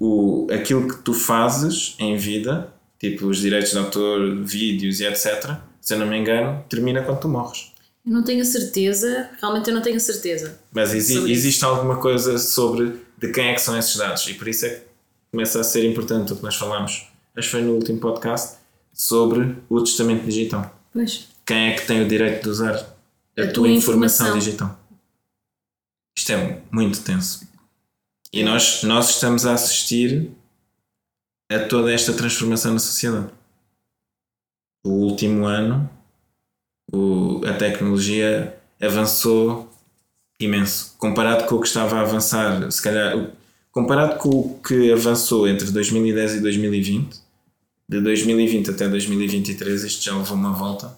o, 0.00 0.46
aquilo 0.52 0.88
que 0.88 1.02
tu 1.02 1.12
fazes 1.14 1.94
em 1.98 2.16
vida, 2.16 2.72
tipo 2.98 3.26
os 3.26 3.38
direitos 3.38 3.72
de 3.72 3.78
autor, 3.78 4.36
vídeos 4.44 5.00
e 5.00 5.04
etc., 5.06 5.56
se 5.80 5.94
eu 5.94 5.98
não 5.98 6.06
me 6.06 6.16
engano, 6.16 6.64
termina 6.68 7.02
quando 7.02 7.20
tu 7.20 7.28
morres. 7.28 7.72
Eu 8.06 8.12
não 8.12 8.22
tenho 8.24 8.44
certeza, 8.44 9.30
realmente 9.40 9.68
eu 9.68 9.74
não 9.74 9.82
tenho 9.82 9.98
certeza. 10.00 10.58
Mas 10.72 10.92
exi- 10.94 11.30
existe 11.30 11.64
alguma 11.64 11.96
coisa 12.00 12.36
sobre 12.38 13.00
de 13.22 13.32
quem 13.32 13.48
é 13.48 13.54
que 13.54 13.60
são 13.60 13.78
esses 13.78 13.96
dados 13.96 14.26
e 14.26 14.34
por 14.34 14.48
isso 14.48 14.66
é 14.66 14.70
que 14.70 14.82
começa 15.30 15.60
a 15.60 15.64
ser 15.64 15.88
importante 15.88 16.32
o 16.32 16.36
que 16.36 16.42
nós 16.42 16.56
falamos, 16.56 17.08
acho 17.36 17.48
que 17.48 17.52
foi 17.52 17.62
no 17.62 17.74
último 17.74 18.00
podcast, 18.00 18.58
sobre 18.92 19.56
o 19.70 19.80
testamento 19.82 20.24
digital. 20.24 20.76
Pois. 20.92 21.28
Quem 21.46 21.68
é 21.70 21.74
que 21.74 21.86
tem 21.86 22.02
o 22.02 22.08
direito 22.08 22.42
de 22.42 22.48
usar 22.50 22.74
a, 22.74 23.42
A 23.42 23.44
tua 23.44 23.52
tua 23.52 23.68
informação, 23.68 24.26
informação. 24.26 24.38
digital? 24.38 24.80
Isto 26.18 26.32
é 26.32 26.62
muito 26.70 27.00
tenso. 27.02 27.48
E 28.32 28.42
nós, 28.42 28.82
nós 28.82 29.10
estamos 29.10 29.46
a 29.46 29.54
assistir 29.54 30.30
a 31.50 31.60
toda 31.60 31.92
esta 31.92 32.12
transformação 32.12 32.74
na 32.74 32.78
sociedade. 32.78 33.30
O 34.84 34.90
último 34.90 35.46
ano 35.46 35.88
o, 36.92 37.40
a 37.46 37.54
tecnologia 37.54 38.58
avançou 38.80 39.71
imenso. 40.44 40.94
Comparado 40.98 41.44
com 41.46 41.56
o 41.56 41.60
que 41.60 41.66
estava 41.66 41.96
a 41.96 42.00
avançar, 42.00 42.70
se 42.70 42.82
calhar, 42.82 43.26
comparado 43.70 44.16
com 44.18 44.28
o 44.30 44.60
que 44.60 44.92
avançou 44.92 45.48
entre 45.48 45.70
2010 45.70 46.36
e 46.36 46.40
2020, 46.40 47.16
de 47.88 48.00
2020 48.00 48.70
até 48.70 48.88
2023, 48.88 49.84
isto 49.84 50.04
já 50.04 50.16
levou 50.16 50.36
uma 50.36 50.52
volta 50.52 50.96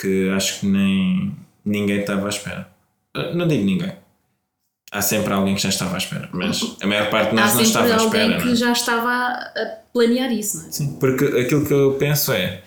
que 0.00 0.28
acho 0.30 0.60
que 0.60 0.66
nem 0.66 1.34
ninguém 1.64 2.00
estava 2.00 2.26
à 2.26 2.28
espera. 2.28 2.68
Uh, 3.16 3.34
Não 3.34 3.46
digo 3.46 3.64
ninguém. 3.64 3.92
Há 4.90 5.00
sempre 5.00 5.32
alguém 5.32 5.54
que 5.54 5.62
já 5.62 5.70
estava 5.70 5.94
à 5.94 5.98
espera, 5.98 6.28
mas 6.32 6.76
a 6.82 6.86
maior 6.86 7.08
parte 7.10 7.30
de 7.34 7.38
Há 7.40 7.44
nós 7.44 7.54
não 7.54 7.62
estava 7.62 7.88
à 7.88 7.98
alguém 7.98 8.20
espera. 8.22 8.38
que 8.40 8.44
não 8.46 8.52
é? 8.52 8.56
já 8.56 8.72
estava 8.72 9.10
a 9.10 9.66
planear 9.92 10.30
isso, 10.32 10.58
não 10.58 10.68
é? 10.68 10.72
Sim, 10.72 10.96
porque 11.00 11.24
aquilo 11.24 11.64
que 11.64 11.72
eu 11.72 11.94
penso 11.94 12.30
é: 12.32 12.62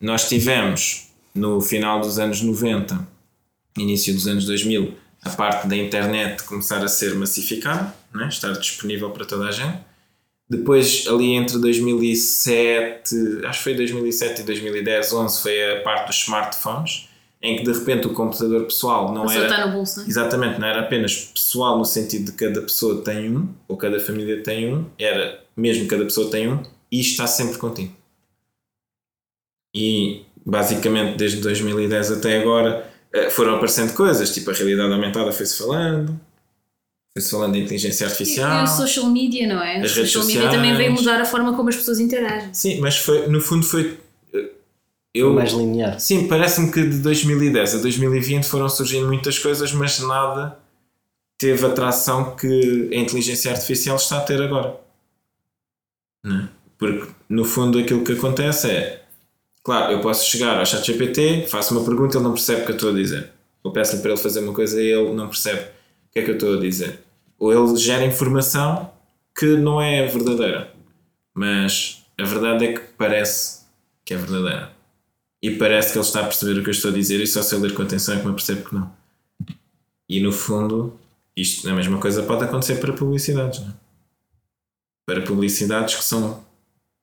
nós 0.00 0.26
tivemos 0.26 1.08
no 1.34 1.60
final 1.60 2.00
dos 2.00 2.18
anos 2.18 2.40
90, 2.40 3.06
início 3.76 4.12
dos 4.14 4.26
anos 4.26 4.44
2000, 4.46 4.94
a 5.22 5.30
parte 5.30 5.66
da 5.66 5.76
internet 5.76 6.42
começar 6.44 6.82
a 6.82 6.88
ser 6.88 7.14
massificada, 7.14 7.94
né? 8.14 8.28
estar 8.28 8.52
disponível 8.52 9.10
para 9.10 9.24
toda 9.24 9.48
a 9.48 9.52
gente. 9.52 9.78
Depois, 10.48 11.06
ali 11.06 11.34
entre 11.34 11.58
2007, 11.58 13.14
acho 13.44 13.58
que 13.58 13.64
foi 13.64 13.74
2007 13.74 14.40
e 14.40 14.44
2010, 14.44 15.12
11, 15.12 15.42
foi 15.42 15.78
a 15.78 15.82
parte 15.82 16.08
dos 16.08 16.16
smartphones, 16.16 17.08
em 17.40 17.56
que 17.56 17.62
de 17.62 17.72
repente 17.72 18.08
o 18.08 18.12
computador 18.12 18.64
pessoal 18.64 19.14
não 19.14 19.30
era. 19.30 19.44
está 19.44 19.66
no 19.66 19.72
bolso, 19.72 19.98
não 19.98 20.06
é? 20.06 20.08
Exatamente, 20.08 20.58
não 20.58 20.66
era 20.66 20.80
apenas 20.80 21.14
pessoal 21.14 21.78
no 21.78 21.84
sentido 21.84 22.26
de 22.26 22.32
cada 22.32 22.60
pessoa 22.62 23.02
tem 23.02 23.34
um, 23.34 23.48
ou 23.68 23.76
cada 23.76 24.00
família 24.00 24.42
tem 24.42 24.74
um, 24.74 24.86
era 24.98 25.40
mesmo 25.56 25.86
cada 25.86 26.04
pessoa 26.04 26.28
tem 26.28 26.52
um 26.52 26.62
e 26.90 27.00
está 27.00 27.26
sempre 27.28 27.56
contigo. 27.56 27.94
E 29.74 30.24
basicamente 30.44 31.16
desde 31.16 31.40
2010 31.40 32.10
até 32.10 32.40
agora 32.40 32.89
foram 33.30 33.54
aparecendo 33.56 33.92
coisas, 33.94 34.32
tipo 34.32 34.50
a 34.50 34.54
realidade 34.54 34.92
aumentada 34.92 35.32
foi-se 35.32 35.56
falando, 35.58 36.18
foi-se 37.12 37.30
falando 37.30 37.54
de 37.54 37.60
inteligência 37.60 38.04
E, 38.04 38.06
artificial. 38.06 38.60
e 38.60 38.64
o 38.64 38.66
social 38.68 39.06
media, 39.06 39.46
não 39.48 39.60
é? 39.62 39.80
As 39.80 39.92
o 39.92 39.94
redes 39.96 40.12
social 40.12 40.24
media 40.26 40.48
também 40.50 40.76
veio 40.76 40.90
sociais. 40.90 41.00
mudar 41.00 41.20
a 41.20 41.24
forma 41.24 41.56
como 41.56 41.68
as 41.68 41.76
pessoas 41.76 41.98
interagem. 41.98 42.52
Sim, 42.54 42.80
mas 42.80 42.96
foi, 42.98 43.26
no 43.26 43.40
fundo 43.40 43.64
foi. 43.66 43.98
eh, 44.32 44.50
Eu, 45.12 45.32
mais 45.34 45.52
linear. 45.52 45.98
Sim, 45.98 46.28
parece-me 46.28 46.70
que 46.70 46.82
de 46.86 46.98
2010 46.98 47.74
a 47.74 47.78
2020 47.78 48.44
foram 48.44 48.68
surgindo 48.68 49.06
muitas 49.08 49.38
coisas, 49.38 49.72
mas 49.72 49.98
nada 50.00 50.56
teve 51.36 51.66
a 51.66 51.70
tração 51.70 52.36
que 52.36 52.90
a 52.92 52.96
inteligência 52.96 53.50
artificial 53.50 53.96
está 53.96 54.18
a 54.18 54.20
ter 54.20 54.40
agora. 54.40 54.76
Não 56.24 56.36
é? 56.42 56.48
Porque, 56.78 57.08
no 57.28 57.44
fundo, 57.44 57.78
aquilo 57.78 58.04
que 58.04 58.12
acontece 58.12 58.70
é: 58.70 58.99
claro, 59.62 59.92
eu 59.92 60.00
posso 60.00 60.28
chegar 60.28 60.58
ao 60.58 60.66
ChatGPT, 60.66 61.46
faço 61.46 61.76
uma 61.76 61.84
pergunta, 61.84 62.16
ele 62.16 62.24
não 62.24 62.32
percebe 62.32 62.62
o 62.62 62.64
que 62.64 62.72
eu 62.72 62.76
estou 62.76 62.90
a 62.90 62.94
dizer. 62.94 63.30
Eu 63.64 63.70
peço-lhe 63.70 64.02
para 64.02 64.12
ele 64.12 64.20
fazer 64.20 64.40
uma 64.40 64.54
coisa 64.54 64.80
e 64.80 64.86
ele 64.86 65.12
não 65.12 65.28
percebe 65.28 65.60
o 65.60 66.12
que 66.12 66.18
é 66.18 66.22
que 66.22 66.30
eu 66.30 66.34
estou 66.34 66.56
a 66.56 66.60
dizer. 66.60 67.00
Ou 67.38 67.52
ele 67.52 67.76
gera 67.76 68.04
informação 68.04 68.90
que 69.38 69.56
não 69.56 69.80
é 69.80 70.06
verdadeira, 70.06 70.72
mas 71.34 72.04
a 72.18 72.24
verdade 72.24 72.66
é 72.66 72.72
que 72.74 72.80
parece 72.96 73.60
que 74.04 74.14
é 74.14 74.16
verdadeira 74.16 74.80
e 75.42 75.56
parece 75.56 75.92
que 75.92 75.98
ele 75.98 76.04
está 76.04 76.20
a 76.20 76.24
perceber 76.24 76.58
o 76.58 76.62
que 76.62 76.68
eu 76.68 76.72
estou 76.72 76.90
a 76.90 76.94
dizer 76.94 77.20
e 77.20 77.26
só 77.26 77.42
se 77.42 77.54
eu 77.54 77.60
ler 77.60 77.74
com 77.74 77.82
atenção 77.82 78.14
é 78.14 78.20
que 78.20 78.26
me 78.26 78.34
percebe 78.34 78.62
que 78.62 78.74
não. 78.74 78.92
E 80.08 80.20
no 80.20 80.32
fundo, 80.32 80.98
isto 81.36 81.68
a 81.68 81.72
mesma 81.72 81.98
coisa 81.98 82.22
pode 82.22 82.44
acontecer 82.44 82.76
para 82.76 82.92
publicidades, 82.92 83.60
não 83.60 83.68
é? 83.68 83.72
Para 85.06 85.22
publicidades 85.22 85.94
que 85.94 86.04
são 86.04 86.44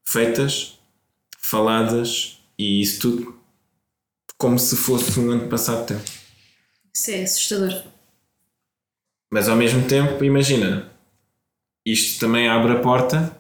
feitas, 0.05 0.77
faladas 1.39 2.36
e 2.57 2.81
isso 2.81 2.99
tudo 3.01 3.37
como 4.37 4.57
se 4.59 4.75
fosse 4.75 5.19
um 5.19 5.31
ano 5.31 5.47
passado 5.47 5.85
tempo. 5.85 6.03
Isso 6.93 7.11
é 7.11 7.23
assustador. 7.23 7.83
Mas 9.31 9.49
ao 9.49 9.55
mesmo 9.55 9.87
tempo, 9.87 10.23
imagina, 10.23 10.91
isto 11.85 12.19
também 12.19 12.47
abre 12.47 12.73
a 12.73 12.79
porta 12.79 13.37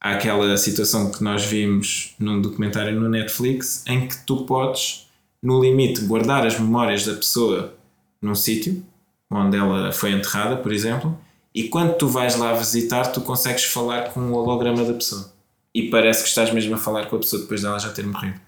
àquela 0.00 0.56
situação 0.56 1.10
que 1.10 1.22
nós 1.22 1.44
vimos 1.44 2.14
num 2.18 2.40
documentário 2.40 3.00
no 3.00 3.08
Netflix 3.08 3.84
em 3.86 4.06
que 4.06 4.16
tu 4.26 4.44
podes, 4.44 5.08
no 5.42 5.62
limite, 5.62 6.02
guardar 6.02 6.46
as 6.46 6.58
memórias 6.58 7.06
da 7.06 7.14
pessoa 7.14 7.74
num 8.20 8.34
sítio 8.34 8.84
onde 9.30 9.56
ela 9.56 9.92
foi 9.92 10.12
enterrada, 10.12 10.56
por 10.56 10.72
exemplo, 10.72 11.18
e 11.54 11.68
quando 11.68 11.96
tu 11.96 12.06
vais 12.06 12.36
lá 12.36 12.52
visitar, 12.52 13.06
tu 13.06 13.20
consegues 13.20 13.64
falar 13.64 14.10
com 14.12 14.20
o 14.20 14.32
holograma 14.34 14.84
da 14.84 14.92
pessoa. 14.92 15.32
E 15.74 15.90
parece 15.90 16.22
que 16.22 16.28
estás 16.28 16.52
mesmo 16.52 16.74
a 16.74 16.78
falar 16.78 17.06
com 17.06 17.16
a 17.16 17.18
pessoa 17.18 17.42
depois 17.42 17.62
dela 17.62 17.78
já 17.78 17.90
ter 17.92 18.06
morrido. 18.06 18.40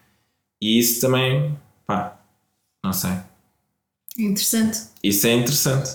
E 0.60 0.78
isso 0.78 1.00
também, 1.00 1.58
pá, 1.86 2.18
não 2.84 2.92
sei. 2.92 3.10
É 4.18 4.22
interessante. 4.22 4.78
Isso 5.02 5.26
é 5.26 5.32
interessante. 5.32 5.90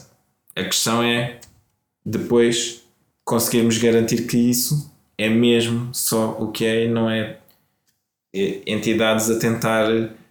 A 0.55 0.63
questão 0.63 1.01
é 1.01 1.39
depois 2.05 2.83
conseguirmos 3.23 3.77
garantir 3.77 4.27
que 4.27 4.37
isso 4.37 4.91
é 5.17 5.29
mesmo 5.29 5.93
só 5.93 6.31
o 6.39 6.51
que 6.51 6.65
é 6.65 6.85
e 6.85 6.87
não 6.89 7.09
é 7.09 7.37
eh, 8.33 8.61
entidades 8.67 9.29
a 9.29 9.39
tentar 9.39 9.85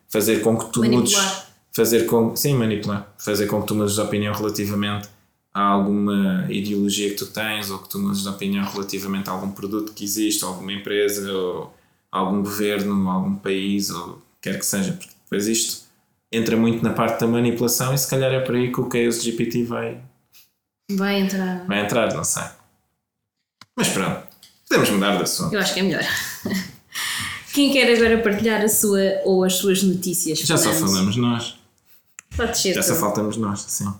fazer 0.08 0.40
com 0.40 0.58
que 0.58 0.70
tu 0.72 0.84
mudes 0.84 1.14
Manipular. 1.14 1.50
fazer 1.72 2.06
com 2.06 2.34
sim 2.34 2.54
manipular 2.54 3.14
fazer 3.18 3.46
com 3.46 3.60
que 3.62 3.68
tu 3.68 3.74
mudes 3.76 3.94
de 3.94 4.00
opinião 4.00 4.34
relativamente 4.34 5.08
a 5.52 5.60
alguma 5.62 6.46
ideologia 6.48 7.10
que 7.10 7.16
tu 7.16 7.26
tens 7.26 7.70
ou 7.70 7.78
que 7.80 7.88
tu 7.88 7.98
mudes 7.98 8.22
de 8.22 8.28
opinião 8.28 8.64
relativamente 8.70 9.28
a 9.28 9.32
algum 9.32 9.50
produto 9.50 9.92
que 9.92 10.04
existe 10.04 10.44
ou 10.44 10.52
alguma 10.52 10.72
empresa 10.72 11.32
ou 11.32 11.74
algum 12.10 12.42
governo 12.42 13.08
algum 13.10 13.34
país 13.34 13.90
ou 13.90 14.22
quer 14.40 14.58
que 14.58 14.64
seja 14.66 14.92
porque 14.92 15.10
depois 15.24 15.46
isto 15.48 15.82
entra 16.32 16.56
muito 16.56 16.82
na 16.84 16.92
parte 16.92 17.18
da 17.20 17.26
manipulação 17.26 17.92
e 17.92 17.98
se 17.98 18.08
calhar 18.08 18.30
é 18.32 18.40
por 18.40 18.54
aí 18.54 18.72
que 18.72 18.80
o 18.80 18.88
Chaos 18.90 19.22
GPT 19.22 19.64
vai, 19.64 20.00
Vai 20.92 21.20
entrar. 21.20 21.66
vai 21.66 21.84
entrar, 21.84 22.12
não 22.14 22.22
sei. 22.24 22.44
Mas 23.76 23.88
pronto, 23.88 24.22
podemos 24.68 24.90
mudar 24.90 25.16
de 25.16 25.22
assunto. 25.24 25.52
Eu 25.54 25.60
acho 25.60 25.74
que 25.74 25.80
é 25.80 25.82
melhor. 25.82 26.04
Quem 27.52 27.72
quer 27.72 27.96
agora 27.96 28.22
partilhar 28.22 28.60
a 28.62 28.68
sua 28.68 29.00
ou 29.24 29.42
as 29.42 29.54
suas 29.54 29.82
notícias? 29.82 30.38
Já 30.38 30.56
só 30.56 30.72
falamos 30.72 31.16
nós, 31.16 31.56
Pode 32.36 32.56
ser. 32.58 32.74
já 32.74 32.82
só 32.82 32.94
faltamos 32.94 33.36
nós, 33.36 33.60
sim. 33.62 33.92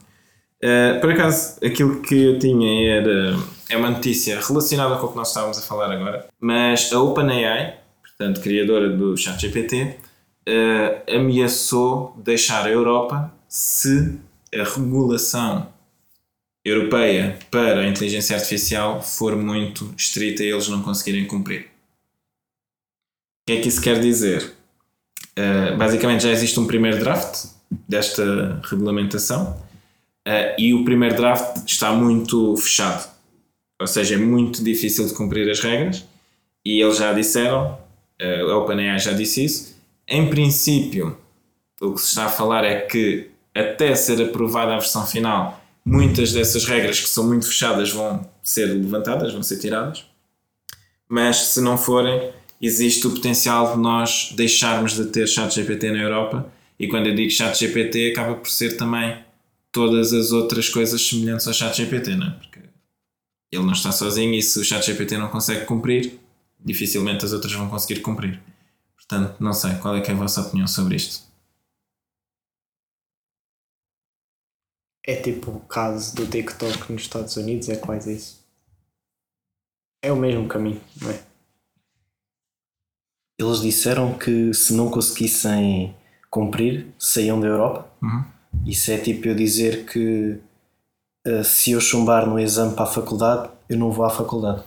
Uh, 0.63 1.01
por 1.01 1.11
acaso, 1.11 1.57
aquilo 1.65 2.03
que 2.03 2.15
eu 2.15 2.39
tinha 2.39 2.97
era 2.97 3.35
é 3.71 3.77
uma 3.77 3.91
notícia 3.91 4.39
relacionada 4.39 4.97
com 4.97 5.07
o 5.07 5.11
que 5.11 5.17
nós 5.17 5.29
estávamos 5.29 5.57
a 5.59 5.63
falar 5.63 5.91
agora, 5.91 6.29
mas 6.39 6.93
a 6.93 7.01
OpenAI, 7.01 7.79
portanto, 8.03 8.43
criadora 8.43 8.91
do 8.91 9.17
ChatGPT, 9.17 9.97
uh, 10.47 11.17
ameaçou 11.17 12.15
deixar 12.23 12.67
a 12.67 12.71
Europa 12.71 13.33
se 13.49 14.19
a 14.55 14.65
regulação 14.65 15.69
europeia 16.63 17.39
para 17.51 17.81
a 17.81 17.89
inteligência 17.89 18.37
artificial 18.37 19.03
for 19.03 19.35
muito 19.37 19.95
estrita 19.97 20.43
e 20.43 20.51
eles 20.51 20.69
não 20.69 20.83
conseguirem 20.83 21.27
cumprir. 21.27 21.63
O 21.63 23.47
que 23.47 23.53
é 23.55 23.61
que 23.63 23.69
isso 23.69 23.81
quer 23.81 23.99
dizer? 23.99 24.53
Uh, 25.39 25.75
basicamente 25.79 26.25
já 26.25 26.31
existe 26.31 26.61
um 26.61 26.67
primeiro 26.67 26.99
draft 26.99 27.47
desta 27.89 28.61
regulamentação 28.65 29.70
uh, 30.27 30.55
e 30.59 30.75
o 30.75 30.85
primeiro 30.85 31.17
draft 31.17 31.67
está 31.67 31.93
muito 31.93 32.57
fechado, 32.57 33.09
ou 33.81 33.87
seja, 33.87 34.15
é 34.15 34.19
muito 34.19 34.63
difícil 34.63 35.07
de 35.07 35.15
cumprir 35.15 35.51
as 35.51 35.61
regras 35.61 36.05
e 36.65 36.81
eles 36.81 36.99
já 36.99 37.13
disseram, 37.13 37.79
uh, 38.21 38.51
a 38.51 38.59
OpenAI 38.59 38.99
já 38.99 39.13
disse 39.13 39.45
isso. 39.45 39.77
Em 40.07 40.29
princípio, 40.29 41.17
o 41.81 41.95
que 41.95 42.01
se 42.01 42.09
está 42.09 42.27
a 42.27 42.29
falar 42.29 42.65
é 42.65 42.81
que 42.81 43.31
até 43.55 43.95
ser 43.95 44.21
aprovada 44.23 44.73
a 44.73 44.79
versão 44.79 45.07
final, 45.07 45.61
muitas 45.85 46.33
dessas 46.33 46.65
regras 46.65 47.01
que 47.01 47.09
são 47.09 47.27
muito 47.27 47.47
fechadas 47.47 47.91
vão 47.91 48.29
ser 48.43 48.67
levantadas, 48.67 49.33
vão 49.33 49.43
ser 49.43 49.59
tiradas. 49.59 50.05
Mas 51.09 51.37
se 51.37 51.61
não 51.61 51.77
forem, 51.77 52.31
existe 52.61 53.07
o 53.07 53.11
potencial 53.11 53.75
de 53.75 53.81
nós 53.81 54.33
deixarmos 54.37 54.95
de 54.95 55.07
ter 55.07 55.27
chat 55.27 55.55
GPT 55.55 55.91
na 55.91 55.99
Europa. 55.99 56.53
E 56.79 56.87
quando 56.87 57.07
eu 57.07 57.15
digo 57.15 57.31
chat 57.31 57.59
GPT, 57.59 58.13
acaba 58.13 58.35
por 58.35 58.49
ser 58.49 58.77
também 58.77 59.17
todas 59.73 60.13
as 60.13 60.33
outras 60.33 60.69
coisas 60.69 61.01
semelhantes 61.01 61.47
ao 61.47 61.55
chat 61.55 61.77
GPT, 61.77 62.17
não 62.17 62.27
é? 62.27 62.31
Porque 62.31 62.61
ele 63.53 63.65
não 63.65 63.73
está 63.73 63.93
sozinho 63.93 64.35
e 64.35 64.43
se 64.43 64.59
o 64.59 64.65
chat 64.65 64.85
GPT 64.85 65.19
não 65.19 65.29
consegue 65.29 65.65
cumprir, 65.65 66.19
dificilmente 66.59 67.25
as 67.25 67.33
outras 67.33 67.53
vão 67.53 67.69
conseguir 67.69 68.01
cumprir. 68.01 68.41
Portanto, 68.97 69.37
não 69.41 69.53
sei, 69.53 69.75
qual 69.77 69.97
é, 69.97 70.01
que 70.01 70.11
é 70.11 70.15
a 70.15 70.17
vossa 70.17 70.41
opinião 70.41 70.67
sobre 70.67 70.97
isto? 70.97 71.29
É 75.05 75.17
tipo 75.17 75.51
o 75.51 75.61
caso 75.61 76.15
do 76.15 76.27
TikTok 76.27 76.93
nos 76.93 77.03
Estados 77.03 77.37
Unidos, 77.37 77.69
é 77.69 77.77
quase 77.77 78.15
isso. 78.15 78.41
É 80.03 80.13
o 80.13 80.17
mesmo 80.17 80.47
caminho, 80.47 80.81
não 81.01 81.11
é? 81.11 81.21
Eles 83.39 83.61
disseram 83.61 84.17
que 84.17 84.53
se 84.53 84.75
não 84.75 84.91
conseguissem 84.91 85.97
cumprir, 86.31 86.87
saíam 86.99 87.41
da 87.41 87.49
Europa. 87.49 87.91
Uhum. 88.03 88.40
Isso 88.67 88.91
é 88.91 88.99
tipo 88.99 89.29
eu 89.29 89.35
dizer 89.35 89.85
que 89.87 90.39
eh, 91.27 91.43
se 91.43 91.73
eu 91.73 91.81
chumbar 91.81 92.27
no 92.29 92.39
exame 92.39 92.75
para 92.75 92.85
a 92.85 92.89
faculdade, 92.89 93.49
eu 93.69 93.79
não 93.79 93.91
vou 93.91 94.05
à 94.05 94.11
faculdade. 94.11 94.63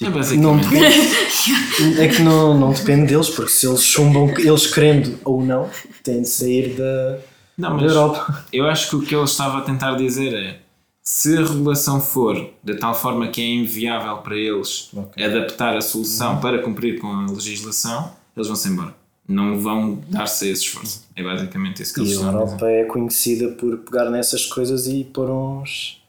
É 0.00 0.04
Não 0.04 0.12
basicamente. 0.12 0.68
depende, 0.68 2.00
é 2.00 2.08
que 2.08 2.22
não, 2.22 2.56
não 2.56 2.72
depende 2.72 3.06
deles, 3.06 3.28
porque 3.30 3.50
se 3.50 3.66
eles 3.66 3.82
chumbam, 3.82 4.28
eles 4.38 4.66
querendo 4.72 5.18
ou 5.24 5.42
não, 5.44 5.68
têm 6.04 6.22
de 6.22 6.28
sair 6.28 6.74
da, 6.76 7.18
Não, 7.56 7.76
da 7.76 7.84
Europa. 7.84 8.44
eu 8.52 8.66
acho 8.66 8.88
que 8.90 8.96
o 8.96 9.02
que 9.02 9.12
ele 9.14 9.24
estava 9.24 9.58
a 9.58 9.60
tentar 9.62 9.96
dizer 9.96 10.32
é 10.34 10.60
se 11.02 11.36
a 11.36 11.40
regulação 11.44 12.00
for 12.00 12.48
de 12.62 12.74
tal 12.76 12.94
forma 12.94 13.26
que 13.28 13.40
é 13.40 13.46
inviável 13.46 14.18
para 14.18 14.36
eles 14.36 14.88
Ok. 14.94 15.24
adaptar 15.24 15.76
a 15.76 15.80
solução 15.80 16.38
para 16.38 16.58
cumprir 16.62 17.00
com 17.00 17.08
a 17.08 17.26
legislação, 17.32 18.12
eles 18.36 18.46
vão-se 18.46 18.68
embora. 18.68 18.94
Não 19.28 19.60
vão 19.60 20.02
dar-se 20.08 20.48
esse 20.48 20.62
esforço. 20.64 21.06
É 21.14 21.22
basicamente 21.22 21.82
isso 21.82 21.92
que 21.92 22.00
eles 22.00 22.12
E 22.12 22.14
a 22.14 22.16
estão 22.16 22.28
a 22.30 22.32
dizer. 22.32 22.54
Europa 22.54 22.70
é 22.70 22.84
conhecida 22.84 23.48
por 23.50 23.76
pegar 23.78 24.08
nessas 24.08 24.46
coisas 24.46 24.86
e 24.86 25.04
pôr 25.04 25.28
uns, 25.30 26.02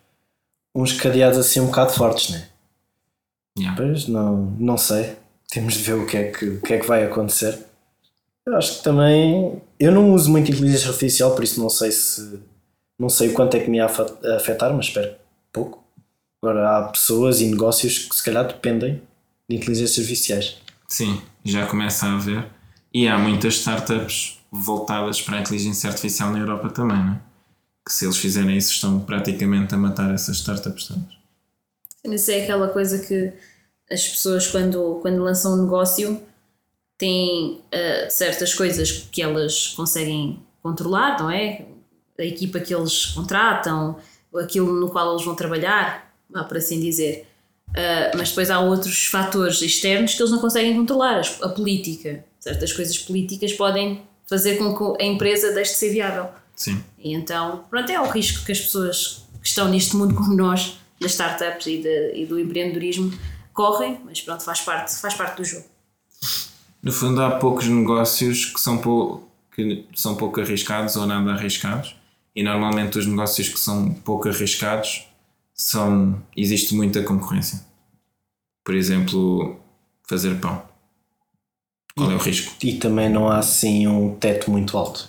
uns 0.74 0.94
cadeados 0.94 1.38
assim 1.38 1.60
um 1.60 1.66
bocado 1.66 1.92
fortes, 1.92 2.30
né? 2.30 2.48
Yeah. 3.58 3.76
Pois 3.76 4.08
não, 4.08 4.56
não 4.58 4.78
sei. 4.78 5.18
Temos 5.50 5.74
de 5.74 5.80
ver 5.84 5.94
o 5.96 6.06
que, 6.06 6.16
é 6.16 6.32
que, 6.32 6.46
o 6.46 6.62
que 6.62 6.74
é 6.74 6.80
que 6.80 6.88
vai 6.88 7.04
acontecer. 7.04 7.60
Eu 8.46 8.56
acho 8.56 8.78
que 8.78 8.84
também. 8.84 9.62
Eu 9.78 9.92
não 9.92 10.14
uso 10.14 10.32
muito 10.32 10.50
inteligência 10.52 10.88
artificial, 10.88 11.36
por 11.36 11.44
isso 11.44 11.60
não 11.60 11.70
sei 11.70 11.92
se. 11.92 12.40
Não 12.98 13.10
sei 13.10 13.30
o 13.30 13.34
quanto 13.34 13.56
é 13.58 13.60
que 13.60 13.70
me 13.70 13.78
ia 13.78 13.86
afetar, 13.86 14.74
mas 14.74 14.88
espero 14.88 15.14
pouco. 15.52 15.84
Agora 16.42 16.78
há 16.78 16.84
pessoas 16.84 17.42
e 17.42 17.48
negócios 17.48 18.00
que 18.00 18.16
se 18.16 18.24
calhar 18.24 18.48
dependem 18.48 19.02
de 19.50 19.56
inteligências 19.58 19.98
artificiais. 20.00 20.58
Sim, 20.88 21.22
já 21.44 21.66
começa 21.66 22.06
a 22.06 22.16
haver. 22.16 22.46
E 22.94 23.08
há 23.08 23.18
muitas 23.18 23.56
startups 23.56 24.40
voltadas 24.52 25.22
para 25.22 25.38
a 25.38 25.42
inteligência 25.42 25.90
artificial 25.90 26.32
na 26.32 26.40
Europa 26.40 26.70
também, 26.70 26.98
não 26.98 27.14
é? 27.14 27.22
Que 27.86 27.94
se 27.94 28.06
eles 28.06 28.18
fizerem 28.18 28.58
isso 28.58 28.74
estão 28.74 29.00
praticamente 29.00 29.74
a 29.74 29.78
matar 29.78 30.14
essas 30.14 30.38
startups 30.38 30.88
todas. 30.88 31.20
Isso 32.04 32.32
é 32.32 32.44
aquela 32.44 32.68
coisa 32.70 33.00
que 33.00 33.34
as 33.92 34.08
pessoas, 34.08 34.48
quando, 34.48 35.00
quando 35.02 35.24
lançam 35.24 35.54
um 35.54 35.64
negócio, 35.64 36.22
têm 36.98 37.62
ah, 37.72 38.10
certas 38.10 38.54
coisas 38.54 38.92
que 39.12 39.22
elas 39.22 39.70
conseguem 39.70 40.40
controlar, 40.62 41.20
não 41.20 41.30
é? 41.30 41.66
A 42.18 42.24
equipa 42.24 42.60
que 42.60 42.74
eles 42.74 43.08
contratam, 43.08 43.98
aquilo 44.36 44.74
no 44.74 44.90
qual 44.90 45.12
eles 45.12 45.26
vão 45.26 45.36
trabalhar, 45.36 46.14
por 46.48 46.58
assim 46.58 46.80
dizer. 46.80 47.28
Ah, 47.76 48.12
mas 48.18 48.30
depois 48.30 48.50
há 48.50 48.60
outros 48.60 49.06
fatores 49.06 49.62
externos 49.62 50.14
que 50.14 50.22
eles 50.22 50.32
não 50.32 50.40
conseguem 50.40 50.76
controlar. 50.76 51.22
A 51.42 51.50
política. 51.50 52.26
Certas 52.40 52.72
coisas 52.74 52.98
políticas 52.98 53.54
podem 53.54 54.02
fazer 54.28 54.58
com 54.58 54.76
que 54.96 55.04
a 55.04 55.06
empresa 55.06 55.52
deixe 55.54 55.72
de 55.74 55.78
ser 55.78 55.90
viável. 55.92 56.28
Sim. 56.56 56.84
E 56.98 57.14
então, 57.14 57.66
pronto, 57.70 57.92
é 57.92 58.00
o 58.00 58.10
risco 58.10 58.46
que 58.46 58.52
as 58.52 58.60
pessoas 58.60 59.26
que 59.42 59.48
estão 59.48 59.68
neste 59.70 59.96
mundo 59.96 60.14
como 60.16 60.36
nós, 60.36 60.78
das 61.00 61.12
startups 61.12 61.66
e, 61.68 61.78
de- 61.82 62.14
e 62.16 62.26
do 62.26 62.40
empreendedorismo, 62.40 63.12
correm, 63.54 64.00
mas 64.06 64.22
pronto, 64.22 64.44
faz 64.44 64.62
parte, 64.62 64.96
faz 64.96 65.14
parte 65.14 65.38
do 65.38 65.46
jogo. 65.46 65.66
No 66.84 66.92
fundo, 66.92 67.22
há 67.22 67.32
poucos 67.38 67.68
negócios 67.68 68.46
que 68.46 68.60
são, 68.60 68.78
pou- 68.78 69.28
que 69.56 69.86
são 69.96 70.16
pouco 70.16 70.40
arriscados 70.42 70.96
ou 70.96 71.06
nada 71.06 71.32
arriscados, 71.32 71.96
e 72.36 72.44
normalmente 72.44 72.98
os 73.00 73.06
negócios 73.06 73.50
que 73.50 73.60
são 73.60 73.94
pouco 73.94 74.30
arriscados 74.30 75.06
são, 75.54 76.22
existe 76.38 76.74
muita 76.74 77.02
concorrência. 77.04 77.62
Por 78.64 78.76
exemplo, 78.76 79.60
fazer 80.08 80.36
pão. 80.40 80.69
Qual 81.96 82.12
é 82.12 82.16
o 82.16 82.18
risco? 82.18 82.54
E 82.64 82.74
também 82.78 83.10
não 83.10 83.30
há 83.30 83.38
assim 83.40 83.88
um 83.88 84.16
teto 84.16 84.50
muito 84.52 84.78
alto. 84.78 85.08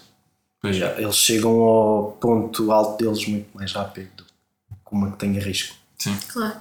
Pois 0.60 0.76
Já, 0.76 0.92
eles 1.00 1.16
chegam 1.16 1.60
ao 1.60 2.12
ponto 2.20 2.70
alto 2.72 3.02
deles 3.02 3.26
muito 3.26 3.48
mais 3.54 3.72
rápido 3.72 4.24
que 4.24 4.92
uma 4.94 5.12
que 5.12 5.18
tenha 5.18 5.40
risco. 5.40 5.74
Sim. 5.98 6.16
Claro. 6.28 6.54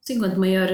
Sim, 0.00 0.18
quanto 0.18 0.38
maior, 0.38 0.68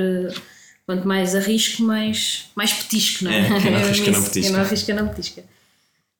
quanto 0.86 1.06
mais 1.06 1.34
arrisco, 1.34 1.82
mais, 1.82 2.48
mais 2.54 2.72
petisco, 2.72 3.24
não 3.24 3.30
é? 3.30 3.40
É, 3.40 3.60
quem 3.60 3.70
não 3.70 3.78
arrisca, 3.80 4.10
não 4.10 4.22
petisca. 4.22 4.40
Quem 4.40 4.50
não 4.50 4.60
arrisca, 4.60 4.94
não 4.94 5.08
petisca. 5.08 5.44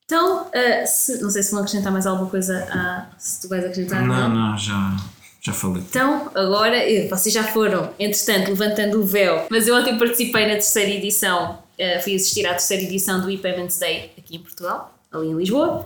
Então, 0.05 0.47
eh, 0.53 0.85
se- 0.85 1.21
não 1.21 1.29
sei 1.29 1.41
se 1.43 1.51
vão 1.51 1.61
acrescentar 1.61 1.91
mais 1.91 2.05
alguma 2.05 2.29
coisa, 2.29 2.65
a, 2.69 3.07
se 3.17 3.41
tu 3.41 3.47
vais 3.47 3.63
acrescentar. 3.63 4.05
Não, 4.05 4.27
não, 4.29 4.57
já, 4.57 4.97
já 5.41 5.53
falei. 5.53 5.81
Então, 5.89 6.29
agora, 6.35 6.75
eh, 6.77 7.07
vocês 7.07 7.33
já 7.33 7.43
foram, 7.45 7.93
entretanto, 7.97 8.49
levantando 8.49 8.99
o 8.99 9.05
véu, 9.05 9.45
mas 9.49 9.67
eu 9.67 9.75
ontem 9.75 9.97
participei 9.97 10.43
na 10.47 10.53
terceira 10.53 10.89
edição, 10.91 11.59
eh, 11.81 11.99
fui 11.99 12.15
assistir 12.15 12.45
à 12.45 12.51
terceira 12.51 12.83
edição 12.83 13.19
do 13.19 13.31
e-Payments 13.31 13.79
Day 13.79 14.11
aqui 14.15 14.35
em 14.35 14.39
Portugal, 14.39 14.95
ali 15.11 15.29
em 15.29 15.35
Lisboa, 15.35 15.83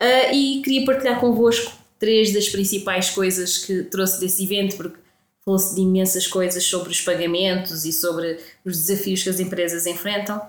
eh, 0.00 0.34
e 0.34 0.62
queria 0.62 0.86
partilhar 0.86 1.20
convosco 1.20 1.70
três 1.98 2.32
das 2.32 2.48
principais 2.48 3.10
coisas 3.10 3.58
que 3.58 3.82
trouxe 3.82 4.18
desse 4.18 4.42
evento, 4.42 4.74
porque 4.74 4.96
falou-se 5.44 5.74
de 5.74 5.82
imensas 5.82 6.26
coisas 6.26 6.64
sobre 6.64 6.90
os 6.90 7.02
pagamentos 7.02 7.84
e 7.84 7.92
sobre 7.92 8.38
os 8.64 8.86
desafios 8.86 9.22
que 9.22 9.28
as 9.28 9.38
empresas 9.38 9.86
enfrentam. 9.86 10.40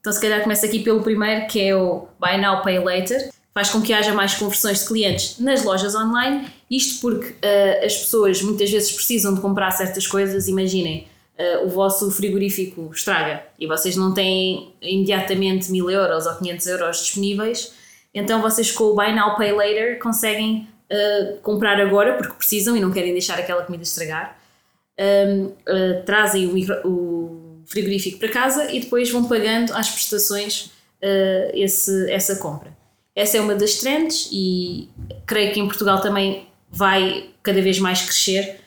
Então, 0.00 0.12
se 0.12 0.20
calhar 0.20 0.42
começa 0.42 0.66
aqui 0.66 0.80
pelo 0.80 1.00
primeiro, 1.02 1.46
que 1.46 1.58
é 1.58 1.74
o 1.74 2.06
Buy 2.20 2.38
Now, 2.38 2.62
Pay 2.62 2.78
Later. 2.80 3.30
Faz 3.54 3.70
com 3.70 3.80
que 3.80 3.94
haja 3.94 4.12
mais 4.12 4.34
conversões 4.34 4.80
de 4.80 4.86
clientes 4.86 5.38
nas 5.38 5.64
lojas 5.64 5.94
online. 5.94 6.46
Isto 6.70 7.00
porque 7.00 7.34
ah, 7.42 7.86
as 7.86 7.96
pessoas 7.96 8.42
muitas 8.42 8.70
vezes 8.70 8.92
precisam 8.92 9.32
de 9.34 9.40
comprar 9.40 9.70
certas 9.70 10.06
coisas. 10.06 10.48
Imaginem, 10.48 11.06
ah, 11.38 11.62
o 11.64 11.68
vosso 11.68 12.10
frigorífico 12.10 12.90
estraga 12.92 13.44
e 13.58 13.66
vocês 13.66 13.96
não 13.96 14.12
têm 14.12 14.72
imediatamente 14.80 15.70
1000 15.70 15.90
euros 15.90 16.26
ou 16.26 16.34
500 16.34 16.66
euros 16.66 16.98
disponíveis. 16.98 17.74
Então, 18.14 18.42
vocês 18.42 18.70
com 18.70 18.84
o 18.84 18.94
Buy 18.94 19.14
Now, 19.14 19.36
Pay 19.36 19.52
Later 19.52 19.98
conseguem 19.98 20.68
ah, 20.90 21.34
comprar 21.42 21.80
agora 21.80 22.14
porque 22.14 22.34
precisam 22.34 22.76
e 22.76 22.80
não 22.80 22.92
querem 22.92 23.12
deixar 23.12 23.38
aquela 23.38 23.62
comida 23.62 23.82
estragar 23.82 24.42
um, 24.98 25.44
uh, 25.46 26.02
trazem 26.04 26.46
o, 26.46 26.52
micro- 26.52 26.86
o 26.86 27.62
frigorífico 27.66 28.18
para 28.18 28.28
casa 28.28 28.72
e 28.72 28.80
depois 28.80 29.10
vão 29.10 29.24
pagando 29.24 29.72
às 29.72 29.90
prestações 29.90 30.66
uh, 31.02 31.50
esse, 31.54 32.10
essa 32.10 32.36
compra. 32.36 32.76
Essa 33.14 33.38
é 33.38 33.40
uma 33.40 33.54
das 33.54 33.74
trends 33.76 34.28
e 34.32 34.88
creio 35.26 35.52
que 35.52 35.60
em 35.60 35.66
Portugal 35.66 36.00
também 36.00 36.46
vai 36.70 37.30
cada 37.42 37.60
vez 37.60 37.78
mais 37.78 38.02
crescer, 38.02 38.60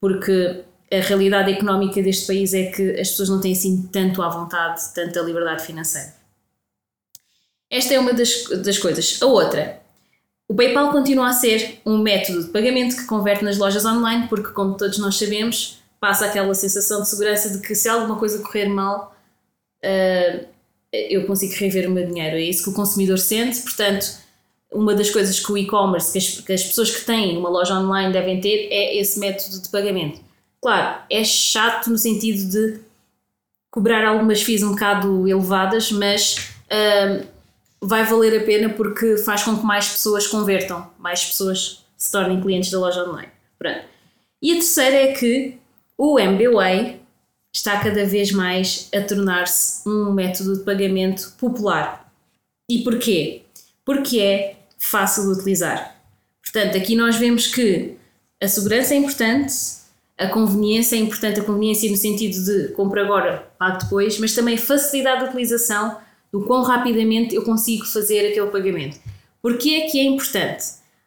porque 0.00 0.62
a 0.92 1.00
realidade 1.00 1.50
económica 1.50 2.02
deste 2.02 2.26
país 2.26 2.52
é 2.52 2.66
que 2.66 3.00
as 3.00 3.10
pessoas 3.10 3.30
não 3.30 3.40
têm 3.40 3.52
assim 3.52 3.88
tanto 3.90 4.22
à 4.22 4.28
vontade, 4.28 4.82
tanta 4.94 5.20
liberdade 5.20 5.64
financeira. 5.64 6.14
Esta 7.70 7.94
é 7.94 7.98
uma 7.98 8.12
das, 8.12 8.44
das 8.62 8.78
coisas. 8.78 9.18
A 9.22 9.26
outra, 9.26 9.80
o 10.46 10.54
PayPal 10.54 10.92
continua 10.92 11.28
a 11.28 11.32
ser 11.32 11.80
um 11.86 11.96
método 11.96 12.44
de 12.44 12.50
pagamento 12.50 12.94
que 12.94 13.06
converte 13.06 13.42
nas 13.42 13.56
lojas 13.56 13.86
online, 13.86 14.28
porque, 14.28 14.50
como 14.50 14.76
todos 14.76 14.98
nós 14.98 15.16
sabemos, 15.16 15.78
passa 15.98 16.26
aquela 16.26 16.54
sensação 16.54 17.00
de 17.00 17.08
segurança 17.08 17.48
de 17.48 17.66
que 17.66 17.74
se 17.74 17.88
alguma 17.88 18.18
coisa 18.18 18.42
correr 18.42 18.66
mal, 18.66 19.16
ah, 19.82 20.40
eu 20.92 21.26
consigo 21.26 21.54
rever 21.54 21.88
o 21.88 21.90
meu 21.90 22.06
dinheiro. 22.06 22.36
É 22.36 22.42
isso 22.42 22.64
que 22.64 22.70
o 22.70 22.74
consumidor 22.74 23.18
sente. 23.18 23.62
Portanto, 23.62 24.18
uma 24.70 24.94
das 24.94 25.08
coisas 25.08 25.40
que 25.40 25.50
o 25.50 25.56
e-commerce, 25.56 26.12
que 26.12 26.42
que 26.42 26.52
as 26.52 26.62
pessoas 26.62 26.90
que 26.90 27.06
têm 27.06 27.38
uma 27.38 27.48
loja 27.48 27.74
online 27.74 28.12
devem 28.12 28.38
ter, 28.40 28.68
é 28.70 28.98
esse 28.98 29.18
método 29.18 29.62
de 29.62 29.68
pagamento. 29.70 30.20
Claro, 30.62 31.02
é 31.10 31.24
chato 31.24 31.90
no 31.90 31.98
sentido 31.98 32.48
de 32.48 32.80
cobrar 33.68 34.06
algumas 34.06 34.42
fees 34.42 34.62
um 34.62 34.70
bocado 34.70 35.26
elevadas, 35.26 35.90
mas 35.90 36.52
vai 37.80 38.04
valer 38.04 38.40
a 38.40 38.44
pena 38.44 38.68
porque 38.68 39.16
faz 39.16 39.42
com 39.42 39.58
que 39.58 39.64
mais 39.64 39.88
pessoas 39.88 40.26
convertam, 40.26 40.88
mais 40.98 41.24
pessoas 41.24 41.84
se 41.96 42.12
tornem 42.12 42.40
clientes 42.40 42.70
da 42.70 42.78
loja 42.78 43.02
online. 43.02 43.32
Pronto. 43.58 43.80
E 44.40 44.52
a 44.52 44.54
terceira 44.54 44.96
é 44.96 45.12
que 45.12 45.58
o 45.98 46.18
MBWay 46.18 47.00
está 47.52 47.80
cada 47.80 48.06
vez 48.06 48.30
mais 48.30 48.88
a 48.94 49.00
tornar-se 49.00 49.88
um 49.88 50.12
método 50.12 50.58
de 50.58 50.64
pagamento 50.64 51.32
popular. 51.38 52.10
E 52.68 52.82
porquê? 52.84 53.42
Porque 53.84 54.20
é 54.20 54.56
fácil 54.78 55.24
de 55.24 55.40
utilizar. 55.40 55.96
Portanto, 56.40 56.76
aqui 56.76 56.94
nós 56.94 57.16
vemos 57.16 57.48
que 57.48 57.96
a 58.40 58.48
segurança 58.48 58.94
é 58.94 58.96
importante, 58.96 59.54
a 60.22 60.28
conveniência 60.28 60.96
é 60.96 60.98
importante, 61.00 61.40
a 61.40 61.44
conveniência 61.44 61.90
no 61.90 61.96
sentido 61.96 62.44
de 62.44 62.68
compra 62.74 63.02
agora, 63.02 63.50
pago 63.58 63.78
depois, 63.78 64.18
mas 64.18 64.34
também 64.34 64.56
facilidade 64.56 65.20
de 65.20 65.28
utilização, 65.28 65.96
do 66.30 66.42
quão 66.44 66.62
rapidamente 66.62 67.34
eu 67.34 67.42
consigo 67.42 67.84
fazer 67.84 68.28
aquele 68.28 68.46
pagamento. 68.46 68.98
Porquê 69.42 69.70
é 69.70 69.90
que 69.90 69.98
é 69.98 70.04
importante? 70.04 70.64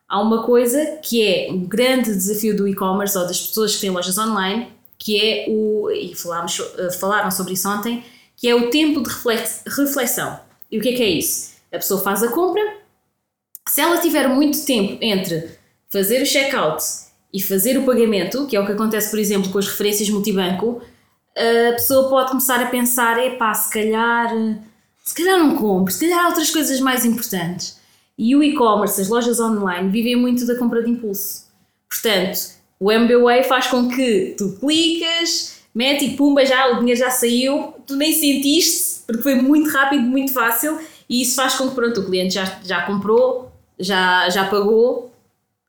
Há 0.08 0.22
uma 0.22 0.44
coisa 0.44 1.00
que 1.02 1.26
é 1.26 1.52
um 1.52 1.66
grande 1.66 2.14
desafio 2.14 2.56
do 2.56 2.68
e-commerce 2.68 3.18
ou 3.18 3.26
das 3.26 3.42
pessoas 3.42 3.74
que 3.76 3.82
têm 3.82 3.90
lojas 3.90 4.18
online, 4.18 4.68
que 5.00 5.20
é 5.20 5.46
o, 5.48 5.90
e 5.90 6.14
falámos, 6.14 6.62
eh, 6.78 6.92
falaram 6.92 7.32
sobre 7.32 7.54
isso 7.54 7.68
ontem, 7.68 8.04
que 8.36 8.48
é 8.48 8.54
o 8.54 8.70
tempo 8.70 9.02
de 9.02 9.10
reflex- 9.10 9.64
reflexão. 9.66 10.40
E 10.72 10.78
o 10.78 10.82
que 10.82 10.90
é 10.90 10.94
que 10.94 11.02
é 11.02 11.10
isso? 11.10 11.56
A 11.72 11.78
pessoa 11.78 12.02
faz 12.02 12.22
a 12.22 12.28
compra, 12.28 12.62
se 13.68 13.82
ela 13.82 13.98
tiver 13.98 14.28
muito 14.28 14.64
tempo 14.64 14.98
entre 15.02 15.50
fazer 15.90 16.22
o 16.22 16.26
checkout 16.26 16.84
e 17.36 17.42
fazer 17.42 17.78
o 17.78 17.84
pagamento, 17.84 18.48
que 18.48 18.56
é 18.56 18.62
o 18.62 18.66
que 18.66 18.72
acontece, 18.72 19.12
por 19.12 19.20
exemplo, 19.20 19.52
com 19.52 19.60
as 19.60 19.68
referências 19.68 20.10
multibanco, 20.10 20.82
a 21.36 21.74
pessoa 21.74 22.10
pode 22.10 22.30
começar 22.30 22.62
a 22.62 22.68
pensar: 22.68 23.22
epá, 23.22 23.54
se 23.54 23.74
calhar, 23.74 24.30
se 25.04 25.14
calhar 25.14 25.38
não 25.38 25.58
compro, 25.58 25.92
se 25.92 26.00
calhar 26.00 26.24
há 26.24 26.28
outras 26.30 26.50
coisas 26.50 26.80
mais 26.80 27.04
importantes. 27.04 27.78
E 28.18 28.34
o 28.38 28.42
e-commerce, 28.42 29.02
as 29.02 29.10
lojas 29.10 29.38
online, 29.42 29.90
vivem 29.90 30.16
muito 30.16 30.48
da 30.48 30.56
compra 30.56 30.82
de 30.82 30.90
impulso. 30.90 31.48
Portanto, 31.90 32.40
o 32.80 32.90
MBWay 32.90 33.44
faz 33.44 33.68
com 33.68 33.90
que 33.90 34.34
tu 34.38 34.58
clicas, 34.58 35.58
mete 35.74 36.06
e 36.06 36.16
pumba, 36.16 36.46
já, 36.46 36.70
o 36.70 36.80
dinheiro 36.80 36.98
já 36.98 37.10
saiu, 37.10 37.74
tu 37.86 37.98
nem 37.98 38.14
sentiste, 38.14 39.02
porque 39.06 39.22
foi 39.22 39.36
muito 39.36 39.70
rápido, 39.72 40.04
muito 40.04 40.32
fácil, 40.32 40.80
e 41.10 41.22
isso 41.22 41.36
faz 41.36 41.56
com 41.56 41.68
que 41.68 41.76
pronto, 41.76 42.00
o 42.00 42.06
cliente 42.06 42.36
já, 42.36 42.60
já 42.64 42.84
comprou, 42.84 43.52
já, 43.78 44.30
já 44.30 44.46
pagou, 44.46 45.12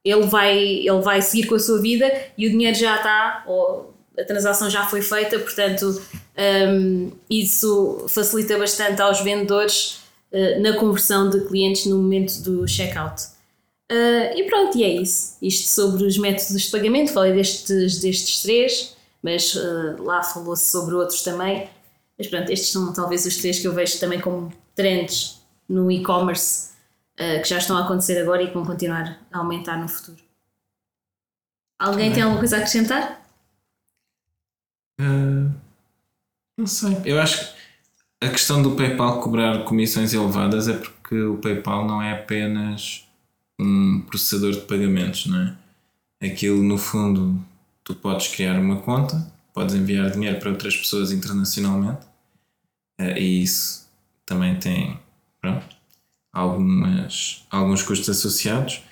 ele 0.06 0.22
vai, 0.26 0.56
ele 0.56 1.00
vai 1.00 1.20
seguir 1.20 1.48
com 1.48 1.56
a 1.56 1.58
sua 1.58 1.80
vida 1.80 2.10
e 2.38 2.46
o 2.46 2.50
dinheiro 2.50 2.78
já 2.78 2.96
está, 2.96 3.42
ou 3.48 3.92
a 4.16 4.24
transação 4.24 4.70
já 4.70 4.86
foi 4.86 5.02
feita, 5.02 5.36
portanto, 5.40 6.00
um, 6.70 7.10
isso 7.28 8.06
facilita 8.08 8.56
bastante 8.56 9.02
aos 9.02 9.20
vendedores 9.20 10.00
uh, 10.32 10.62
na 10.62 10.74
conversão 10.76 11.28
de 11.28 11.40
clientes 11.46 11.86
no 11.86 11.96
momento 11.96 12.40
do 12.42 12.68
checkout. 12.68 13.24
Uh, 13.90 14.36
e 14.36 14.44
pronto, 14.44 14.78
e 14.78 14.84
é 14.84 14.88
isso. 14.88 15.36
Isto 15.42 15.68
sobre 15.68 16.04
os 16.04 16.16
métodos 16.16 16.62
de 16.62 16.70
pagamento, 16.70 17.12
falei 17.12 17.32
destes, 17.32 17.98
destes 18.00 18.42
três, 18.42 18.96
mas 19.20 19.56
uh, 19.56 20.02
lá 20.02 20.22
falou-se 20.22 20.70
sobre 20.70 20.94
outros 20.94 21.22
também. 21.22 21.68
Mas 22.16 22.28
pronto, 22.28 22.50
estes 22.50 22.70
são 22.70 22.92
talvez 22.92 23.26
os 23.26 23.36
três 23.38 23.58
que 23.58 23.66
eu 23.66 23.72
vejo 23.72 23.98
também 23.98 24.20
como 24.20 24.52
trends 24.74 25.40
no 25.68 25.90
e-commerce 25.90 26.75
uh, 27.20 27.42
que 27.42 27.48
já 27.48 27.58
estão 27.58 27.76
a 27.76 27.84
acontecer 27.84 28.20
agora 28.20 28.42
e 28.42 28.48
que 28.48 28.54
vão 28.54 28.64
continuar 28.64 29.18
a 29.32 29.38
aumentar 29.38 29.76
no 29.76 29.88
futuro. 29.88 30.18
Alguém 31.78 32.12
tem 32.12 32.22
alguma 32.22 32.38
coisa 32.38 32.56
a 32.56 32.58
acrescentar? 32.60 33.22
Uh, 35.00 35.52
não 36.56 36.66
sei. 36.66 36.96
Eu 37.04 37.20
acho 37.20 37.52
que 37.52 37.56
a 38.22 38.30
questão 38.30 38.62
do 38.62 38.74
PayPal 38.74 39.20
cobrar 39.20 39.64
comissões 39.64 40.14
elevadas 40.14 40.68
é 40.68 40.76
porque 40.76 41.20
o 41.20 41.36
PayPal 41.36 41.86
não 41.86 42.00
é 42.00 42.12
apenas 42.12 43.06
um 43.58 44.00
processador 44.02 44.52
de 44.52 44.60
pagamentos, 44.62 45.26
não 45.26 45.40
é? 45.40 45.56
Aquilo, 46.26 46.62
no 46.62 46.78
fundo, 46.78 47.44
tu 47.84 47.94
podes 47.94 48.28
criar 48.28 48.58
uma 48.58 48.80
conta, 48.80 49.30
podes 49.52 49.74
enviar 49.74 50.10
dinheiro 50.10 50.38
para 50.38 50.50
outras 50.50 50.76
pessoas 50.76 51.12
internacionalmente 51.12 52.06
uh, 53.00 53.18
e 53.18 53.42
isso 53.42 53.86
também 54.24 54.58
tem 54.58 54.98
pronto, 55.40 55.75
algumas, 56.36 57.46
alguns 57.50 57.82
custos 57.82 58.10
associados 58.10 58.82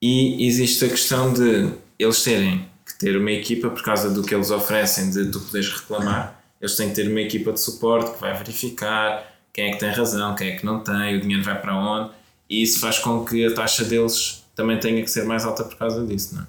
e 0.00 0.46
existe 0.46 0.86
a 0.86 0.88
questão 0.88 1.34
de 1.34 1.70
eles 1.98 2.22
terem 2.22 2.66
que 2.86 2.98
ter 2.98 3.14
uma 3.18 3.30
equipa 3.30 3.68
por 3.68 3.82
causa 3.82 4.10
do 4.10 4.22
que 4.22 4.34
eles 4.34 4.50
oferecem 4.50 5.10
de 5.10 5.30
tu 5.30 5.38
poderes 5.40 5.68
reclamar 5.68 6.42
eles 6.58 6.76
têm 6.76 6.88
que 6.88 6.94
ter 6.94 7.06
uma 7.06 7.20
equipa 7.20 7.52
de 7.52 7.60
suporte 7.60 8.12
que 8.12 8.20
vai 8.20 8.32
verificar 8.32 9.22
quem 9.52 9.66
é 9.66 9.72
que 9.72 9.80
tem 9.80 9.90
razão, 9.90 10.34
quem 10.34 10.48
é 10.48 10.56
que 10.56 10.64
não 10.64 10.80
tem, 10.80 11.16
o 11.16 11.20
dinheiro 11.20 11.44
vai 11.44 11.60
para 11.60 11.76
onde 11.76 12.10
e 12.48 12.62
isso 12.62 12.80
faz 12.80 12.98
com 12.98 13.22
que 13.22 13.44
a 13.44 13.54
taxa 13.54 13.84
deles 13.84 14.42
também 14.54 14.80
tenha 14.80 15.02
que 15.02 15.10
ser 15.10 15.24
mais 15.24 15.44
alta 15.44 15.62
por 15.62 15.76
causa 15.76 16.06
disso, 16.06 16.36
não 16.36 16.42
é? 16.42 16.46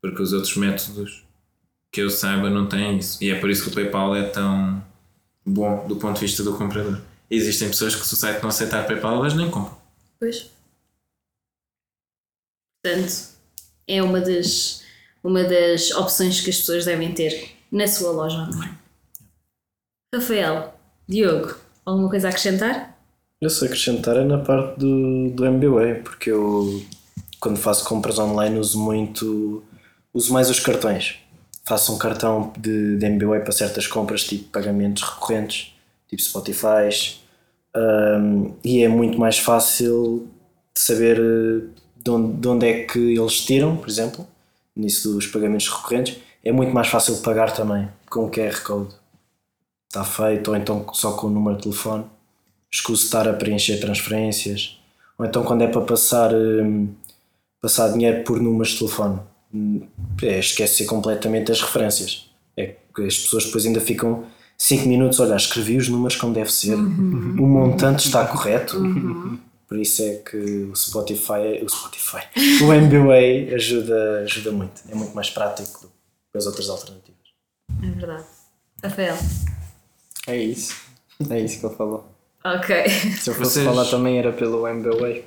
Porque 0.00 0.22
os 0.22 0.32
outros 0.32 0.56
métodos 0.56 1.24
que 1.92 2.00
eu 2.00 2.08
saiba 2.08 2.48
não 2.48 2.66
têm 2.66 2.96
isso 2.96 3.18
e 3.20 3.28
é 3.28 3.34
por 3.34 3.50
isso 3.50 3.64
que 3.64 3.70
o 3.70 3.74
PayPal 3.74 4.14
é 4.14 4.22
tão 4.22 4.80
bom 5.44 5.84
do 5.88 5.96
ponto 5.96 6.14
de 6.14 6.20
vista 6.20 6.44
do 6.44 6.56
comprador. 6.56 7.00
Existem 7.28 7.68
pessoas 7.68 7.96
que 7.96 8.06
se 8.06 8.14
o 8.14 8.16
site 8.16 8.40
não 8.40 8.50
aceitar 8.50 8.86
PayPal 8.86 9.16
elas 9.16 9.34
nem 9.34 9.50
compram. 9.50 9.79
Pois. 10.20 10.50
Portanto, 12.84 13.30
é 13.88 14.02
uma 14.02 14.20
das, 14.20 14.84
uma 15.24 15.42
das 15.42 15.90
opções 15.92 16.42
que 16.42 16.50
as 16.50 16.56
pessoas 16.56 16.84
devem 16.84 17.14
ter 17.14 17.56
na 17.72 17.88
sua 17.88 18.12
loja 18.12 18.36
online. 18.36 18.78
Rafael, 20.14 20.74
Diogo, 21.08 21.56
alguma 21.86 22.10
coisa 22.10 22.28
a 22.28 22.30
acrescentar? 22.30 22.98
Eu 23.40 23.48
sei 23.48 23.68
acrescentar 23.68 24.18
é 24.18 24.24
na 24.24 24.38
parte 24.38 24.78
do, 24.78 25.30
do 25.30 25.46
MBWay, 25.46 26.02
porque 26.02 26.30
eu 26.30 26.84
quando 27.40 27.56
faço 27.56 27.84
compras 27.86 28.18
online 28.18 28.58
uso 28.58 28.78
muito, 28.78 29.64
uso 30.12 30.32
mais 30.32 30.50
os 30.50 30.60
cartões. 30.60 31.18
Faço 31.64 31.94
um 31.94 31.98
cartão 31.98 32.52
de, 32.58 32.98
de 32.98 33.06
MBWay 33.06 33.40
para 33.40 33.52
certas 33.52 33.86
compras, 33.86 34.24
tipo 34.24 34.50
pagamentos 34.50 35.02
recorrentes, 35.02 35.74
tipo 36.06 36.20
Spotify, 36.20 36.90
um, 37.76 38.54
e 38.64 38.82
é 38.82 38.88
muito 38.88 39.18
mais 39.18 39.38
fácil 39.38 40.28
saber 40.74 41.18
eh, 41.18 41.66
de 41.96 42.10
onde, 42.10 42.40
de 42.40 42.48
onde 42.48 42.66
é 42.66 42.84
que 42.84 42.98
eles 42.98 43.44
tiram, 43.44 43.76
por 43.76 43.88
exemplo, 43.88 44.26
nisso 44.74 45.12
dos 45.12 45.26
pagamentos 45.26 45.68
recorrentes, 45.68 46.18
é 46.42 46.50
muito 46.50 46.72
mais 46.72 46.88
fácil 46.88 47.18
pagar 47.18 47.52
também 47.52 47.88
com 48.08 48.24
o 48.24 48.30
QR 48.30 48.62
Code. 48.62 48.94
Está 49.88 50.04
feito, 50.04 50.50
ou 50.50 50.56
então 50.56 50.86
só 50.94 51.12
com 51.12 51.26
o 51.26 51.30
número 51.30 51.56
de 51.56 51.64
telefone. 51.64 52.04
Escuso 52.70 53.04
estar 53.04 53.28
a 53.28 53.32
preencher 53.32 53.78
transferências, 53.78 54.78
ou 55.18 55.26
então 55.26 55.42
quando 55.42 55.62
é 55.62 55.66
para 55.66 55.80
passar, 55.82 56.32
um, 56.34 56.88
passar 57.60 57.92
dinheiro 57.92 58.24
por 58.24 58.40
números 58.40 58.70
de 58.70 58.78
telefone. 58.78 59.20
É, 60.22 60.38
esquecer 60.38 60.86
completamente 60.86 61.50
as 61.50 61.60
referências. 61.60 62.30
É 62.56 62.76
que 62.94 63.02
as 63.02 63.18
pessoas 63.18 63.46
depois 63.46 63.66
ainda 63.66 63.80
ficam 63.80 64.24
5 64.60 64.86
minutos, 64.86 65.18
olha, 65.20 65.36
escrevi 65.36 65.78
os 65.78 65.88
números 65.88 66.16
como 66.16 66.34
deve 66.34 66.52
ser, 66.52 66.74
uhum. 66.74 67.34
o 67.40 67.46
montante 67.46 68.04
está 68.04 68.26
correto. 68.26 68.76
Uhum. 68.76 69.38
Por 69.66 69.78
isso 69.78 70.02
é 70.02 70.16
que 70.16 70.36
o 70.36 70.76
Spotify, 70.76 71.64
o 71.64 71.68
Spotify, 71.68 72.26
o 72.62 72.66
MBA 72.66 73.54
ajuda, 73.54 74.20
ajuda 74.24 74.52
muito. 74.52 74.82
É 74.90 74.94
muito 74.94 75.14
mais 75.14 75.30
prático 75.30 75.80
do 75.80 75.88
que 76.30 76.36
as 76.36 76.44
outras 76.44 76.68
alternativas. 76.68 77.16
É 77.82 77.86
verdade. 77.86 78.24
Rafael. 78.84 79.16
É 80.26 80.36
isso. 80.36 80.76
É 81.30 81.40
isso 81.40 81.58
que 81.58 81.64
ele 81.64 81.74
falou. 81.76 82.06
Ok. 82.44 82.86
Se 83.18 83.30
eu 83.30 83.34
fosse 83.34 83.52
Vocês... 83.52 83.64
falar 83.64 83.86
também 83.86 84.18
era 84.18 84.30
pelo 84.30 84.68
MBA. 84.68 85.22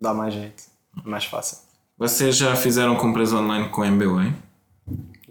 Dá 0.00 0.12
mais 0.12 0.34
jeito. 0.34 0.64
Mais 1.04 1.24
fácil. 1.24 1.58
Vocês 1.96 2.36
já 2.36 2.56
fizeram 2.56 2.96
compras 2.96 3.32
online 3.32 3.68
com 3.68 3.82
o 3.82 3.86
MBA? 3.86 4.34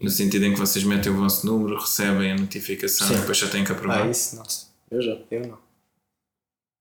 No 0.03 0.09
sentido 0.09 0.45
em 0.45 0.53
que 0.53 0.59
vocês 0.59 0.83
metem 0.83 1.13
o 1.13 1.15
vosso 1.15 1.45
número, 1.45 1.79
recebem 1.79 2.33
a 2.33 2.35
notificação 2.35 3.07
Sim. 3.07 3.13
e 3.13 3.17
depois 3.19 3.37
já 3.37 3.47
têm 3.47 3.63
que 3.63 3.71
aprovar. 3.71 4.03
Ah, 4.03 4.09
isso 4.11 4.35
não. 4.35 4.43
Eu 4.91 5.01
já, 5.01 5.17
eu 5.31 5.47
não. 5.47 5.57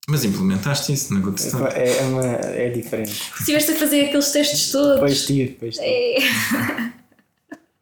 Mas 0.09 0.25
implementaste 0.25 0.93
isso 0.93 1.15
na 1.15 1.21
Goodstone? 1.21 1.69
É, 1.73 1.99
é, 1.99 2.03
uma, 2.03 2.27
é 2.27 2.69
diferente. 2.71 3.33
Estiveste 3.39 3.71
a 3.71 3.77
fazer 3.77 4.07
aqueles 4.07 4.33
testes 4.33 4.73
todos. 4.73 4.99
Pois 4.99 5.25
tive, 5.25 5.53
pois 5.53 5.77
tive. 5.77 5.87
É. 5.87 6.19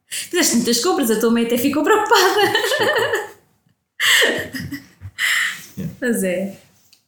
Fizeste 0.07 0.57
muitas 0.57 0.79
compras, 0.83 1.09
a 1.09 1.19
tua 1.19 1.31
mãe 1.31 1.45
até 1.45 1.57
ficou 1.57 1.83
preocupada. 1.83 2.41
yeah. 5.75 5.93
Mas 5.99 6.23
é. 6.23 6.55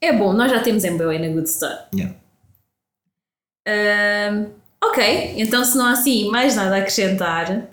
É 0.02 0.12
bom, 0.12 0.34
nós 0.34 0.52
já 0.52 0.60
temos 0.60 0.84
MBA 0.84 1.20
na 1.20 1.28
Good 1.28 1.50
Store. 1.50 1.78
Yeah. 1.94 2.16
Um, 3.68 4.48
ok, 4.84 5.36
então 5.38 5.64
se 5.64 5.78
não 5.78 5.86
há 5.86 5.92
assim 5.92 6.30
mais 6.32 6.56
nada 6.56 6.76
a 6.76 6.80
acrescentar, 6.80 7.70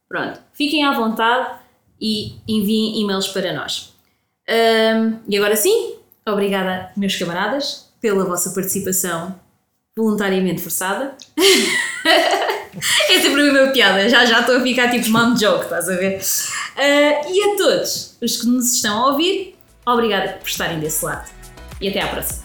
Pronto, 0.07 0.39
fiquem 0.53 0.85
à 0.85 0.93
vontade 0.93 1.59
e 1.99 2.35
enviem 2.47 3.01
e-mails 3.01 3.29
para 3.29 3.55
nós. 3.55 3.95
Um, 4.47 5.21
e 5.27 5.39
agora 5.39 5.57
sim, 5.57 5.95
obrigada, 6.29 6.91
meus 6.95 7.17
camaradas, 7.17 7.89
pela 7.99 8.27
vossa 8.27 8.51
participação 8.51 9.43
voluntariamente 9.97 10.61
forçada. 10.61 11.15
é 13.09 13.21
sempre 13.21 13.49
a 13.49 13.53
mesma 13.53 13.69
piada, 13.69 14.09
já 14.09 14.25
já 14.25 14.41
estou 14.41 14.57
a 14.57 14.61
ficar 14.61 14.91
tipo 14.91 15.09
mom 15.11 15.37
joke, 15.37 15.65
estás 15.65 15.89
a 15.89 15.95
ver? 15.95 16.19
Uh, 16.19 17.33
e 17.33 17.53
a 17.53 17.57
todos 17.57 18.17
os 18.21 18.37
que 18.39 18.47
nos 18.49 18.75
estão 18.75 19.05
a 19.05 19.11
ouvir, 19.11 19.57
obrigada 19.87 20.33
por 20.33 20.49
estarem 20.49 20.81
desse 20.81 21.05
lado. 21.05 21.31
E 21.81 21.89
até 21.89 22.01
à 22.01 22.09
próxima. 22.09 22.43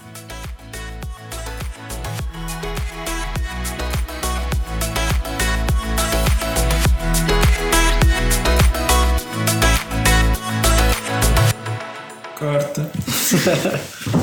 Corta. 12.38 12.90